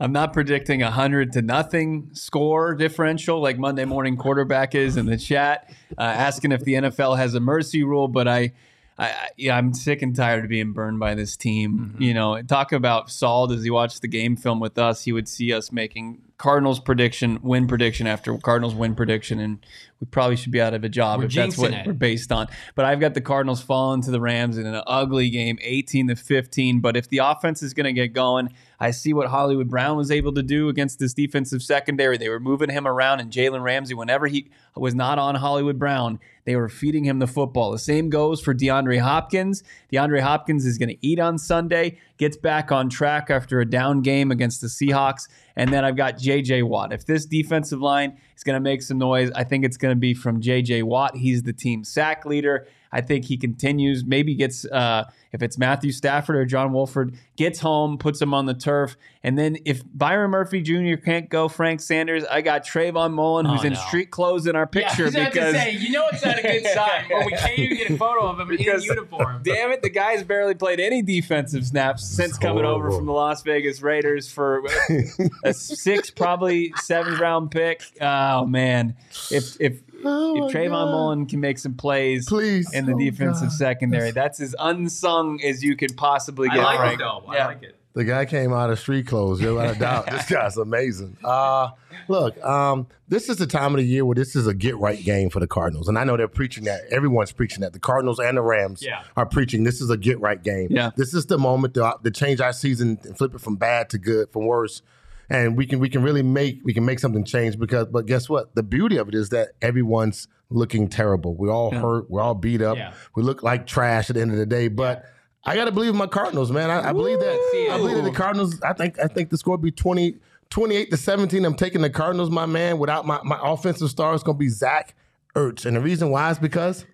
I'm 0.00 0.12
not 0.12 0.32
predicting 0.32 0.82
a 0.82 0.90
hundred 0.90 1.32
to 1.32 1.42
nothing 1.42 2.08
score 2.14 2.74
differential 2.74 3.40
like 3.40 3.58
Monday 3.58 3.84
morning 3.84 4.16
quarterback 4.16 4.74
is 4.74 4.96
in 4.96 5.04
the 5.06 5.18
chat, 5.18 5.70
uh, 5.98 6.02
asking 6.02 6.52
if 6.52 6.64
the 6.64 6.74
NFL 6.74 7.18
has 7.18 7.34
a 7.34 7.40
mercy 7.40 7.84
rule. 7.84 8.08
But 8.08 8.26
I, 8.26 8.52
I, 8.98 9.08
I- 9.08 9.28
yeah, 9.36 9.56
I'm 9.58 9.74
sick 9.74 10.00
and 10.00 10.16
tired 10.16 10.44
of 10.44 10.48
being 10.48 10.72
burned 10.72 11.00
by 11.00 11.14
this 11.14 11.36
team. 11.36 11.94
You 11.98 12.14
know, 12.14 12.40
talk 12.40 12.72
about 12.72 13.10
Saul. 13.10 13.48
Does 13.48 13.62
he 13.64 13.68
watch 13.70 14.00
the 14.00 14.08
game 14.08 14.36
film 14.36 14.60
with 14.60 14.78
us? 14.78 15.04
He 15.04 15.12
would 15.12 15.28
see 15.28 15.52
us 15.52 15.70
making 15.72 16.22
Cardinals 16.36 16.80
prediction, 16.80 17.38
win 17.42 17.68
prediction 17.68 18.06
after 18.06 18.36
Cardinals 18.38 18.74
win 18.74 18.94
prediction, 18.94 19.38
and 19.38 19.64
we 20.00 20.06
probably 20.06 20.36
should 20.36 20.50
be 20.50 20.60
out 20.60 20.74
of 20.74 20.82
a 20.82 20.88
job 20.88 21.20
We're 21.20 21.26
if 21.26 21.32
that's 21.32 21.56
what 21.56 21.72
it. 21.72 21.86
we're 21.86 21.92
based 21.92 22.32
on. 22.32 22.48
But 22.74 22.86
I've 22.86 22.98
got 22.98 23.14
the 23.14 23.20
Cardinals 23.20 23.62
falling 23.62 24.02
to 24.02 24.10
the 24.10 24.20
Rams 24.20 24.58
in 24.58 24.66
an 24.66 24.82
ugly 24.86 25.30
game, 25.30 25.58
18 25.62 26.08
to 26.08 26.16
15. 26.16 26.80
But 26.80 26.96
if 26.96 27.08
the 27.08 27.18
offense 27.18 27.62
is 27.62 27.72
going 27.72 27.86
to 27.86 27.92
get 27.92 28.12
going, 28.12 28.52
I 28.80 28.90
see 28.90 29.12
what 29.12 29.28
Hollywood 29.28 29.68
Brown 29.68 29.96
was 29.96 30.10
able 30.10 30.32
to 30.34 30.42
do 30.42 30.68
against 30.68 30.98
this 30.98 31.14
defensive 31.14 31.62
secondary. 31.62 32.16
They 32.16 32.28
were 32.28 32.40
moving 32.40 32.70
him 32.70 32.86
around, 32.86 33.20
and 33.20 33.30
Jalen 33.30 33.62
Ramsey, 33.62 33.94
whenever 33.94 34.26
he 34.26 34.50
was 34.76 34.94
not 34.94 35.18
on 35.18 35.36
Hollywood 35.36 35.78
Brown, 35.78 36.18
they 36.44 36.56
were 36.56 36.68
feeding 36.68 37.04
him 37.04 37.18
the 37.18 37.26
football. 37.26 37.72
The 37.72 37.78
same 37.78 38.10
goes 38.10 38.40
for 38.40 38.54
DeAndre 38.54 39.00
Hopkins. 39.00 39.62
DeAndre 39.92 40.20
Hopkins 40.20 40.66
is 40.66 40.78
going 40.78 40.90
to 40.90 41.06
eat 41.06 41.18
on 41.18 41.38
Sunday, 41.38 41.98
gets 42.18 42.36
back 42.36 42.70
on 42.70 42.90
track 42.90 43.30
after 43.30 43.60
a 43.60 43.68
down 43.68 44.02
game 44.02 44.30
against 44.30 44.60
the 44.60 44.66
Seahawks. 44.66 45.28
And 45.56 45.72
then 45.72 45.84
I've 45.84 45.96
got 45.96 46.16
JJ 46.16 46.64
Watt. 46.64 46.92
If 46.92 47.06
this 47.06 47.24
defensive 47.24 47.80
line 47.80 48.18
is 48.36 48.42
going 48.42 48.56
to 48.56 48.60
make 48.60 48.82
some 48.82 48.98
noise, 48.98 49.30
I 49.34 49.44
think 49.44 49.64
it's 49.64 49.76
going 49.76 49.94
to 49.94 50.00
be 50.00 50.12
from 50.12 50.40
JJ 50.40 50.82
Watt. 50.82 51.16
He's 51.16 51.44
the 51.44 51.52
team 51.52 51.84
sack 51.84 52.26
leader. 52.26 52.66
I 52.94 53.00
think 53.00 53.24
he 53.24 53.36
continues, 53.36 54.04
maybe 54.04 54.36
gets, 54.36 54.64
uh, 54.64 55.04
if 55.32 55.42
it's 55.42 55.58
Matthew 55.58 55.90
Stafford 55.90 56.36
or 56.36 56.44
John 56.46 56.72
Wolford, 56.72 57.16
gets 57.36 57.58
home, 57.58 57.98
puts 57.98 58.22
him 58.22 58.32
on 58.32 58.46
the 58.46 58.54
turf. 58.54 58.96
And 59.24 59.36
then 59.36 59.56
if 59.64 59.82
Byron 59.92 60.30
Murphy 60.30 60.62
Jr. 60.62 60.94
can't 61.04 61.28
go, 61.28 61.48
Frank 61.48 61.80
Sanders, 61.80 62.24
I 62.24 62.40
got 62.40 62.64
Trayvon 62.64 63.12
Mullen, 63.14 63.46
who's 63.46 63.62
Oh, 63.64 63.66
in 63.66 63.74
street 63.74 64.12
clothes 64.12 64.46
in 64.46 64.54
our 64.54 64.66
picture 64.68 64.98
yeah, 64.98 65.02
I 65.02 65.04
was 65.06 65.14
about 65.16 65.32
because. 65.32 65.54
to 65.54 65.60
say, 65.60 65.70
you 65.72 65.90
know 65.90 66.04
it's 66.12 66.24
not 66.24 66.38
a 66.38 66.42
good 66.42 66.66
sign 66.74 67.04
when 67.10 67.26
we 67.26 67.32
can't 67.32 67.58
even 67.58 67.76
get 67.78 67.90
a 67.90 67.96
photo 67.96 68.28
of 68.28 68.38
him 68.38 68.50
in 68.52 68.58
uniform. 68.60 69.40
Damn 69.44 69.72
it, 69.72 69.82
the 69.82 69.90
guy's 69.90 70.22
barely 70.22 70.54
played 70.54 70.78
any 70.78 71.02
defensive 71.02 71.66
snaps 71.66 72.06
since 72.06 72.38
coming 72.38 72.64
over 72.64 72.92
from 72.92 73.06
the 73.06 73.12
Las 73.12 73.42
Vegas 73.42 73.82
Raiders 73.82 74.30
for 74.30 74.62
a 75.44 75.52
six, 75.52 76.10
probably 76.10 76.72
seventh 76.76 77.18
round 77.18 77.50
pick. 77.50 77.82
Oh 78.00 78.46
man, 78.46 78.94
if 79.32 79.60
if 79.60 79.80
Oh, 80.04 80.46
if 80.48 80.54
Trayvon 80.54 80.70
God. 80.70 80.90
Mullen 80.90 81.26
can 81.26 81.40
make 81.40 81.58
some 81.58 81.74
plays 81.74 82.28
Please. 82.28 82.72
in 82.72 82.86
the 82.86 82.94
Oh, 82.94 82.98
defensive 82.98 83.48
God. 83.48 83.52
secondary, 83.56 84.10
that's 84.10 84.40
as 84.40 84.54
unsung 84.58 85.40
as 85.42 85.62
you 85.62 85.76
could 85.76 85.96
possibly 85.96 86.48
get. 86.48 86.54
I 86.54 86.56
get. 86.58 86.64
like 86.64 86.78
Frank. 86.78 86.94
it 86.94 86.98
though. 87.04 87.24
I 87.28 87.34
Yeah. 87.36 87.46
like 87.46 87.62
it. 87.62 87.76
The 87.94 88.02
guy 88.02 88.24
came 88.24 88.52
out 88.52 88.70
of 88.70 88.80
street 88.80 89.06
clothes. 89.06 89.40
You're 89.40 89.54
without 89.54 89.76
a 89.76 89.78
doubt. 89.78 90.06
This 90.10 90.26
guy's 90.28 90.56
amazing. 90.56 91.16
Uh, 91.22 91.68
look, 92.08 92.42
um, 92.44 92.88
this 93.06 93.28
is 93.28 93.36
the 93.36 93.46
time 93.46 93.72
of 93.72 93.76
the 93.78 93.84
year 93.86 94.04
where 94.04 94.16
this 94.16 94.34
is 94.34 94.48
a 94.48 94.54
get 94.54 94.76
right 94.78 95.00
game 95.00 95.30
for 95.30 95.38
the 95.38 95.46
Cardinals. 95.46 95.86
And 95.86 95.96
I 95.96 96.02
know 96.02 96.16
they're 96.16 96.26
preaching 96.26 96.64
that. 96.64 96.80
Everyone's 96.90 97.30
preaching 97.30 97.60
that. 97.60 97.72
The 97.72 97.78
Cardinals 97.78 98.18
and 98.18 98.36
the 98.36 98.42
Rams 98.42 98.82
Yeah. 98.84 99.02
are 99.16 99.26
preaching 99.26 99.62
this 99.62 99.80
is 99.80 99.90
a 99.90 99.96
get 99.96 100.18
right 100.20 100.42
game. 100.42 100.68
Yeah. 100.72 100.90
This 100.96 101.14
is 101.14 101.26
the 101.26 101.38
moment 101.38 101.74
to, 101.74 101.94
to 102.02 102.10
change 102.10 102.40
our 102.40 102.52
season 102.52 102.98
and 103.04 103.16
flip 103.16 103.32
it 103.32 103.40
from 103.40 103.54
bad 103.54 103.90
to 103.90 103.98
good, 103.98 104.28
from 104.32 104.46
worse. 104.46 104.82
And 105.30 105.56
we 105.56 105.66
can 105.66 105.78
we 105.78 105.88
can 105.88 106.02
really 106.02 106.22
make 106.22 106.60
we 106.64 106.74
can 106.74 106.84
make 106.84 106.98
something 106.98 107.24
change 107.24 107.58
because 107.58 107.86
but 107.86 108.06
guess 108.06 108.28
what? 108.28 108.54
The 108.54 108.62
beauty 108.62 108.96
of 108.96 109.08
it 109.08 109.14
is 109.14 109.30
that 109.30 109.50
everyone's 109.62 110.28
looking 110.50 110.88
terrible. 110.88 111.34
We're 111.34 111.50
all 111.50 111.70
hurt. 111.70 112.10
We're 112.10 112.20
all 112.20 112.34
beat 112.34 112.62
up. 112.62 112.76
Yeah. 112.76 112.92
We 113.16 113.22
look 113.22 113.42
like 113.42 113.66
trash 113.66 114.10
at 114.10 114.16
the 114.16 114.22
end 114.22 114.32
of 114.32 114.38
the 114.38 114.46
day. 114.46 114.68
But 114.68 115.04
I 115.44 115.54
gotta 115.56 115.72
believe 115.72 115.90
in 115.90 115.96
my 115.96 116.06
Cardinals, 116.06 116.50
man. 116.50 116.70
I, 116.70 116.90
I 116.90 116.92
believe 116.92 117.20
that 117.20 117.68
I 117.72 117.76
believe 117.76 117.96
that 117.96 118.04
the 118.04 118.10
Cardinals. 118.16 118.60
I 118.62 118.72
think 118.72 118.98
I 118.98 119.06
think 119.06 119.30
the 119.30 119.36
score 119.36 119.56
will 119.56 119.62
be 119.62 119.70
20, 119.70 120.16
28 120.50 120.90
to 120.90 120.96
seventeen. 120.96 121.44
I'm 121.44 121.54
taking 121.54 121.82
the 121.82 121.90
Cardinals, 121.90 122.30
my 122.30 122.46
man. 122.46 122.78
Without 122.78 123.06
my 123.06 123.20
my 123.24 123.38
offensive 123.42 123.90
star, 123.90 124.14
is 124.14 124.22
gonna 124.22 124.38
be 124.38 124.48
Zach 124.48 124.94
Ertz, 125.34 125.66
and 125.66 125.76
the 125.76 125.80
reason 125.80 126.10
why 126.10 126.30
is 126.30 126.38
because 126.38 126.86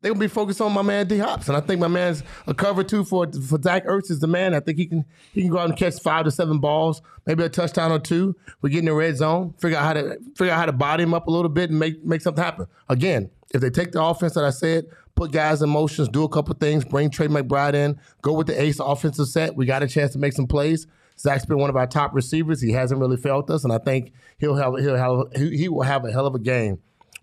they're 0.00 0.12
gonna 0.12 0.20
be 0.20 0.28
focused 0.28 0.60
on 0.60 0.72
my 0.72 0.82
man 0.82 1.06
D 1.06 1.18
Hops, 1.18 1.48
and 1.48 1.56
I 1.56 1.60
think 1.60 1.80
my 1.80 1.88
man's 1.88 2.22
a 2.46 2.54
cover 2.54 2.84
two 2.84 3.04
for 3.04 3.26
for 3.32 3.60
Zach 3.60 3.84
Ertz 3.86 4.10
is 4.10 4.20
the 4.20 4.26
man. 4.26 4.54
I 4.54 4.60
think 4.60 4.78
he 4.78 4.86
can 4.86 5.04
he 5.32 5.42
can 5.42 5.50
go 5.50 5.58
out 5.58 5.68
and 5.68 5.78
catch 5.78 6.00
five 6.00 6.24
to 6.24 6.30
seven 6.30 6.58
balls, 6.58 7.02
maybe 7.26 7.42
a 7.42 7.48
touchdown 7.48 7.90
or 7.90 7.98
two. 7.98 8.36
We 8.62 8.70
get 8.70 8.80
in 8.80 8.84
the 8.84 8.94
red 8.94 9.16
zone, 9.16 9.54
figure 9.60 9.76
out 9.76 9.84
how 9.84 9.92
to 9.94 10.18
figure 10.36 10.52
out 10.52 10.58
how 10.58 10.66
to 10.66 10.72
body 10.72 11.02
him 11.02 11.14
up 11.14 11.26
a 11.26 11.30
little 11.30 11.48
bit 11.48 11.70
and 11.70 11.78
make 11.78 12.04
make 12.04 12.20
something 12.20 12.42
happen. 12.42 12.66
Again, 12.88 13.30
if 13.54 13.60
they 13.60 13.70
take 13.70 13.92
the 13.92 14.02
offense 14.02 14.34
that 14.34 14.44
I 14.44 14.50
said, 14.50 14.86
put 15.14 15.32
guys 15.32 15.62
in 15.62 15.70
motions, 15.70 16.08
do 16.08 16.22
a 16.24 16.28
couple 16.28 16.54
things, 16.54 16.84
bring 16.84 17.10
Trey 17.10 17.26
McBride 17.26 17.74
in, 17.74 17.98
go 18.22 18.32
with 18.32 18.46
the 18.46 18.60
ace 18.60 18.78
offensive 18.78 19.28
set. 19.28 19.56
We 19.56 19.66
got 19.66 19.82
a 19.82 19.88
chance 19.88 20.12
to 20.12 20.18
make 20.18 20.32
some 20.32 20.46
plays. 20.46 20.86
Zach's 21.18 21.44
been 21.44 21.58
one 21.58 21.70
of 21.70 21.76
our 21.76 21.86
top 21.86 22.14
receivers. 22.14 22.60
He 22.60 22.70
hasn't 22.70 23.00
really 23.00 23.16
failed 23.16 23.50
us, 23.50 23.64
and 23.64 23.72
I 23.72 23.78
think 23.78 24.12
he'll 24.38 24.54
have 24.54 24.74
he'll 24.78 24.96
have 24.96 25.32
he 25.34 25.68
will 25.68 25.82
have 25.82 26.04
a 26.04 26.12
hell 26.12 26.26
of 26.26 26.34
a 26.36 26.38
game. 26.38 26.78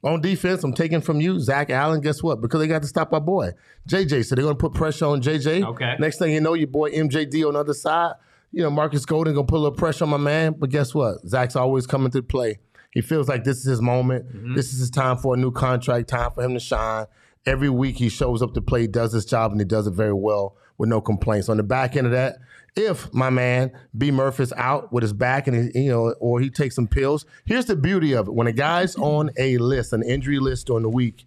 On 0.06 0.22
defense, 0.22 0.63
I'm 0.63 0.74
taking 0.74 1.02
from 1.02 1.20
you, 1.20 1.39
Zach 1.39 1.72
Allen. 1.72 2.00
Guess 2.00 2.22
what? 2.22 2.39
Because 2.39 2.60
they 2.60 2.68
got 2.68 2.84
to 2.84 2.88
stop 2.88 3.12
our 3.12 3.20
boy, 3.20 3.54
JJ. 3.89 4.26
So 4.26 4.36
they're 4.36 4.44
going 4.44 4.56
to 4.56 4.60
put 4.60 4.76
pressure 4.76 5.08
on 5.08 5.20
JJ. 5.20 5.65
Okay. 5.65 5.96
Next 5.98 6.20
thing 6.20 6.32
you 6.32 6.39
know, 6.39 6.54
your 6.54 6.68
boy 6.68 6.91
MJD 6.91 7.48
on 7.48 7.54
the 7.56 7.60
other 7.60 7.74
side. 7.74 8.13
You 8.52 8.62
know, 8.62 8.70
Marcus 8.70 9.04
Golden 9.04 9.34
going 9.34 9.48
to 9.48 9.50
put 9.50 9.58
a 9.58 9.63
little 9.63 9.76
pressure 9.76 10.04
on 10.04 10.12
my 10.12 10.18
man. 10.18 10.56
But 10.60 10.70
guess 10.70 10.94
what? 10.94 11.28
Zach's 11.28 11.56
always 11.56 11.88
coming 11.88 12.12
to 12.12 12.22
play. 12.22 12.60
He 12.91 13.02
feels 13.02 13.28
like 13.28 13.44
this 13.44 13.58
is 13.58 13.65
his 13.65 13.82
moment. 13.82 14.28
Mm-hmm. 14.28 14.56
This 14.56 14.72
is 14.72 14.80
his 14.80 14.89
time 14.91 15.18
for 15.18 15.34
a 15.34 15.38
new 15.38 15.52
contract, 15.52 16.08
time 16.08 16.32
for 16.32 16.44
him 16.44 16.54
to 16.54 16.60
shine. 16.60 17.08
every 17.48 17.70
week 17.70 17.98
he 17.98 18.10
shows 18.10 18.41
up 18.41 18.54
to 18.54 18.62
play, 18.62 18.88
does 18.88 19.12
his 19.12 19.26
job, 19.26 19.52
and 19.52 19.60
he 19.60 19.65
does 19.65 19.88
it 19.88 19.91
very 19.91 20.13
well 20.13 20.56
with 20.78 20.89
no 20.89 21.02
complaints. 21.02 21.50
On 21.50 21.58
the 21.58 21.63
back 21.63 21.96
end 21.96 22.06
of 22.06 22.13
that, 22.13 22.38
if 22.75 23.13
my 23.13 23.29
man 23.29 23.71
B 23.97 24.11
Murph 24.11 24.39
is 24.39 24.51
out 24.53 24.91
with 24.91 25.01
his 25.01 25.13
back 25.13 25.47
and 25.47 25.71
he, 25.73 25.83
you 25.85 25.91
know, 25.91 26.13
or 26.19 26.39
he 26.39 26.49
takes 26.49 26.75
some 26.75 26.88
pills, 26.88 27.25
here's 27.45 27.65
the 27.65 27.76
beauty 27.76 28.13
of 28.13 28.28
it: 28.28 28.34
when 28.34 28.47
a 28.47 28.51
guy's 28.51 28.95
on 28.97 29.30
a 29.38 29.57
list, 29.57 29.93
an 29.93 30.03
injury 30.03 30.39
list 30.39 30.67
during 30.67 30.84
the 30.84 30.89
week, 30.89 31.26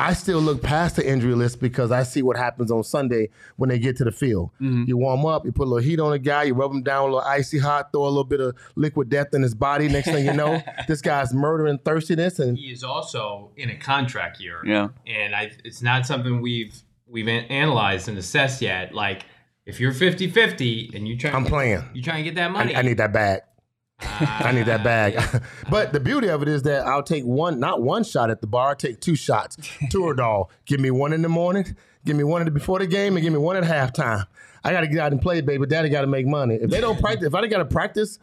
I 0.00 0.12
still 0.12 0.38
look 0.38 0.62
past 0.62 0.94
the 0.94 1.04
injury 1.08 1.34
list 1.34 1.60
because 1.60 1.90
I 1.90 2.04
see 2.04 2.22
what 2.22 2.36
happens 2.36 2.70
on 2.70 2.84
Sunday 2.84 3.30
when 3.56 3.68
they 3.68 3.80
get 3.80 3.96
to 3.96 4.04
the 4.04 4.12
field. 4.12 4.50
Mm-hmm. 4.60 4.84
You 4.86 4.96
warm 4.96 5.26
up, 5.26 5.44
you 5.44 5.50
put 5.50 5.64
a 5.66 5.70
little 5.70 5.84
heat 5.84 5.98
on 5.98 6.12
a 6.12 6.20
guy, 6.20 6.44
you 6.44 6.54
rub 6.54 6.70
him 6.70 6.84
down 6.84 7.00
a 7.00 7.04
little 7.06 7.20
icy 7.22 7.58
hot, 7.58 7.90
throw 7.90 8.04
a 8.04 8.06
little 8.06 8.22
bit 8.22 8.40
of 8.40 8.56
liquid 8.76 9.08
death 9.08 9.34
in 9.34 9.42
his 9.42 9.56
body. 9.56 9.88
Next 9.88 10.06
thing 10.06 10.24
you 10.24 10.32
know, 10.32 10.62
this 10.86 11.00
guy's 11.02 11.34
murdering 11.34 11.78
thirstiness 11.78 12.38
and 12.38 12.56
He 12.56 12.70
is 12.70 12.84
also 12.84 13.50
in 13.56 13.70
a 13.70 13.76
contract 13.76 14.38
year. 14.40 14.62
Yeah. 14.64 14.88
and 15.04 15.34
I, 15.34 15.50
it's 15.64 15.82
not 15.82 16.06
something 16.06 16.40
we've 16.40 16.80
we've 17.08 17.26
an- 17.26 17.46
analyzed 17.46 18.08
and 18.08 18.16
assessed 18.18 18.62
yet. 18.62 18.94
Like 18.94 19.24
if 19.68 19.78
you're 19.78 19.92
50-50 19.92 20.94
and 20.94 21.06
you 21.06 21.16
try, 21.16 21.30
I'm 21.30 21.44
playing. 21.44 21.84
you 21.92 22.02
trying 22.02 22.24
to 22.24 22.30
get 22.30 22.34
that 22.36 22.50
money. 22.50 22.74
I 22.74 22.80
need 22.82 22.96
that 22.96 23.12
bag. 23.12 23.42
I 24.00 24.52
need 24.52 24.66
that 24.66 24.82
bag. 24.82 25.42
but 25.70 25.92
the 25.92 26.00
beauty 26.00 26.28
of 26.28 26.40
it 26.40 26.48
is 26.48 26.62
that 26.62 26.86
I'll 26.86 27.02
take 27.02 27.24
one, 27.24 27.60
not 27.60 27.82
one 27.82 28.02
shot 28.02 28.30
at 28.30 28.40
the 28.40 28.46
bar. 28.46 28.70
I'll 28.70 28.76
take 28.76 29.00
two 29.00 29.14
shots. 29.14 29.56
Toradol. 29.92 30.46
Give 30.64 30.80
me 30.80 30.90
one 30.90 31.12
in 31.12 31.20
the 31.20 31.28
morning. 31.28 31.76
Give 32.06 32.16
me 32.16 32.24
one 32.24 32.44
the, 32.44 32.50
before 32.50 32.78
the 32.78 32.86
game, 32.86 33.16
and 33.16 33.22
give 33.22 33.32
me 33.32 33.38
one 33.38 33.56
at 33.56 33.64
halftime. 33.64 34.24
I 34.64 34.72
got 34.72 34.80
to 34.80 34.86
get 34.86 34.98
out 35.00 35.12
and 35.12 35.20
play, 35.20 35.40
baby. 35.42 35.66
Daddy 35.66 35.90
got 35.90 36.00
to 36.02 36.06
make 36.06 36.26
money. 36.26 36.54
If 36.54 36.70
they 36.70 36.80
don't 36.80 36.98
practice, 37.00 37.26
if 37.26 37.34
I 37.34 37.46
got 37.46 37.58
to 37.58 37.64
practice 37.66 38.18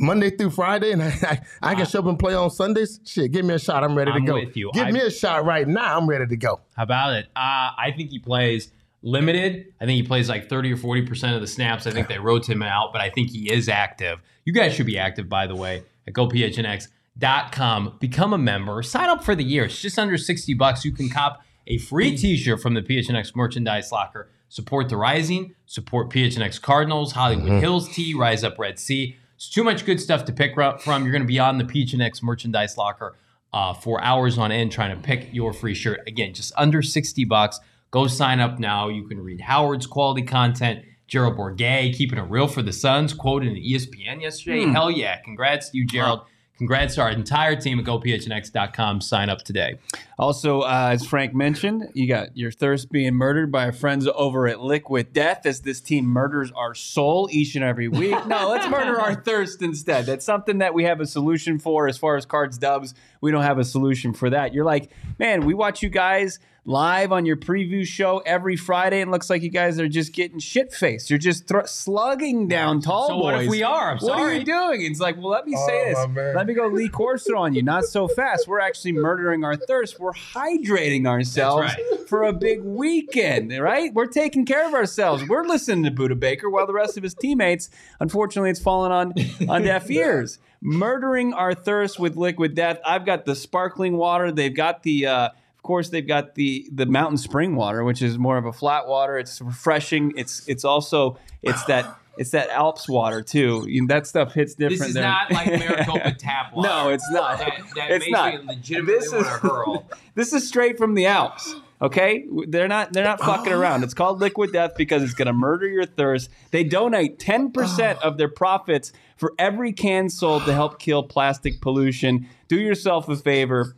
Monday 0.00 0.30
through 0.30 0.50
Friday, 0.50 0.92
and 0.92 1.02
I, 1.02 1.08
I, 1.22 1.40
I 1.62 1.74
can 1.74 1.86
show 1.86 2.00
up 2.00 2.06
and 2.06 2.18
play 2.18 2.34
on 2.34 2.50
Sundays, 2.50 3.00
shit, 3.04 3.32
give 3.32 3.46
me 3.46 3.54
a 3.54 3.58
shot. 3.58 3.82
I'm 3.84 3.96
ready 3.96 4.10
to 4.10 4.16
I'm 4.16 4.24
go. 4.26 4.34
with 4.34 4.56
you. 4.56 4.70
Give 4.74 4.88
I- 4.88 4.90
me 4.90 5.00
a 5.00 5.10
shot 5.10 5.46
right 5.46 5.66
now. 5.66 5.96
I'm 5.96 6.06
ready 6.06 6.26
to 6.26 6.36
go. 6.36 6.60
How 6.76 6.82
about 6.82 7.14
it? 7.14 7.26
Uh, 7.34 7.70
I 7.78 7.94
think 7.96 8.10
he 8.10 8.18
plays 8.18 8.70
limited. 9.04 9.66
I 9.80 9.86
think 9.86 9.96
he 9.96 10.02
plays 10.02 10.28
like 10.28 10.48
30 10.48 10.72
or 10.72 10.76
40% 10.76 11.34
of 11.34 11.40
the 11.40 11.46
snaps. 11.46 11.86
I 11.86 11.92
think 11.92 12.08
they 12.08 12.18
wrote 12.18 12.48
him 12.48 12.62
out, 12.62 12.92
but 12.92 13.00
I 13.00 13.10
think 13.10 13.30
he 13.30 13.52
is 13.52 13.68
active. 13.68 14.20
You 14.44 14.52
guys 14.52 14.74
should 14.74 14.86
be 14.86 14.98
active, 14.98 15.28
by 15.28 15.46
the 15.46 15.54
way, 15.54 15.84
at 16.08 16.14
gophnx.com. 16.14 17.96
Become 18.00 18.32
a 18.32 18.38
member. 18.38 18.82
Sign 18.82 19.08
up 19.08 19.22
for 19.22 19.34
the 19.34 19.44
year. 19.44 19.66
It's 19.66 19.80
just 19.80 19.98
under 19.98 20.18
60 20.18 20.54
bucks. 20.54 20.84
You 20.84 20.92
can 20.92 21.08
cop 21.08 21.42
a 21.66 21.78
free 21.78 22.16
t-shirt 22.16 22.60
from 22.60 22.74
the 22.74 22.82
PHNX 22.82 23.36
merchandise 23.36 23.92
locker. 23.92 24.28
Support 24.48 24.88
the 24.88 24.96
Rising, 24.96 25.54
support 25.66 26.10
PHNX 26.10 26.60
Cardinals, 26.60 27.12
Hollywood 27.12 27.60
Hills 27.60 27.88
Tea, 27.88 28.14
Rise 28.14 28.44
Up 28.44 28.58
Red 28.58 28.78
Sea. 28.78 29.16
It's 29.34 29.50
too 29.50 29.64
much 29.64 29.84
good 29.84 30.00
stuff 30.00 30.24
to 30.26 30.32
pick 30.32 30.56
up 30.58 30.80
from. 30.80 31.02
You're 31.02 31.12
going 31.12 31.22
to 31.22 31.28
be 31.28 31.40
on 31.40 31.58
the 31.58 31.64
PHNX 31.64 32.22
merchandise 32.22 32.76
locker 32.78 33.16
uh, 33.52 33.74
for 33.74 34.00
hours 34.02 34.38
on 34.38 34.52
end 34.52 34.70
trying 34.72 34.94
to 34.94 35.02
pick 35.02 35.28
your 35.32 35.52
free 35.52 35.74
shirt. 35.74 36.00
Again, 36.06 36.34
just 36.34 36.52
under 36.56 36.82
60 36.82 37.24
bucks. 37.24 37.58
Go 37.94 38.08
sign 38.08 38.40
up 38.40 38.58
now. 38.58 38.88
You 38.88 39.06
can 39.06 39.22
read 39.22 39.40
Howard's 39.40 39.86
quality 39.86 40.22
content. 40.22 40.84
Gerald 41.06 41.36
Bourguet 41.36 41.94
keeping 41.94 42.18
it 42.18 42.22
real 42.22 42.48
for 42.48 42.60
the 42.60 42.72
Suns, 42.72 43.12
quoted 43.14 43.50
in 43.50 43.54
ESPN 43.54 44.20
yesterday. 44.20 44.66
Hell 44.66 44.90
yeah. 44.90 45.20
Congrats 45.20 45.70
to 45.70 45.78
you, 45.78 45.86
Gerald. 45.86 46.22
Congrats 46.58 46.96
to 46.96 47.02
our 47.02 47.10
entire 47.10 47.54
team 47.54 47.78
at 47.78 47.84
gophnx.com. 47.84 49.00
Sign 49.00 49.28
up 49.28 49.42
today. 49.42 49.78
Also, 50.18 50.62
uh, 50.62 50.90
as 50.90 51.06
Frank 51.06 51.34
mentioned, 51.34 51.88
you 51.94 52.08
got 52.08 52.36
your 52.36 52.50
thirst 52.50 52.90
being 52.90 53.14
murdered 53.14 53.52
by 53.52 53.66
our 53.66 53.72
friends 53.72 54.08
over 54.12 54.48
at 54.48 54.58
Liquid 54.58 55.12
Death 55.12 55.46
as 55.46 55.60
this 55.60 55.80
team 55.80 56.04
murders 56.04 56.50
our 56.56 56.74
soul 56.74 57.28
each 57.30 57.54
and 57.54 57.62
every 57.64 57.86
week. 57.86 58.26
No, 58.26 58.48
let's 58.50 58.68
murder 58.68 59.00
our 59.00 59.14
thirst 59.22 59.62
instead. 59.62 60.06
That's 60.06 60.24
something 60.24 60.58
that 60.58 60.74
we 60.74 60.82
have 60.82 61.00
a 61.00 61.06
solution 61.06 61.60
for 61.60 61.86
as 61.86 61.96
far 61.96 62.16
as 62.16 62.26
cards 62.26 62.58
dubs. 62.58 62.92
We 63.20 63.30
don't 63.30 63.44
have 63.44 63.58
a 63.58 63.64
solution 63.64 64.12
for 64.12 64.30
that. 64.30 64.52
You're 64.52 64.64
like, 64.64 64.90
man, 65.20 65.44
we 65.46 65.54
watch 65.54 65.80
you 65.80 65.90
guys 65.90 66.40
live 66.66 67.12
on 67.12 67.26
your 67.26 67.36
preview 67.36 67.86
show 67.86 68.22
every 68.24 68.56
Friday, 68.56 69.02
and 69.02 69.10
it 69.10 69.12
looks 69.12 69.28
like 69.28 69.42
you 69.42 69.50
guys 69.50 69.78
are 69.78 69.88
just 69.88 70.14
getting 70.14 70.38
shit 70.38 70.72
faced. 70.72 71.10
You're 71.10 71.18
just 71.18 71.46
thr 71.46 71.60
slugging 71.66 72.48
down 72.48 72.80
tall 72.80 73.08
So 73.08 73.14
boys. 73.16 73.22
what 73.22 73.42
if 73.42 73.50
we 73.50 73.62
are? 73.62 73.90
I'm 73.92 73.98
what 73.98 74.12
are 74.14 74.18
sorry. 74.20 74.38
you 74.38 74.44
doing? 74.44 74.82
It's 74.82 74.98
like, 75.00 75.16
well, 75.18 75.28
let 75.28 75.46
me 75.46 75.54
say 75.66 75.94
Oh, 75.96 76.06
this. 76.14 76.34
Let 76.34 76.46
me 76.46 76.54
go 76.54 76.66
Lee 76.68 76.88
Corso 76.88 77.36
on 77.36 77.54
you. 77.54 77.62
Not 77.62 77.84
so 77.84 78.08
fast. 78.08 78.48
We're 78.48 78.60
actually 78.60 78.92
murdering 78.92 79.44
our 79.44 79.56
thirst. 79.56 80.00
We're 80.00 80.12
hydrating 80.12 81.06
ourselves 81.06 81.70
That's 81.90 82.08
for 82.08 82.22
a 82.22 82.32
big 82.32 82.62
weekend, 82.62 83.52
right? 83.58 83.92
We're 83.92 84.06
taking 84.06 84.46
care 84.46 84.66
of 84.66 84.72
ourselves. 84.72 85.22
We're 85.28 85.44
listening 85.46 85.84
to 85.84 85.90
Budda 85.90 86.18
Baker 86.18 86.48
while 86.48 86.66
the 86.66 86.72
rest 86.72 86.96
of 86.96 87.02
his 87.02 87.14
teammates, 87.14 87.68
unfortunately, 88.00 88.50
it's 88.50 88.60
fallen 88.60 88.90
on 88.90 89.12
on 89.48 89.62
deaf 89.62 89.90
ears. 89.90 90.38
Murdering 90.62 91.34
our 91.34 91.52
thirst 91.52 92.00
with 92.00 92.16
liquid 92.16 92.54
death. 92.54 92.78
I've 92.86 93.04
got 93.04 93.26
the 93.26 93.34
sparkling 93.36 93.98
water. 93.98 94.32
They've 94.32 94.54
got 94.54 94.82
the. 94.82 95.06
Uh, 95.06 95.28
course, 95.64 95.88
they've 95.88 96.06
got 96.06 96.36
the 96.36 96.68
the 96.72 96.86
mountain 96.86 97.18
spring 97.18 97.56
water, 97.56 97.82
which 97.82 98.00
is 98.02 98.16
more 98.18 98.36
of 98.38 98.44
a 98.46 98.52
flat 98.52 98.86
water. 98.86 99.18
It's 99.18 99.40
refreshing. 99.40 100.12
It's 100.16 100.46
it's 100.48 100.64
also 100.64 101.18
it's 101.42 101.64
that 101.64 101.98
it's 102.16 102.30
that 102.30 102.48
Alps 102.50 102.88
water 102.88 103.22
too. 103.22 103.64
You- 103.68 103.88
That 103.88 104.06
stuff 104.06 104.34
hits 104.34 104.54
different. 104.54 104.78
This 104.78 104.88
is 104.88 104.94
than- 104.94 105.02
not 105.02 105.32
like 105.32 105.48
Maricopa 105.58 106.14
tap 106.16 106.54
water. 106.54 106.68
No, 106.68 106.88
it's 106.90 107.10
not. 107.10 107.38
That, 107.38 107.60
that 107.74 107.90
It's 107.90 108.04
makes 108.04 108.12
not. 108.12 108.44
legitimately 108.44 108.94
This 108.94 109.12
is- 109.12 109.26
hurl. 109.26 109.90
This 110.14 110.32
is 110.32 110.46
straight 110.46 110.78
from 110.78 110.94
the 110.94 111.06
Alps. 111.06 111.56
Okay, 111.82 112.24
they're 112.46 112.68
not 112.68 112.92
they're 112.92 113.02
not 113.04 113.18
fucking 113.20 113.52
around. 113.52 113.82
It's 113.82 113.94
called 113.94 114.20
Liquid 114.20 114.52
Death 114.52 114.74
because 114.76 115.02
it's 115.02 115.12
going 115.12 115.26
to 115.26 115.32
murder 115.32 115.66
your 115.66 115.84
thirst. 115.86 116.30
They 116.52 116.62
donate 116.62 117.18
ten 117.18 117.50
percent 117.50 117.98
of 118.00 118.16
their 118.16 118.28
profits 118.28 118.92
for 119.16 119.34
every 119.40 119.72
can 119.72 120.08
sold 120.08 120.44
to 120.44 120.54
help 120.54 120.78
kill 120.78 121.02
plastic 121.02 121.60
pollution. 121.60 122.28
Do 122.46 122.56
yourself 122.60 123.08
a 123.08 123.16
favor. 123.16 123.74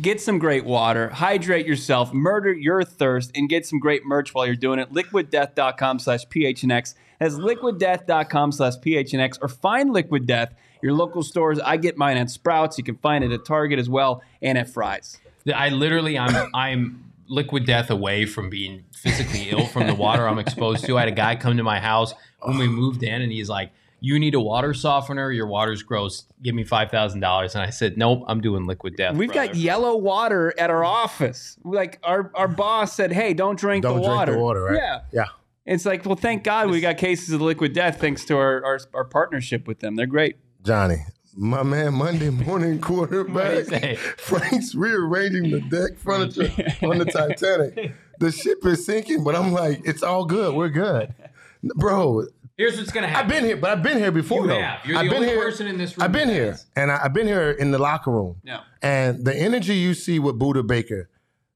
Get 0.00 0.20
some 0.20 0.38
great 0.38 0.64
water, 0.64 1.08
hydrate 1.08 1.66
yourself, 1.66 2.12
murder 2.12 2.52
your 2.52 2.84
thirst, 2.84 3.32
and 3.34 3.48
get 3.48 3.66
some 3.66 3.80
great 3.80 4.04
merch 4.04 4.32
while 4.32 4.46
you're 4.46 4.54
doing 4.54 4.78
it. 4.78 4.92
Liquiddeath.com 4.92 5.98
slash 5.98 6.24
PHNX. 6.26 6.94
That's 7.18 7.34
liquiddeath.com 7.34 8.52
slash 8.52 8.74
PHNX 8.76 9.38
or 9.42 9.48
find 9.48 9.92
Liquid 9.92 10.24
Death, 10.24 10.54
your 10.82 10.92
local 10.92 11.24
stores. 11.24 11.58
I 11.58 11.78
get 11.78 11.96
mine 11.96 12.16
at 12.16 12.30
Sprouts. 12.30 12.78
You 12.78 12.84
can 12.84 12.94
find 12.96 13.24
it 13.24 13.32
at 13.32 13.44
Target 13.44 13.80
as 13.80 13.88
well 13.88 14.22
and 14.40 14.56
at 14.56 14.68
Fry's. 14.68 15.18
I 15.52 15.70
literally, 15.70 16.16
I'm, 16.16 16.48
I'm 16.54 17.12
liquid 17.28 17.66
death 17.66 17.90
away 17.90 18.24
from 18.24 18.50
being 18.50 18.84
physically 18.92 19.50
ill 19.50 19.66
from 19.66 19.88
the 19.88 19.94
water 19.96 20.28
I'm 20.28 20.38
exposed 20.38 20.84
to. 20.84 20.96
I 20.96 21.00
had 21.00 21.08
a 21.08 21.12
guy 21.12 21.34
come 21.34 21.56
to 21.56 21.64
my 21.64 21.80
house 21.80 22.14
when 22.40 22.58
we 22.58 22.68
moved 22.68 23.02
in, 23.02 23.20
and 23.20 23.32
he's 23.32 23.48
like, 23.48 23.72
"You 24.00 24.18
need 24.18 24.34
a 24.34 24.40
water 24.40 24.74
softener. 24.74 25.30
Your 25.32 25.46
water's 25.46 25.82
gross. 25.82 26.24
Give 26.42 26.54
me 26.54 26.64
five 26.64 26.90
thousand 26.90 27.20
dollars." 27.20 27.54
And 27.54 27.62
I 27.62 27.70
said, 27.70 27.96
"Nope, 27.96 28.24
I'm 28.28 28.40
doing 28.40 28.66
liquid 28.66 28.96
death." 28.96 29.16
We've 29.16 29.32
got 29.32 29.54
yellow 29.54 29.96
water 29.96 30.52
at 30.58 30.70
our 30.70 30.84
office. 30.84 31.58
Like 31.64 31.98
our, 32.02 32.30
our 32.34 32.48
boss 32.48 32.94
said, 32.94 33.12
hey, 33.12 33.34
don't 33.34 33.58
drink 33.58 33.82
Don't 33.82 33.96
the 33.96 34.00
drink 34.02 34.14
water. 34.16 34.32
the 34.32 34.38
water, 34.38 34.62
right? 34.64 34.76
Yeah. 34.76 35.00
Yeah. 35.12 35.24
It's 35.66 35.84
like, 35.84 36.06
well, 36.06 36.16
thank 36.16 36.44
God 36.44 36.70
we 36.70 36.80
got 36.80 36.96
cases 36.96 37.30
of 37.34 37.42
liquid 37.42 37.74
death 37.74 38.00
thanks 38.00 38.24
to 38.26 38.36
our, 38.38 38.64
our, 38.64 38.80
our 38.94 39.04
partnership 39.04 39.66
with 39.68 39.80
them. 39.80 39.96
They're 39.96 40.06
great. 40.06 40.36
Johnny, 40.64 41.04
my 41.36 41.62
man, 41.62 41.92
Monday 41.94 42.30
morning 42.30 42.80
quarterback. 42.80 43.96
Frank's 43.98 44.74
rearranging 44.74 45.50
the 45.50 45.60
deck 45.60 45.98
furniture 45.98 46.50
on 46.82 46.98
the 46.98 47.04
Titanic. 47.04 47.92
The 48.18 48.32
ship 48.32 48.64
is 48.64 48.86
sinking, 48.86 49.22
but 49.24 49.36
I'm 49.36 49.52
like, 49.52 49.82
it's 49.84 50.02
all 50.02 50.24
good. 50.24 50.54
We're 50.54 50.70
good, 50.70 51.14
bro. 51.62 52.24
Here's 52.58 52.76
what's 52.76 52.90
gonna 52.90 53.06
happen. 53.06 53.24
I've 53.24 53.28
been 53.32 53.44
here, 53.44 53.56
but 53.56 53.70
I've 53.70 53.82
been 53.84 53.98
here 53.98 54.10
before. 54.10 54.42
You 54.42 54.48
though. 54.48 54.60
have. 54.60 54.84
You're 54.84 54.94
the 54.98 55.00
I've 55.04 55.10
been 55.10 55.22
only 55.22 55.28
here. 55.28 55.40
person 55.42 55.68
in 55.68 55.78
this 55.78 55.96
room 55.96 56.04
I've 56.04 56.12
been 56.12 56.28
here, 56.28 56.50
has. 56.50 56.66
and 56.74 56.90
I, 56.90 57.04
I've 57.04 57.14
been 57.14 57.28
here 57.28 57.52
in 57.52 57.70
the 57.70 57.78
locker 57.78 58.10
room. 58.10 58.36
Yeah. 58.42 58.60
And 58.82 59.24
the 59.24 59.34
energy 59.34 59.76
you 59.76 59.94
see 59.94 60.18
with 60.18 60.38
Budda 60.38 60.66
Baker, 60.66 61.08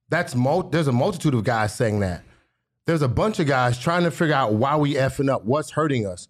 that's 0.08 0.34
mul- 0.36 0.68
there's 0.70 0.86
a 0.86 0.92
multitude 0.92 1.34
of 1.34 1.42
guys 1.44 1.74
saying 1.74 2.00
that. 2.00 2.22
There's 2.86 3.02
a 3.02 3.08
bunch 3.08 3.40
of 3.40 3.46
guys 3.48 3.78
trying 3.78 4.04
to 4.04 4.10
figure 4.12 4.34
out 4.34 4.54
why 4.54 4.76
we 4.76 4.94
effing 4.94 5.28
up, 5.28 5.44
what's 5.44 5.72
hurting 5.72 6.06
us. 6.06 6.28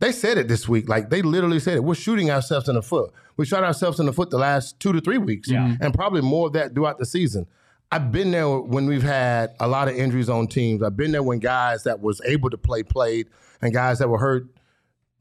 They 0.00 0.10
said 0.12 0.38
it 0.38 0.48
this 0.48 0.68
week. 0.68 0.88
Like 0.88 1.10
they 1.10 1.20
literally 1.22 1.60
said 1.60 1.76
it. 1.76 1.84
We're 1.84 1.94
shooting 1.94 2.30
ourselves 2.30 2.68
in 2.68 2.74
the 2.74 2.82
foot. 2.82 3.12
We 3.36 3.44
shot 3.44 3.62
ourselves 3.62 4.00
in 4.00 4.06
the 4.06 4.12
foot 4.12 4.30
the 4.30 4.38
last 4.38 4.80
two 4.80 4.92
to 4.92 5.00
three 5.02 5.18
weeks, 5.18 5.50
and 5.50 5.92
probably 5.92 6.22
more 6.22 6.46
of 6.46 6.52
that 6.54 6.74
throughout 6.74 6.98
the 6.98 7.06
season. 7.06 7.46
I've 7.92 8.10
been 8.10 8.30
there 8.30 8.48
when 8.48 8.86
we've 8.86 9.02
had 9.02 9.54
a 9.60 9.68
lot 9.68 9.88
of 9.88 9.96
injuries 9.96 10.28
on 10.28 10.48
teams. 10.48 10.82
I've 10.82 10.96
been 10.96 11.12
there 11.12 11.22
when 11.22 11.38
guys 11.38 11.84
that 11.84 12.00
was 12.00 12.20
able 12.24 12.50
to 12.50 12.58
play 12.58 12.82
played, 12.82 13.28
and 13.62 13.72
guys 13.72 13.98
that 14.00 14.08
were 14.08 14.18
hurt 14.18 14.46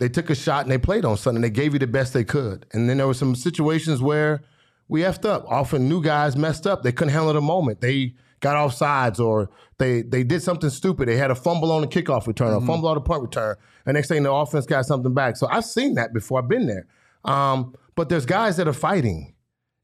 they 0.03 0.09
took 0.09 0.29
a 0.29 0.35
shot 0.35 0.63
and 0.63 0.71
they 0.71 0.77
played 0.77 1.05
on 1.05 1.15
something. 1.15 1.41
They 1.41 1.49
gave 1.49 1.71
you 1.71 1.79
the 1.79 1.87
best 1.87 2.13
they 2.13 2.25
could. 2.25 2.65
And 2.73 2.89
then 2.89 2.97
there 2.97 3.07
were 3.07 3.13
some 3.13 3.35
situations 3.35 4.01
where 4.01 4.43
we 4.89 5.01
effed 5.01 5.23
up. 5.23 5.45
Often 5.47 5.87
new 5.87 6.03
guys 6.03 6.35
messed 6.35 6.67
up. 6.67 6.83
They 6.83 6.91
couldn't 6.91 7.13
handle 7.13 7.31
the 7.31 7.39
moment. 7.39 7.79
They 7.79 8.13
got 8.41 8.57
off 8.57 8.73
sides 8.73 9.21
or 9.21 9.49
they 9.77 10.01
they 10.01 10.23
did 10.23 10.41
something 10.43 10.69
stupid. 10.69 11.07
They 11.07 11.15
had 11.15 11.31
a 11.31 11.35
fumble 11.35 11.71
on 11.71 11.81
the 11.81 11.87
kickoff 11.87 12.27
return, 12.27 12.53
a 12.53 12.59
fumble 12.59 12.89
on 12.89 12.95
the 12.95 13.01
punt 13.01 13.21
return. 13.21 13.55
And 13.85 13.95
next 13.95 14.09
thing 14.09 14.23
the 14.23 14.31
offense 14.31 14.65
got 14.65 14.85
something 14.85 15.13
back. 15.13 15.37
So 15.37 15.47
I've 15.47 15.63
seen 15.65 15.95
that 15.95 16.13
before. 16.13 16.39
I've 16.39 16.49
been 16.49 16.67
there. 16.67 16.85
Um, 17.23 17.73
but 17.95 18.09
there's 18.09 18.25
guys 18.25 18.57
that 18.57 18.67
are 18.67 18.73
fighting. 18.73 19.32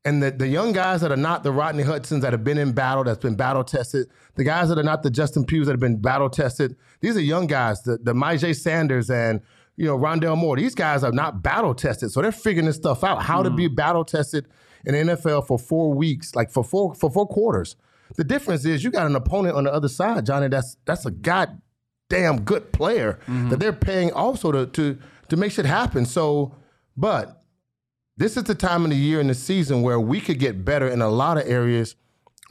And 0.06 0.24
the, 0.24 0.32
the 0.32 0.48
young 0.48 0.72
guys 0.72 1.02
that 1.02 1.12
are 1.12 1.18
not 1.18 1.44
the 1.44 1.52
Rodney 1.52 1.84
Hudsons 1.84 2.22
that 2.24 2.32
have 2.32 2.44
been 2.44 2.58
in 2.58 2.72
battle, 2.72 3.04
that's 3.04 3.20
been 3.20 3.36
battle 3.36 3.64
tested, 3.66 4.08
the 4.36 4.46
guys 4.46 4.70
that 4.70 4.78
are 4.78 4.84
not 4.84 5.04
the 5.04 5.10
Justin 5.12 5.44
Pughs 5.46 5.66
that 5.66 5.74
have 5.74 5.80
been 5.82 6.02
battle 6.02 6.30
tested, 6.30 6.78
these 7.02 7.18
are 7.18 7.22
young 7.22 7.48
guys, 7.48 7.82
the, 7.84 7.98
the 8.02 8.14
Myjai 8.14 8.56
Sanders 8.56 9.10
and 9.10 9.42
you 9.76 9.86
know 9.86 9.98
Rondale 9.98 10.38
Moore. 10.38 10.56
These 10.56 10.76
guys 10.76 11.04
are 11.04 11.12
not 11.12 11.44
battle 11.44 11.74
tested, 11.76 12.12
so 12.12 12.22
they're 12.22 12.32
figuring 12.32 12.66
this 12.66 12.78
stuff 12.78 13.04
out. 13.04 13.24
How 13.24 13.44
to 13.44 13.50
be 13.50 13.68
battle 13.68 14.06
tested 14.06 14.48
in 14.86 14.94
the 15.08 15.14
NFL 15.16 15.46
for 15.48 15.60
four 15.60 15.94
weeks, 15.94 16.34
like 16.36 16.50
for 16.50 16.64
four 16.64 16.96
for 16.96 17.10
four 17.10 17.28
quarters. 17.28 17.76
The 18.16 18.24
difference 18.24 18.66
is 18.66 18.84
you 18.84 18.92
got 18.92 19.06
an 19.06 19.16
opponent 19.16 19.56
on 19.56 19.66
the 19.66 19.74
other 19.74 19.88
side, 19.90 20.26
Johnny. 20.26 20.48
That's 20.48 20.76
that's 20.86 21.06
a 21.06 21.12
goddamn 21.12 22.42
good 22.44 22.72
player 22.72 23.20
Mm-hmm. 23.28 23.50
that 23.50 23.60
they're 23.60 23.74
paying 23.74 24.12
also 24.12 24.52
to 24.52 24.66
to 24.66 24.98
to 25.30 25.38
make 25.38 25.52
shit 25.52 25.66
happen. 25.66 26.06
So, 26.06 26.56
but 26.98 27.39
this 28.20 28.36
is 28.38 28.44
the 28.44 28.54
time 28.54 28.84
of 28.84 28.90
the 28.92 28.98
year 28.98 29.20
in 29.22 29.28
the 29.28 29.34
season 29.34 29.82
where 29.82 30.00
we 30.00 30.20
could 30.20 30.40
get 30.40 30.66
better 30.66 30.88
in 30.90 31.02
a 31.02 31.08
lot 31.10 31.38
of 31.38 31.48
areas 31.48 31.96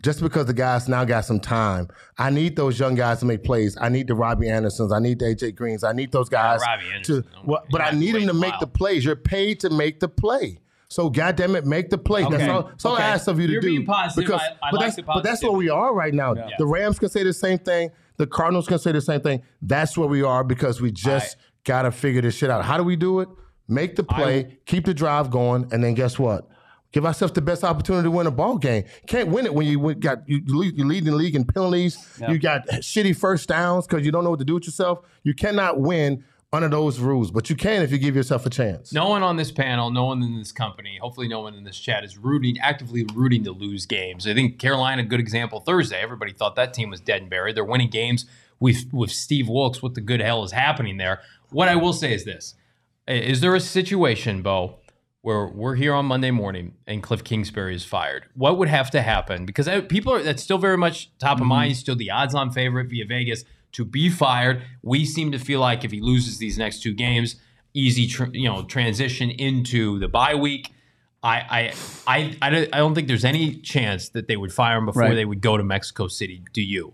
just 0.03 0.23
because 0.23 0.47
the 0.47 0.55
guys 0.55 0.89
now 0.89 1.05
got 1.05 1.25
some 1.25 1.39
time. 1.41 1.89
I 2.17 2.31
need 2.31 2.57
those 2.57 2.79
young 2.81 2.95
guys 2.95 3.19
to 3.21 3.27
make 3.27 3.45
plays. 3.45 3.77
I 3.81 3.89
need 3.89 4.07
the 4.07 4.15
Robbie 4.15 4.49
Andersons. 4.49 4.93
I 4.93 4.99
need 4.99 5.19
the 5.19 5.27
AJ 5.27 5.57
Greens. 5.57 5.85
I 5.85 5.93
need 5.93 6.11
those 6.11 6.29
guys 6.29 6.61
Robbie 6.61 7.03
to 7.05 7.25
well, 7.45 7.65
but 7.71 7.81
I 7.83 7.91
need 7.91 8.15
them 8.15 8.27
to 8.29 8.33
make 8.35 8.55
the 8.61 8.67
plays. 8.67 9.05
You're 9.05 9.15
paid 9.17 9.61
to 9.61 9.71
make 9.71 10.01
the 10.01 10.09
play. 10.09 10.61
So 10.91 11.11
goddamn 11.11 11.55
it, 11.55 11.67
make 11.67 11.91
the 11.91 11.99
play. 11.99 12.23
That's 12.23 12.49
all, 12.49 12.63
that's 12.63 12.85
all 12.87 12.95
Okay. 12.95 13.03
I 13.03 13.09
ask 13.09 13.29
of 13.29 13.39
you 13.39 13.47
to 13.47 13.53
You're 13.53 13.61
do. 13.61 13.69
being 13.69 13.85
positive. 13.85 14.31
I- 14.31 14.37
I 14.63 14.71
but 14.71 14.81
like 14.81 14.95
that's, 14.97 15.07
but 15.07 15.23
that's 15.23 15.43
where 15.43 15.53
we 15.53 15.69
are 15.69 15.93
right 15.95 16.15
now. 16.15 16.33
The 16.57 16.67
Rams 16.67 16.99
can 16.99 17.11
say 17.11 17.23
the 17.25 17.35
same 17.35 17.59
thing. 17.59 17.91
The 18.17 18.27
Cardinals 18.27 18.67
can 18.67 18.79
say 18.79 18.93
the 18.93 19.03
same 19.03 19.21
thing. 19.21 19.43
That's 19.61 19.99
where 19.99 20.09
we 20.09 20.23
are 20.23 20.43
because 20.45 20.81
we 20.81 20.91
just 20.91 21.37
got 21.65 21.83
to 21.83 21.91
figure 21.93 22.23
this 22.23 22.35
shit 22.37 22.49
out. 22.51 22.65
How 22.65 22.79
do 22.79 22.85
we 22.85 22.97
do 22.97 23.21
it? 23.21 23.29
Make 23.69 23.97
the 23.97 24.03
play, 24.03 24.59
keep 24.65 24.87
the 24.87 24.95
drive 24.95 25.31
going, 25.31 25.69
and 25.73 25.85
then 25.85 25.95
guess 25.95 26.19
what? 26.19 26.49
Give 26.91 27.05
ourselves 27.05 27.35
the 27.35 27.43
best 27.43 27.65
opportunity 27.65 28.05
to 28.05 28.11
win 28.11 28.27
a 28.27 28.31
ball 28.31 28.57
game. 28.57 28.85
Can't 29.07 29.29
win 29.29 29.45
it 29.45 29.53
when 29.53 29.67
you 29.67 29.95
got 29.95 30.27
you 30.27 30.43
lead, 30.47 30.79
you 30.79 30.87
lead 30.87 31.05
in 31.05 31.11
the 31.11 31.17
league 31.17 31.35
in 31.37 31.45
penalties. 31.45 31.99
You 32.27 32.39
got 32.39 32.67
shitty 32.69 33.15
first 33.15 33.49
downs 33.49 33.87
because 33.87 34.07
you 34.07 34.11
don't 34.11 34.25
know 34.25 34.31
what 34.31 34.39
to 34.39 34.45
do 34.47 34.55
with 34.55 34.65
yourself. 34.65 35.01
You 35.23 35.35
cannot 35.35 35.79
win 35.81 36.25
under 36.51 36.69
those 36.69 36.99
rules, 36.99 37.31
but 37.31 37.51
you 37.51 37.57
can 37.57 37.83
if 37.83 37.93
you 37.93 37.99
give 37.99 38.17
yourself 38.17 38.47
a 38.47 38.51
chance. 38.51 38.91
No 38.91 39.11
one 39.11 39.23
on 39.23 39.37
this 39.37 39.53
panel, 39.53 39.91
no 39.91 40.07
one 40.07 40.23
in 40.23 40.39
this 40.39 40.51
company, 40.51 40.99
hopefully 40.99 41.29
no 41.29 41.41
one 41.41 41.55
in 41.55 41.65
this 41.65 41.79
chat 41.79 42.05
is 42.05 42.17
rooting, 42.17 42.59
actively 42.61 43.05
rooting 43.15 43.45
to 43.45 43.53
lose 43.53 43.85
games. 43.85 44.27
I 44.27 44.33
think 44.33 44.59
Carolina, 44.59 45.03
a 45.03 45.05
good 45.05 45.21
example 45.21 45.61
Thursday. 45.61 46.01
Everybody 46.01 46.33
thought 46.33 46.57
that 46.57 46.73
team 46.73 46.89
was 46.89 47.01
dead 47.01 47.21
and 47.21 47.31
buried. 47.31 47.55
They're 47.55 47.65
winning 47.65 47.91
games 47.91 48.25
with 48.61 48.87
with 48.93 49.11
Steve 49.11 49.49
Wilks. 49.49 49.83
What 49.83 49.95
the 49.95 50.01
good 50.01 50.21
hell 50.21 50.43
is 50.43 50.53
happening 50.53 50.97
there? 50.97 51.21
What 51.51 51.69
I 51.69 51.77
will 51.77 51.93
say 51.93 52.15
is 52.15 52.25
this: 52.25 52.55
Is 53.09 53.41
there 53.41 53.55
a 53.55 53.61
situation, 53.61 54.43
Bo, 54.43 54.81
where 55.23 55.47
we're 55.47 55.77
here 55.77 55.95
on 55.95 56.05
Monday 56.07 56.31
morning 56.31 56.75
and 56.87 57.03
Cliff 57.03 57.25
Kingsbury 57.25 57.75
is 57.75 57.85
fired? 57.85 58.27
What 58.35 58.59
would 58.59 58.69
have 58.69 58.91
to 58.91 59.03
happen? 59.03 59.47
Because 59.47 59.67
uh, 59.67 59.81
people 59.81 60.13
are 60.13 60.23
that's 60.23 60.43
still 60.43 60.59
very 60.59 60.77
much 60.77 61.11
top 61.19 61.39
of 61.39 61.41
mm-hmm. 61.41 61.49
mind. 61.49 61.69
He's 61.69 61.79
still 61.79 61.97
the 61.97 62.11
odds-on 62.11 62.53
favorite 62.53 62.91
via 62.91 63.07
Vegas 63.07 63.45
to 63.73 63.85
be 63.85 64.11
fired. 64.11 64.63
We 64.83 65.05
seem 65.05 65.33
to 65.33 65.39
feel 65.39 65.61
like 65.61 65.85
if 65.85 65.91
he 65.91 66.01
loses 66.01 66.39
these 66.39 66.59
next 66.59 66.83
two 66.83 66.93
games, 66.93 67.37
easy 67.73 68.07
tr- 68.07 68.33
you 68.33 68.49
know 68.49 68.65
transition 68.65 69.31
into 69.31 69.99
the 69.99 70.09
bye 70.09 70.35
week. 70.35 70.73
I 71.23 71.73
I 72.07 72.17
I 72.19 72.37
I 72.43 72.51
don't, 72.51 72.75
I 72.75 72.79
don't 72.79 72.95
think 72.95 73.09
there's 73.09 73.25
any 73.25 73.57
chance 73.57 74.11
that 74.11 74.29
they 74.29 74.37
would 74.37 74.53
fire 74.53 74.79
him 74.79 74.87
before 74.87 75.03
Right. 75.03 75.15
they 75.15 75.25
would 75.25 75.41
go 75.41 75.57
to 75.57 75.65
Mexico 75.65 76.09
City. 76.09 76.43
Do 76.53 76.63
you? 76.63 76.93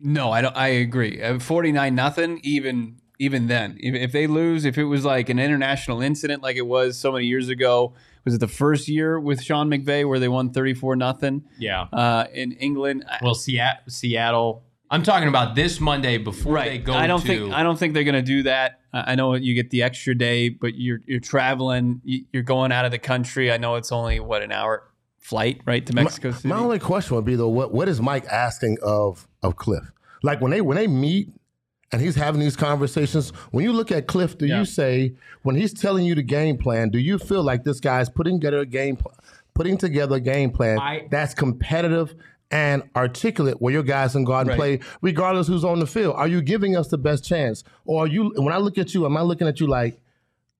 No, 0.00 0.32
I 0.32 0.42
don't. 0.42 0.56
I 0.56 0.68
agree. 0.68 1.22
Uh, 1.22 1.38
Forty 1.38 1.70
nine 1.70 1.94
nothing. 1.94 2.40
Even 2.42 2.96
even 3.18 3.46
then, 3.46 3.76
if, 3.80 3.94
if 3.94 4.12
they 4.12 4.26
lose, 4.26 4.64
if 4.64 4.76
it 4.78 4.84
was 4.84 5.04
like 5.04 5.28
an 5.28 5.38
international 5.38 6.00
incident 6.02 6.42
like 6.42 6.56
it 6.56 6.66
was 6.66 6.98
so 6.98 7.12
many 7.12 7.26
years 7.26 7.48
ago, 7.48 7.94
was 8.24 8.34
it 8.34 8.38
the 8.40 8.48
first 8.48 8.88
year 8.88 9.18
with 9.20 9.42
Sean 9.42 9.68
McVay 9.70 10.08
where 10.08 10.18
they 10.18 10.28
won 10.28 10.50
thirty 10.50 10.74
four 10.74 10.96
nothing 10.96 11.44
Yeah. 11.58 11.82
uh, 11.92 12.26
in 12.32 12.52
England? 12.52 13.04
Well, 13.22 13.34
Seattle, 13.34 13.82
Seattle. 13.88 14.64
I'm 14.90 15.02
talking 15.02 15.28
about 15.28 15.54
this 15.54 15.80
Monday 15.80 16.18
before 16.18 16.60
they 16.60 16.76
go. 16.78 16.92
I 16.92 17.06
don't 17.06 17.20
to, 17.22 17.26
think 17.26 17.52
I 17.54 17.62
don't 17.62 17.78
think 17.78 17.94
they're 17.94 18.04
going 18.04 18.14
to 18.14 18.22
do 18.22 18.42
that. 18.44 18.80
I 18.92 19.12
I 19.12 19.14
know 19.14 19.34
you 19.34 19.54
get 19.54 19.70
the 19.70 19.82
extra 19.82 20.14
day, 20.14 20.48
but 20.50 20.74
you're 20.74 21.00
you're 21.06 21.20
traveling. 21.20 22.00
you- 22.04 22.24
You're 22.32 22.42
going 22.42 22.72
out 22.72 22.84
of 22.84 22.90
the 22.90 22.98
country. 22.98 23.50
I 23.50 23.56
know 23.56 23.76
it's 23.76 23.90
only 23.92 24.20
what 24.20 24.42
an 24.42 24.52
hour 24.52 24.84
flight, 25.18 25.60
right, 25.64 25.84
to 25.86 25.94
Mexico 25.94 26.32
City. 26.32 26.48
My 26.48 26.58
only 26.58 26.78
question 26.78 27.16
would 27.16 27.24
be 27.24 27.36
though, 27.36 27.48
what 27.48 27.72
what 27.72 27.88
is 27.88 28.00
Mike 28.00 28.26
asking 28.26 28.78
of 28.82 29.26
of 29.42 29.56
Cliff? 29.56 29.90
Like 30.22 30.40
when 30.40 30.50
they 30.50 30.60
when 30.60 30.76
they 30.76 30.86
meet 30.86 31.30
and 31.92 32.00
he's 32.00 32.14
having 32.16 32.40
these 32.40 32.56
conversations, 32.56 33.30
when 33.50 33.64
you 33.64 33.72
look 33.72 33.92
at 33.92 34.06
Cliff, 34.06 34.36
do 34.38 34.46
Yeah. 34.46 34.60
you 34.60 34.64
say 34.64 35.12
when 35.42 35.56
he's 35.56 35.72
telling 35.74 36.04
you 36.06 36.14
the 36.14 36.22
game 36.22 36.56
plan, 36.56 36.88
do 36.88 36.98
you 36.98 37.18
feel 37.18 37.42
like 37.42 37.64
this 37.64 37.80
guy's 37.80 38.08
putting 38.08 38.40
together 38.40 38.60
a 38.60 38.66
game 38.66 38.96
pl- 38.96 39.12
putting 39.54 39.76
together 39.76 40.16
a 40.16 40.20
game 40.20 40.50
plan 40.50 40.78
I- 40.78 41.06
that's 41.10 41.34
competitive 41.34 42.14
and 42.50 42.82
articulate 42.96 43.60
where 43.60 43.72
your 43.72 43.82
guys 43.82 44.12
can 44.12 44.24
go 44.24 44.32
out 44.32 44.40
and 44.40 44.48
Right. 44.50 44.56
play 44.58 44.80
regardless 45.02 45.46
who's 45.46 45.64
on 45.64 45.78
the 45.80 45.86
field? 45.86 46.14
Are 46.16 46.28
you 46.28 46.40
giving 46.42 46.76
us 46.76 46.88
the 46.88 46.98
best 46.98 47.24
chance? 47.24 47.62
Or 47.84 48.04
are 48.04 48.06
you 48.06 48.32
when 48.36 48.52
I 48.54 48.58
look 48.58 48.78
at 48.78 48.94
you, 48.94 49.04
am 49.04 49.16
I 49.16 49.22
looking 49.22 49.46
at 49.46 49.60
you 49.60 49.66
like 49.66 49.98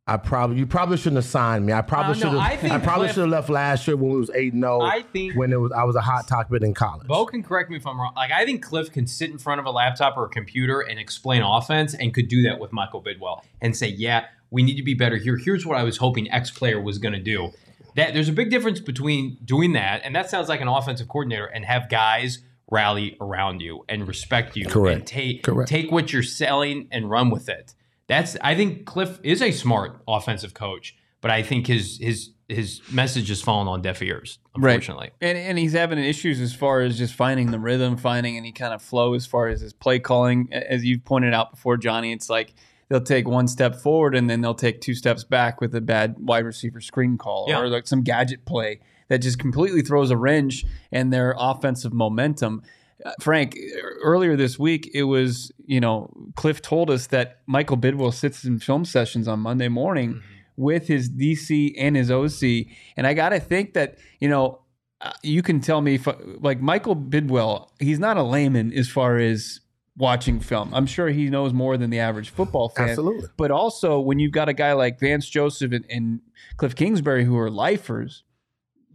I 0.04 0.16
probably 0.16 0.58
you 0.58 0.66
probably 0.66 0.96
shouldn't 0.96 1.16
have 1.16 1.24
signed 1.24 1.64
me. 1.64 1.72
I 1.72 1.80
probably 1.80 2.14
should 2.14 2.32
have 2.32 2.60
think 2.60 2.72
I, 2.72 2.78
probably 2.78 3.06
should 3.06 3.18
have 3.18 3.28
left 3.28 3.48
last 3.48 3.86
year 3.86 3.96
when 3.96 4.10
we 4.12 4.18
was 4.18 4.30
eight 4.34 4.52
and 4.52 4.62
0 4.62 4.80
I 4.80 5.02
think- 5.02 5.36
when 5.36 5.52
it 5.52 5.60
was 5.60 5.70
I 5.70 5.84
was 5.84 5.94
a 5.94 6.00
hot 6.00 6.26
topic 6.26 6.60
in 6.62 6.74
college. 6.74 7.06
Bo 7.06 7.24
can 7.24 7.42
correct 7.44 7.70
me 7.70 7.76
if 7.76 7.86
I'm 7.86 8.00
wrong. 8.00 8.12
Like 8.16 8.32
I 8.32 8.44
think 8.44 8.64
Cliff 8.64 8.90
can 8.90 9.06
sit 9.06 9.30
in 9.30 9.38
front 9.38 9.60
of 9.60 9.66
a 9.66 9.70
laptop 9.70 10.16
or 10.16 10.24
a 10.24 10.28
computer 10.28 10.80
and 10.80 10.98
explain 10.98 11.42
offense, 11.42 11.94
and 11.94 12.12
could 12.12 12.26
do 12.26 12.42
that 12.42 12.58
with 12.58 12.72
Michael 12.72 13.00
Bidwill 13.00 13.42
and 13.60 13.76
say, 13.76 13.88
"Yeah, 13.88 14.24
we 14.50 14.64
need 14.64 14.76
to 14.76 14.82
be 14.82 14.94
better 14.94 15.16
here. 15.18 15.36
Here's 15.36 15.64
what 15.64 15.78
I 15.78 15.84
was 15.84 15.98
hoping 15.98 16.30
X 16.32 16.50
player 16.50 16.80
was 16.80 16.98
going 16.98 17.14
to 17.14 17.20
do." 17.22 17.52
That 17.94 18.12
there's 18.12 18.28
a 18.28 18.32
big 18.32 18.50
difference 18.50 18.80
between 18.80 19.36
doing 19.44 19.74
that, 19.74 20.00
and 20.02 20.16
that 20.16 20.28
sounds 20.30 20.48
like 20.48 20.60
an 20.60 20.68
offensive 20.68 21.06
coordinator, 21.06 21.44
and 21.46 21.64
have 21.64 21.88
guys 21.88 22.40
rally 22.72 23.16
around 23.20 23.60
you 23.60 23.84
and 23.88 24.08
respect 24.08 24.56
you 24.56 24.66
Correct. 24.66 24.96
and 24.98 25.06
take 25.06 25.42
Correct. 25.44 25.68
take 25.68 25.92
what 25.92 26.12
you're 26.12 26.22
selling 26.24 26.88
and 26.90 27.08
run 27.08 27.30
with 27.30 27.48
it. 27.48 27.74
That's 28.12 28.36
I 28.42 28.54
think 28.54 28.84
Cliff 28.84 29.18
is 29.22 29.40
a 29.40 29.50
smart 29.52 30.00
offensive 30.06 30.52
coach, 30.54 30.94
but 31.22 31.30
I 31.30 31.42
think 31.42 31.66
his 31.66 31.98
his 31.98 32.30
his 32.48 32.82
message 32.92 33.28
has 33.28 33.40
fallen 33.40 33.66
on 33.68 33.80
deaf 33.80 34.02
ears, 34.02 34.38
unfortunately. 34.54 35.10
And, 35.22 35.38
and 35.38 35.58
he's 35.58 35.72
having 35.72 35.98
issues 35.98 36.38
as 36.40 36.54
far 36.54 36.82
as 36.82 36.98
just 36.98 37.14
finding 37.14 37.50
the 37.50 37.58
rhythm, 37.58 37.96
finding 37.96 38.36
any 38.36 38.52
kind 38.52 38.74
of 38.74 38.82
flow 38.82 39.14
as 39.14 39.24
far 39.26 39.48
as 39.48 39.62
his 39.62 39.72
play 39.72 39.98
calling. 39.98 40.48
As 40.52 40.84
you've 40.84 41.04
pointed 41.04 41.32
out 41.32 41.52
before, 41.52 41.78
Johnny, 41.78 42.12
it's 42.12 42.28
like 42.28 42.52
they'll 42.90 43.00
take 43.00 43.26
one 43.26 43.48
step 43.48 43.76
forward 43.76 44.14
and 44.14 44.28
then 44.28 44.42
they'll 44.42 44.54
take 44.54 44.82
two 44.82 44.94
steps 44.94 45.24
back 45.24 45.62
with 45.62 45.74
a 45.74 45.80
bad 45.80 46.16
wide 46.18 46.44
receiver 46.44 46.80
screen 46.82 47.16
call 47.16 47.46
Yeah. 47.48 47.60
or 47.60 47.68
like 47.68 47.86
some 47.86 48.02
gadget 48.02 48.44
play 48.44 48.80
that 49.08 49.18
just 49.20 49.38
completely 49.38 49.80
throws 49.80 50.10
a 50.10 50.16
wrench 50.18 50.66
in 50.90 51.08
their 51.08 51.34
offensive 51.38 51.94
momentum. 51.94 52.62
Uh, 53.04 53.12
Frank, 53.20 53.56
earlier 54.02 54.36
this 54.36 54.58
week, 54.58 54.90
it 54.94 55.04
was, 55.04 55.50
you 55.66 55.80
know, 55.80 56.12
Cliff 56.36 56.62
told 56.62 56.90
us 56.90 57.08
that 57.08 57.38
Michael 57.46 57.76
Bidwill 57.76 58.14
sits 58.14 58.44
in 58.44 58.58
film 58.58 58.84
sessions 58.84 59.26
on 59.26 59.40
Monday 59.40 59.68
morning 59.68 60.22
with 60.56 60.86
his 60.86 61.10
DC 61.10 61.74
and 61.76 61.96
his 61.96 62.10
OC. 62.10 62.66
And 62.96 63.06
I 63.06 63.14
got 63.14 63.30
to 63.30 63.40
think 63.40 63.74
that, 63.74 63.98
you 64.20 64.28
know, 64.28 64.60
uh, 65.00 65.10
you 65.22 65.42
can 65.42 65.60
tell 65.60 65.80
me 65.80 65.94
if, 65.94 66.06
like 66.40 66.60
Michael 66.60 66.94
Bidwill, 66.94 67.68
he's 67.80 67.98
not 67.98 68.16
a 68.16 68.22
layman 68.22 68.72
as 68.72 68.88
far 68.88 69.18
as 69.18 69.60
watching 69.96 70.40
film. 70.40 70.72
I'm 70.72 70.86
sure 70.86 71.08
he 71.08 71.28
knows 71.28 71.52
more 71.52 71.76
than 71.76 71.90
the 71.90 71.98
average 71.98 72.30
football 72.30 72.68
fan. 72.68 72.90
Absolutely. 72.90 73.28
But 73.36 73.50
also, 73.50 73.98
when 73.98 74.18
you've 74.18 74.32
got 74.32 74.48
a 74.48 74.52
guy 74.52 74.72
like 74.72 75.00
Vance 75.00 75.28
Joseph 75.28 75.72
and, 75.72 75.84
and 75.90 76.20
Cliff 76.56 76.74
Kingsbury 76.76 77.24
who 77.24 77.36
are 77.36 77.50
lifers, 77.50 78.22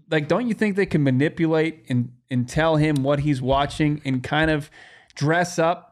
like, 0.10 0.28
don't 0.28 0.48
you 0.48 0.54
think 0.54 0.76
they 0.76 0.86
can 0.86 1.04
manipulate 1.04 1.86
and, 1.90 2.14
and 2.30 2.48
tell 2.48 2.76
him 2.76 3.04
what 3.04 3.20
he's 3.20 3.42
watching 3.42 4.02
and 4.06 4.24
kind 4.24 4.52
of 4.52 4.70
dress 5.16 5.58
up 5.60 5.84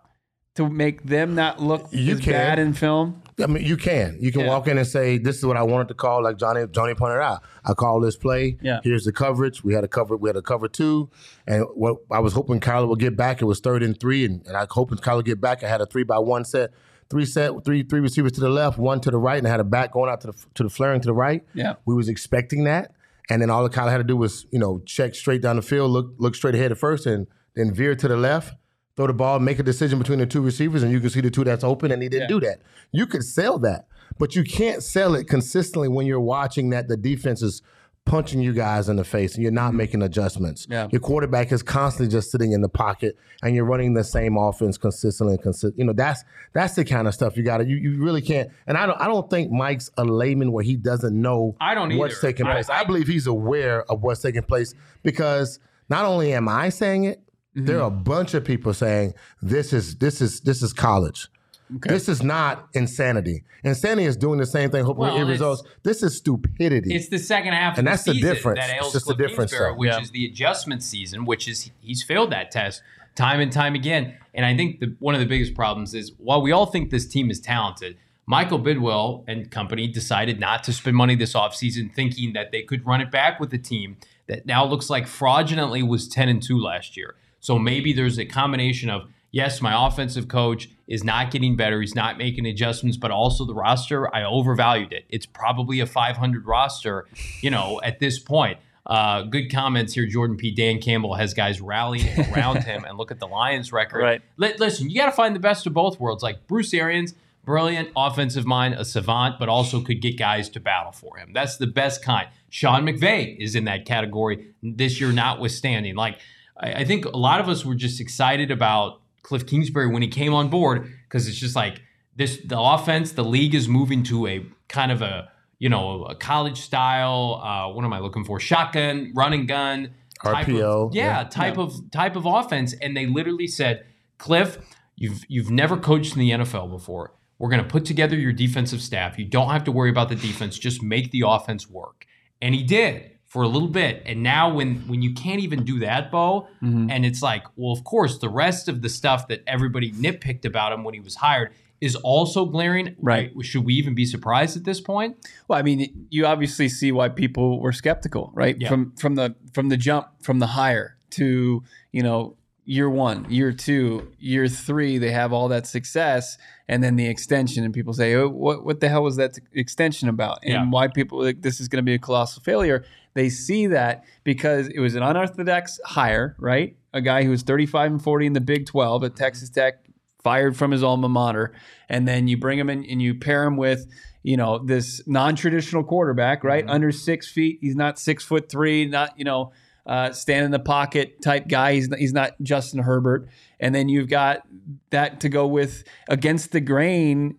to 0.55 0.69
make 0.69 1.03
them 1.03 1.35
not 1.35 1.61
look 1.61 1.87
You 1.91 2.13
as 2.13 2.21
can. 2.21 2.31
bad 2.33 2.59
in 2.59 2.71
film? 2.73 3.21
I 3.43 3.47
mean, 3.47 3.65
you 3.65 3.75
can. 3.75 4.15
You 4.21 4.31
can 4.31 4.41
Yeah. 4.41 4.47
walk 4.47 4.67
in 4.69 4.77
and 4.77 4.87
say, 4.87 5.17
"This 5.17 5.37
is 5.37 5.45
what 5.45 5.57
I 5.57 5.63
wanted 5.63 5.89
to 5.89 5.93
call." 5.93 6.23
Like 6.23 6.37
Johnny, 6.37 6.65
Johnny 6.71 6.93
pointed 6.93 7.19
out, 7.19 7.41
I 7.65 7.73
call 7.73 7.99
this 7.99 8.15
play. 8.15 8.57
Yeah. 8.61 8.79
Here's 8.81 9.03
the 9.03 9.11
coverage. 9.11 9.61
We 9.65 9.73
had 9.73 9.83
a 9.83 9.89
cover. 9.89 10.15
We 10.15 10.29
had 10.29 10.37
a 10.37 10.41
cover 10.41 10.69
two, 10.69 11.09
and 11.45 11.65
what 11.75 11.97
I 12.09 12.19
was 12.19 12.31
hoping 12.31 12.61
Kyler 12.61 12.87
would 12.87 12.99
get 12.99 13.17
back. 13.17 13.41
It 13.41 13.45
was 13.45 13.59
third 13.59 13.83
and 13.83 13.99
three, 13.99 14.23
and, 14.23 14.45
and 14.47 14.55
I 14.55 14.65
hoping 14.69 14.97
Kyler 14.99 15.17
would 15.17 15.25
get 15.25 15.41
back. 15.41 15.61
I 15.63 15.67
had 15.67 15.81
a 15.81 15.85
three 15.85 16.03
by 16.03 16.19
one 16.19 16.45
set, 16.45 16.71
three 17.09 17.25
set, 17.25 17.51
three 17.65 17.83
three 17.83 17.99
receivers 17.99 18.31
to 18.33 18.39
the 18.39 18.47
left, 18.49 18.77
one 18.77 19.01
to 19.01 19.11
the 19.11 19.17
right, 19.17 19.37
and 19.37 19.45
I 19.47 19.51
had 19.51 19.59
a 19.59 19.65
back 19.65 19.91
going 19.91 20.09
out 20.09 20.21
to 20.21 20.27
the 20.27 20.33
to 20.53 20.63
the 20.63 20.69
flaring 20.69 21.01
to 21.01 21.07
the 21.07 21.13
right. 21.13 21.43
Yeah. 21.53 21.73
we 21.85 21.93
was 21.93 22.07
expecting 22.07 22.63
that, 22.63 22.91
and 23.29 23.41
then 23.41 23.49
all 23.49 23.63
the 23.63 23.69
Kyler 23.69 23.91
had 23.91 23.97
to 23.97 24.03
do 24.03 24.17
was 24.17 24.45
you 24.51 24.59
know 24.59 24.81
check 24.85 25.15
straight 25.15 25.41
down 25.41 25.55
the 25.55 25.61
field, 25.61 25.91
look 25.91 26.13
look 26.17 26.35
straight 26.35 26.55
ahead 26.55 26.71
at 26.71 26.77
first, 26.77 27.05
and 27.05 27.27
then 27.55 27.73
veer 27.73 27.95
to 27.95 28.07
the 28.07 28.17
left. 28.17 28.53
Throw 28.95 29.07
the 29.07 29.13
ball, 29.13 29.39
make 29.39 29.59
a 29.59 29.63
decision 29.63 29.99
between 29.99 30.19
the 30.19 30.25
two 30.25 30.41
receivers, 30.41 30.81
and 30.81 30.89
you 30.89 31.01
can 31.01 31.09
see 31.09 31.19
the 31.19 31.29
two 31.29 31.43
that's 31.43 31.65
open, 31.65 31.91
and 31.91 32.01
he 32.01 32.07
didn't 32.07 32.29
do 32.29 32.39
that. 32.39 32.61
You 32.93 33.05
could 33.05 33.25
sell 33.25 33.59
that, 33.59 33.87
but 34.17 34.37
you 34.37 34.43
can't 34.45 34.81
sell 34.81 35.15
it 35.15 35.27
consistently 35.27 35.89
when 35.89 36.07
you're 36.07 36.21
watching 36.21 36.69
that 36.69 36.87
the 36.87 36.95
defense 36.95 37.41
is 37.41 37.61
punching 38.05 38.39
you 38.39 38.53
guys 38.53 38.87
in 38.87 38.95
the 38.95 39.03
face 39.03 39.33
and 39.33 39.43
you're 39.43 39.51
not 39.51 39.69
mm-hmm. 39.69 39.77
making 39.77 40.01
adjustments. 40.03 40.67
Yeah. 40.69 40.87
Your 40.91 41.01
quarterback 41.01 41.51
is 41.51 41.63
constantly 41.63 42.11
just 42.11 42.31
sitting 42.31 42.51
in 42.51 42.61
the 42.61 42.69
pocket 42.69 43.17
and 43.41 43.55
you're 43.55 43.65
running 43.65 43.93
the 43.93 44.03
same 44.03 44.37
offense 44.37 44.77
consistently 44.77 45.33
and 45.33 45.43
consist. 45.43 45.73
You 45.77 45.85
know, 45.85 45.93
that's 45.93 46.23
that's 46.53 46.75
the 46.75 46.85
kind 46.85 47.07
of 47.07 47.13
stuff 47.13 47.35
you 47.35 47.43
got 47.43 47.57
to. 47.57 47.65
You, 47.65 47.77
you 47.77 48.03
really 48.03 48.21
can't. 48.21 48.49
And 48.67 48.77
I 48.77 48.85
don't 48.85 49.01
I 49.01 49.07
don't 49.07 49.29
think 49.29 49.51
Mike's 49.51 49.89
a 49.97 50.05
layman 50.05 50.51
where 50.51 50.63
he 50.63 50.75
doesn't 50.75 51.19
know 51.19 51.55
I 51.59 51.73
don't 51.73 51.95
what's 51.97 52.15
either. 52.15 52.31
taking 52.31 52.45
place. 52.45 52.69
I, 52.69 52.81
I- 52.81 52.83
believe 52.85 53.07
he's 53.07 53.25
aware 53.25 53.83
of 53.91 54.03
what's 54.03 54.21
taking 54.21 54.43
place 54.43 54.75
because 55.01 55.59
not 55.89 56.05
only 56.05 56.33
am 56.33 56.47
I 56.47 56.69
saying 56.69 57.05
it, 57.05 57.21
there 57.55 57.77
mm-hmm. 57.77 57.83
are 57.83 57.87
a 57.87 57.91
bunch 57.91 58.33
of 58.35 58.45
people 58.45 58.73
saying 58.73 59.13
this 59.41 59.73
is 59.73 59.95
this 59.95 60.21
is 60.21 60.41
this 60.41 60.61
is 60.61 60.71
college. 60.71 61.29
Okay. 61.77 61.89
This 61.89 62.07
is 62.07 62.21
not 62.21 62.67
insanity. 62.73 63.43
Insanity 63.63 64.05
is 64.05 64.15
doing 64.15 64.37
the 64.37 64.45
same 64.45 64.69
thing, 64.69 64.85
hoping 64.85 65.01
well, 65.01 65.13
to 65.17 65.25
get 65.25 65.31
results. 65.31 65.63
This 65.81 66.03
is 66.03 66.15
stupidity. 66.15 66.93
It's 66.93 67.09
the 67.09 67.17
second 67.17 67.53
half, 67.53 67.79
and 67.79 67.87
that's 67.87 68.03
the, 68.03 68.13
the 68.13 68.21
difference. 68.21 68.59
That 68.59 68.75
ails 68.75 68.87
it's 68.87 68.93
just 68.93 69.07
the 69.07 69.15
difference, 69.15 69.53
which 69.75 69.89
yeah. 69.89 69.99
is 69.99 70.11
the 70.11 70.25
adjustment 70.25 70.83
season, 70.83 71.25
which 71.25 71.47
is 71.47 71.71
he's 71.81 72.03
failed 72.03 72.31
that 72.31 72.51
test 72.51 72.83
time 73.15 73.39
and 73.39 73.51
time 73.51 73.75
again. 73.75 74.15
And 74.33 74.45
I 74.45 74.55
think 74.55 74.79
the, 74.79 74.95
one 74.99 75.15
of 75.15 75.21
the 75.21 75.25
biggest 75.25 75.55
problems 75.55 75.93
is 75.93 76.11
while 76.17 76.41
we 76.41 76.51
all 76.51 76.65
think 76.65 76.91
this 76.91 77.07
team 77.07 77.31
is 77.31 77.39
talented, 77.39 77.97
Michael 78.27 78.59
Bidwill 78.59 79.23
and 79.27 79.49
company 79.49 79.87
decided 79.87 80.39
not 80.39 80.63
to 80.65 80.73
spend 80.73 80.95
money 80.95 81.15
this 81.15 81.33
offseason, 81.33 81.93
thinking 81.93 82.33
that 82.33 82.51
they 82.51 82.61
could 82.61 82.85
run 82.85 83.01
it 83.01 83.11
back 83.11 83.39
with 83.39 83.53
a 83.53 83.57
team 83.57 83.97
that 84.27 84.45
now 84.45 84.65
looks 84.65 84.89
like 84.89 85.07
fraudulently 85.07 85.83
was 85.83 86.07
10 86.07 86.29
and 86.29 86.43
2 86.43 86.59
last 86.59 86.97
year. 86.97 87.15
So 87.39 87.59
maybe 87.59 87.93
there's 87.93 88.17
a 88.17 88.25
combination 88.25 88.89
of 88.89 89.09
yes, 89.35 89.61
my 89.61 89.87
offensive 89.87 90.29
coach 90.29 90.69
is 90.87 91.03
not 91.03 91.29
getting 91.29 91.57
better. 91.57 91.81
He's 91.81 91.93
not 91.93 92.17
making 92.17 92.45
adjustments, 92.45 92.95
but 92.97 93.11
also 93.11 93.43
the 93.43 93.53
roster, 93.53 94.13
I 94.15 94.23
overvalued 94.23 94.93
it. 94.93 95.05
It's 95.09 95.25
probably 95.25 95.81
a 95.81 95.85
500 95.85 96.47
roster, 96.47 97.05
you 97.41 97.51
know, 97.51 97.81
at 97.83 97.99
this 97.99 98.17
point. 98.17 98.59
Uh, 98.85 99.23
good 99.23 99.51
comments 99.51 99.93
here. 99.93 100.05
Jordan 100.05 100.37
P. 100.37 100.51
Dan 100.51 100.79
Campbell 100.79 101.15
has 101.15 101.33
guys 101.33 101.59
rallying 101.59 102.07
around 102.31 102.63
him, 102.63 102.85
and 102.85 102.97
look 102.97 103.11
at 103.11 103.19
the 103.19 103.27
Lions' 103.27 103.73
record. 103.73 104.01
Right. 104.01 104.21
L- 104.41 104.53
listen, 104.59 104.89
you 104.89 104.95
got 104.95 105.07
to 105.07 105.11
find 105.11 105.35
the 105.35 105.39
best 105.39 105.67
of 105.67 105.73
both 105.73 105.99
worlds. 105.99 106.23
Like 106.23 106.47
Bruce 106.47 106.71
Arians, 106.73 107.15
brilliant 107.43 107.89
offensive 107.97 108.45
mind, 108.45 108.75
a 108.75 108.85
savant, 108.85 109.37
but 109.39 109.49
also 109.49 109.81
could 109.81 110.01
get 110.01 110.17
guys 110.19 110.49
to 110.49 110.59
battle 110.59 110.91
for 110.91 111.17
him. 111.17 111.33
That's 111.33 111.57
the 111.57 111.67
best 111.67 112.03
kind. 112.03 112.29
Sean 112.51 112.85
McVay 112.85 113.35
is 113.39 113.55
in 113.55 113.65
that 113.65 113.85
category 113.85 114.53
this 114.61 115.01
year, 115.01 115.11
notwithstanding. 115.11 115.95
Like 115.95 116.19
I, 116.57 116.73
I 116.73 116.85
think 116.85 117.05
a 117.05 117.17
lot 117.17 117.41
of 117.41 117.49
us 117.49 117.65
were 117.65 117.75
just 117.75 117.99
excited 117.99 118.51
about 118.51 119.01
Cliff 119.25 119.47
Kingsbury 119.47 119.87
when 119.87 120.03
he 120.03 120.07
came 120.07 120.35
on 120.35 120.49
board 120.49 120.87
because 121.03 121.27
it's 121.27 121.37
just 121.37 121.55
like 121.55 121.81
this 122.15 122.37
the 122.45 122.59
offense, 122.59 123.13
the 123.13 123.23
league 123.23 123.55
is 123.55 123.67
moving 123.67 124.03
to 124.03 124.27
a 124.27 124.45
kind 124.67 124.91
of 124.91 125.01
a 125.01 125.31
you 125.57 125.67
know 125.67 126.03
a 126.03 126.13
college 126.13 126.61
style. 126.61 127.41
Uh, 127.43 127.73
what 127.73 127.83
am 127.83 127.91
I 127.91 127.99
looking 127.99 128.23
for? 128.23 128.39
Shotgun, 128.39 129.11
run 129.15 129.33
and 129.33 129.47
gun. 129.47 129.95
Type 130.23 130.45
RPO, 130.45 130.87
of, 130.87 130.95
yeah, 130.95 131.21
yeah, 131.21 131.23
type 131.23 131.57
yeah. 131.57 131.63
of 131.63 131.91
type 131.91 132.15
of 132.15 132.25
offense, 132.27 132.73
and 132.81 132.95
they 132.95 133.07
literally 133.07 133.47
said, 133.47 133.85
Cliff, 134.19 134.59
you've 134.95 135.23
you've 135.27 135.49
never 135.49 135.75
coached 135.75 136.13
in 136.13 136.19
the 136.19 136.29
NFL 136.29 136.69
before. 136.69 137.13
We're 137.39 137.49
going 137.49 137.63
to 137.63 137.67
put 137.67 137.83
together 137.83 138.15
your 138.15 138.31
defensive 138.31 138.81
staff. 138.81 139.17
You 139.17 139.25
don't 139.25 139.49
have 139.49 139.63
to 139.65 139.71
worry 139.71 139.89
about 139.89 140.09
the 140.09 140.15
defense. 140.15 140.57
Just 140.57 140.81
make 140.81 141.11
the 141.11 141.23
offense 141.25 141.69
work. 141.69 142.05
And 142.41 142.55
he 142.55 142.63
did 142.63 143.11
for 143.35 143.43
a 143.43 143.49
little 143.49 143.67
bit. 143.67 144.01
And 144.05 144.23
now 144.23 144.53
when 144.53 144.87
when 144.87 145.01
you 145.01 145.13
can't 145.13 145.41
even 145.41 145.65
do 145.65 145.79
that, 145.79 146.09
Bo, 146.09 146.47
mm-hmm. 146.63 146.89
and 146.89 147.05
it's 147.05 147.21
like, 147.21 147.43
well, 147.57 147.73
of 147.73 147.83
course, 147.83 148.17
the 148.19 148.29
rest 148.29 148.69
of 148.69 148.81
the 148.81 148.87
stuff 148.87 149.27
that 149.27 149.43
everybody 149.45 149.91
nitpicked 149.91 150.45
about 150.45 150.71
him 150.71 150.85
when 150.85 150.93
he 150.93 151.01
was 151.01 151.15
hired 151.15 151.51
is 151.81 151.97
also 151.97 152.45
glaring. 152.45 152.95
Right. 152.97 153.33
Should 153.41 153.65
we 153.65 153.73
even 153.73 153.93
be 153.93 154.05
surprised 154.05 154.55
at 154.55 154.63
this 154.63 154.79
point? 154.79 155.17
Well, 155.49 155.59
I 155.59 155.63
mean, 155.63 156.07
you 156.09 156.25
obviously 156.25 156.69
see 156.69 156.93
why 156.93 157.09
people 157.09 157.59
were 157.59 157.73
skeptical, 157.73 158.31
right? 158.33 158.55
Yeah. 158.57 158.69
From 158.69 158.93
from 158.95 159.15
the 159.15 159.35
from 159.53 159.67
the 159.67 159.75
jump 159.75 160.07
from 160.21 160.39
the 160.39 160.47
hire 160.47 160.95
to, 161.09 161.61
you 161.91 162.03
know, 162.03 162.37
year 162.63 162.89
one, 162.89 163.29
year 163.29 163.51
two, 163.51 164.13
year 164.17 164.47
three, 164.47 164.97
they 164.97 165.11
have 165.11 165.33
all 165.33 165.49
that 165.49 165.67
success, 165.67 166.37
and 166.69 166.81
then 166.81 166.95
the 166.95 167.07
extension, 167.07 167.65
and 167.65 167.73
people 167.73 167.91
say, 167.91 168.15
"Oh, 168.15 168.29
what 168.29 168.65
what 168.65 168.79
the 168.79 168.87
hell 168.87 169.03
was 169.03 169.17
that 169.17 169.37
extension 169.51 170.07
about?" 170.07 170.39
And 170.43 170.53
yeah. 170.53 170.69
why 170.69 170.87
people 170.87 171.21
like 171.21 171.41
this 171.41 171.59
is 171.59 171.67
going 171.67 171.83
to 171.83 171.85
be 171.85 171.95
a 171.95 171.99
colossal 171.99 172.41
failure? 172.41 172.85
They 173.15 173.29
see 173.29 173.67
that 173.67 174.03
because 174.23 174.67
it 174.67 174.79
was 174.79 174.93
an 174.93 175.01
unorthodox 175.01 175.79
hire, 175.83 176.35
right? 176.37 176.77
A 176.93 177.01
guy 177.01 177.23
who 177.23 177.31
was 177.31 177.41
35 177.41 177.91
and 177.91 178.01
40 178.01 178.27
in 178.27 178.33
the 178.33 178.41
Big 178.41 178.67
12 178.67 179.03
at 179.03 179.15
Texas 179.15 179.49
Tech, 179.49 179.85
fired 180.21 180.57
from 180.57 180.71
his 180.71 180.83
alma 180.83 181.09
mater, 181.09 181.53
and 181.89 182.07
then 182.07 182.27
you 182.27 182.37
bring 182.37 182.59
him 182.59 182.69
in 182.69 182.85
and 182.85 183.01
you 183.01 183.15
pair 183.15 183.43
him 183.43 183.57
with 183.57 183.85
you 184.21 184.37
know 184.37 184.57
this 184.57 185.01
non-traditional 185.07 185.83
quarterback, 185.83 186.43
right? 186.43 186.63
Mm-hmm. 186.63 186.73
Under 186.73 186.91
six 186.91 187.27
feet, 187.27 187.59
he's 187.61 187.75
not 187.75 187.99
six 187.99 188.23
foot 188.23 188.49
three, 188.49 188.85
not 188.85 189.17
you 189.17 189.23
know 189.23 189.51
uh, 189.85 190.11
stand 190.11 190.45
in 190.45 190.51
the 190.51 190.59
pocket 190.59 191.21
type 191.21 191.47
guy. 191.47 191.73
He's 191.73 191.89
not, 191.89 191.99
he's 191.99 192.13
not 192.13 192.31
Justin 192.41 192.79
Herbert. 192.79 193.27
And 193.59 193.73
then 193.73 193.87
you've 193.87 194.09
got 194.09 194.41
that 194.89 195.19
to 195.21 195.29
go 195.29 195.47
with 195.47 195.83
against 196.09 196.51
the 196.51 196.59
grain 196.59 197.37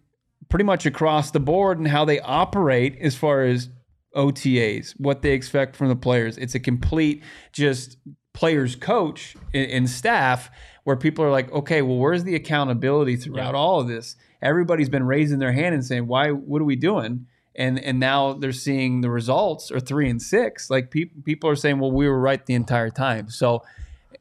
pretty 0.49 0.64
much 0.64 0.87
across 0.87 1.33
the 1.33 1.41
board 1.41 1.79
and 1.79 1.89
how 1.89 2.05
they 2.05 2.20
operate 2.20 2.97
as 3.01 3.16
far 3.16 3.43
as 3.43 3.68
OTAs, 4.17 4.95
what 4.99 5.23
they 5.23 5.33
expect 5.33 5.77
from 5.77 5.89
the 5.89 5.97
players. 5.97 6.39
It's 6.39 6.55
a 6.55 6.61
complete 6.61 7.23
just 7.53 7.99
players 8.33 8.77
coach 8.77 9.37
and, 9.55 9.89
staff 9.89 10.51
where 10.85 10.97
people 10.97 11.25
are 11.25 11.31
like, 11.31 11.51
okay, 11.53 11.83
well, 11.83 11.97
where's 11.97 12.25
the 12.25 12.35
accountability 12.35 13.17
throughout 13.17 13.55
yeah. 13.55 13.61
all 13.61 13.81
of 13.81 13.89
this? 13.89 14.17
Everybody's 14.43 14.89
been 14.89 15.07
raising 15.07 15.39
their 15.39 15.53
hand 15.53 15.75
and 15.75 15.85
saying, 15.85 16.07
why, 16.07 16.31
what 16.31 16.61
are 16.61 16.67
we 16.67 16.77
doing? 16.77 17.27
and 17.57 17.79
and 17.79 17.99
now 17.99 18.35
they're 18.35 18.53
seeing 18.53 19.01
the 19.01 19.11
results 19.11 19.71
are 19.73 19.81
three 19.81 20.09
and 20.09 20.21
six. 20.21 20.71
Like 20.71 20.91
people 20.91 21.23
people 21.25 21.51
are 21.51 21.57
saying, 21.57 21.79
well, 21.79 21.91
we 21.91 22.07
were 22.07 22.21
right 22.21 22.45
the 22.45 22.55
entire 22.55 22.91
time. 22.91 23.31
So 23.31 23.62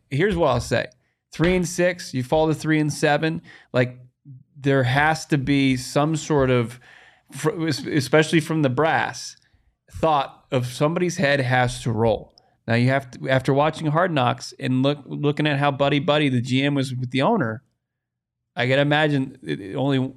here's 0.10 0.36
what 0.36 0.48
I'll 0.48 0.62
say: 0.62 0.88
three 1.32 1.56
and 1.56 1.68
six, 1.68 2.14
you 2.14 2.24
fall 2.24 2.48
to 2.48 2.54
three 2.54 2.80
and 2.80 2.91
seven. 2.91 3.41
Like 3.74 4.00
there 4.58 4.84
has 4.84 5.26
to 5.28 5.38
be 5.38 5.78
some 5.78 6.16
sort 6.16 6.50
of, 6.50 6.80
especially 7.54 8.39
from 8.39 8.62
the 8.62 8.70
brass, 8.70 9.36
thought 10.00 10.46
of 10.52 10.68
somebody's 10.68 11.18
head 11.18 11.39
has 11.39 11.82
to 11.84 11.91
roll. 11.91 12.34
Now 12.68 12.76
you 12.76 12.89
have 12.89 13.12
to 13.12 13.30
after 13.30 13.54
watching 13.54 13.88
Hard 13.88 14.12
Knocks 14.12 14.54
and 14.60 14.82
look 14.82 15.00
looking 15.06 15.48
at 15.48 15.60
how 15.60 15.72
buddy 15.72 16.00
buddy 16.00 16.30
the 16.30 16.41
GM 16.41 16.76
was 16.76 16.93
with 16.93 17.12
the 17.12 17.22
owner. 17.22 17.64
I 18.56 18.68
can 18.68 18.80
imagine 18.80 19.38
it, 19.43 19.76
only 19.76 20.14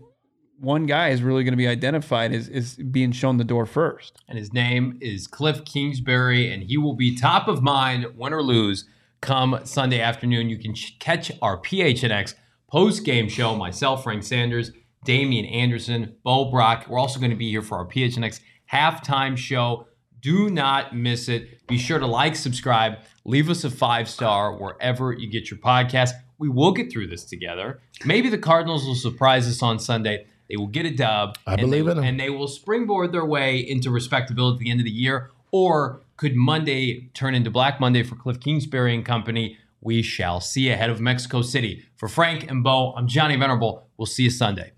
one 0.61 0.87
guy 0.87 1.09
is 1.09 1.23
really 1.23 1.45
going 1.45 1.53
to 1.53 1.59
be 1.59 1.69
identified 1.69 2.33
as, 2.33 2.49
is 2.49 2.77
being 2.77 3.13
shown 3.13 3.37
the 3.37 3.45
door 3.45 3.67
first. 3.67 4.19
And 4.29 4.39
his 4.39 4.53
name 4.53 4.99
is 5.01 5.27
Cliff 5.27 5.65
Kingsbury, 5.65 6.53
and 6.53 6.65
he 6.65 6.77
will 6.77 6.95
be 6.95 7.17
top 7.17 7.49
of 7.49 7.63
mind, 7.63 8.07
win 8.17 8.33
or 8.33 8.43
lose, 8.43 8.87
come 9.21 9.61
Sunday 9.65 10.01
afternoon. 10.01 10.49
You 10.49 10.59
can 10.59 10.75
catch 10.99 11.31
our 11.43 11.61
PHNX 11.61 12.35
post 12.71 13.05
game 13.05 13.29
show. 13.29 13.57
Myself, 13.57 14.03
Frank 14.03 14.25
Sanders, 14.25 14.73
Damian 15.05 15.47
Anderson, 15.47 16.17
Bo 16.25 16.51
Brack. 16.51 16.89
We're 16.89 16.99
also 16.99 17.21
going 17.21 17.31
to 17.31 17.37
be 17.37 17.51
here 17.51 17.63
for 17.63 17.79
our 17.79 17.87
PHNX 17.87 18.41
halftime 18.73 19.37
show. 19.37 19.87
Do 20.21 20.51
not 20.51 20.97
miss 20.97 21.29
it. 21.29 21.67
Be 21.67 21.79
sure 21.79 21.99
to 21.99 22.07
like, 22.07 22.35
subscribe, 22.35 22.99
leave 23.25 23.49
us 23.49 23.65
a 23.65 23.71
five 23.71 24.09
star 24.09 24.57
wherever 24.57 25.13
you 25.13 25.29
get 25.29 25.51
your 25.51 25.59
podcast. 25.59 26.11
We 26.39 26.49
will 26.49 26.73
get 26.73 26.91
through 26.91 27.09
this 27.09 27.25
together. 27.25 27.81
Maybe 28.05 28.29
the 28.29 28.39
Cardinals 28.39 28.87
will 28.87 28.95
surprise 28.95 29.49
us 29.49 29.63
on 29.63 29.79
Sunday. 29.79 30.27
They 30.49 30.57
will 30.57 30.67
get 30.67 30.87
a 30.87 30.91
dub. 30.95 31.37
I 31.47 31.57
believe 31.57 31.85
they, 31.85 31.91
in 31.91 31.97
them. 31.99 32.07
And 32.07 32.21
they 32.21 32.31
will 32.31 32.49
springboard 32.49 33.13
their 33.13 33.25
way 33.25 33.59
into 33.59 33.91
respectability 33.91 34.57
at 34.57 34.59
the 34.61 34.71
end 34.71 34.81
of 34.81 34.85
the 34.85 34.91
year. 34.91 35.31
Or 35.51 36.03
could 36.17 36.35
Monday 36.35 37.11
turn 37.15 37.35
into 37.35 37.51
Black 37.51 37.81
Monday 37.81 38.03
for 38.03 38.17
Cliff 38.17 38.41
Kingsbury 38.41 38.95
and 38.95 39.05
company? 39.05 39.59
We 39.81 40.03
shall 40.03 40.41
see 40.41 40.71
ahead 40.71 40.91
of 40.91 41.01
Mexico 41.01 41.43
City. 41.43 41.85
For 41.97 42.09
Frank 42.09 42.51
and 42.51 42.65
Bo, 42.65 42.93
I'm 42.97 43.07
Johnny 43.07 43.37
Venerable. 43.37 43.89
We'll 43.97 44.07
see 44.07 44.25
you 44.25 44.31
Sunday. 44.31 44.73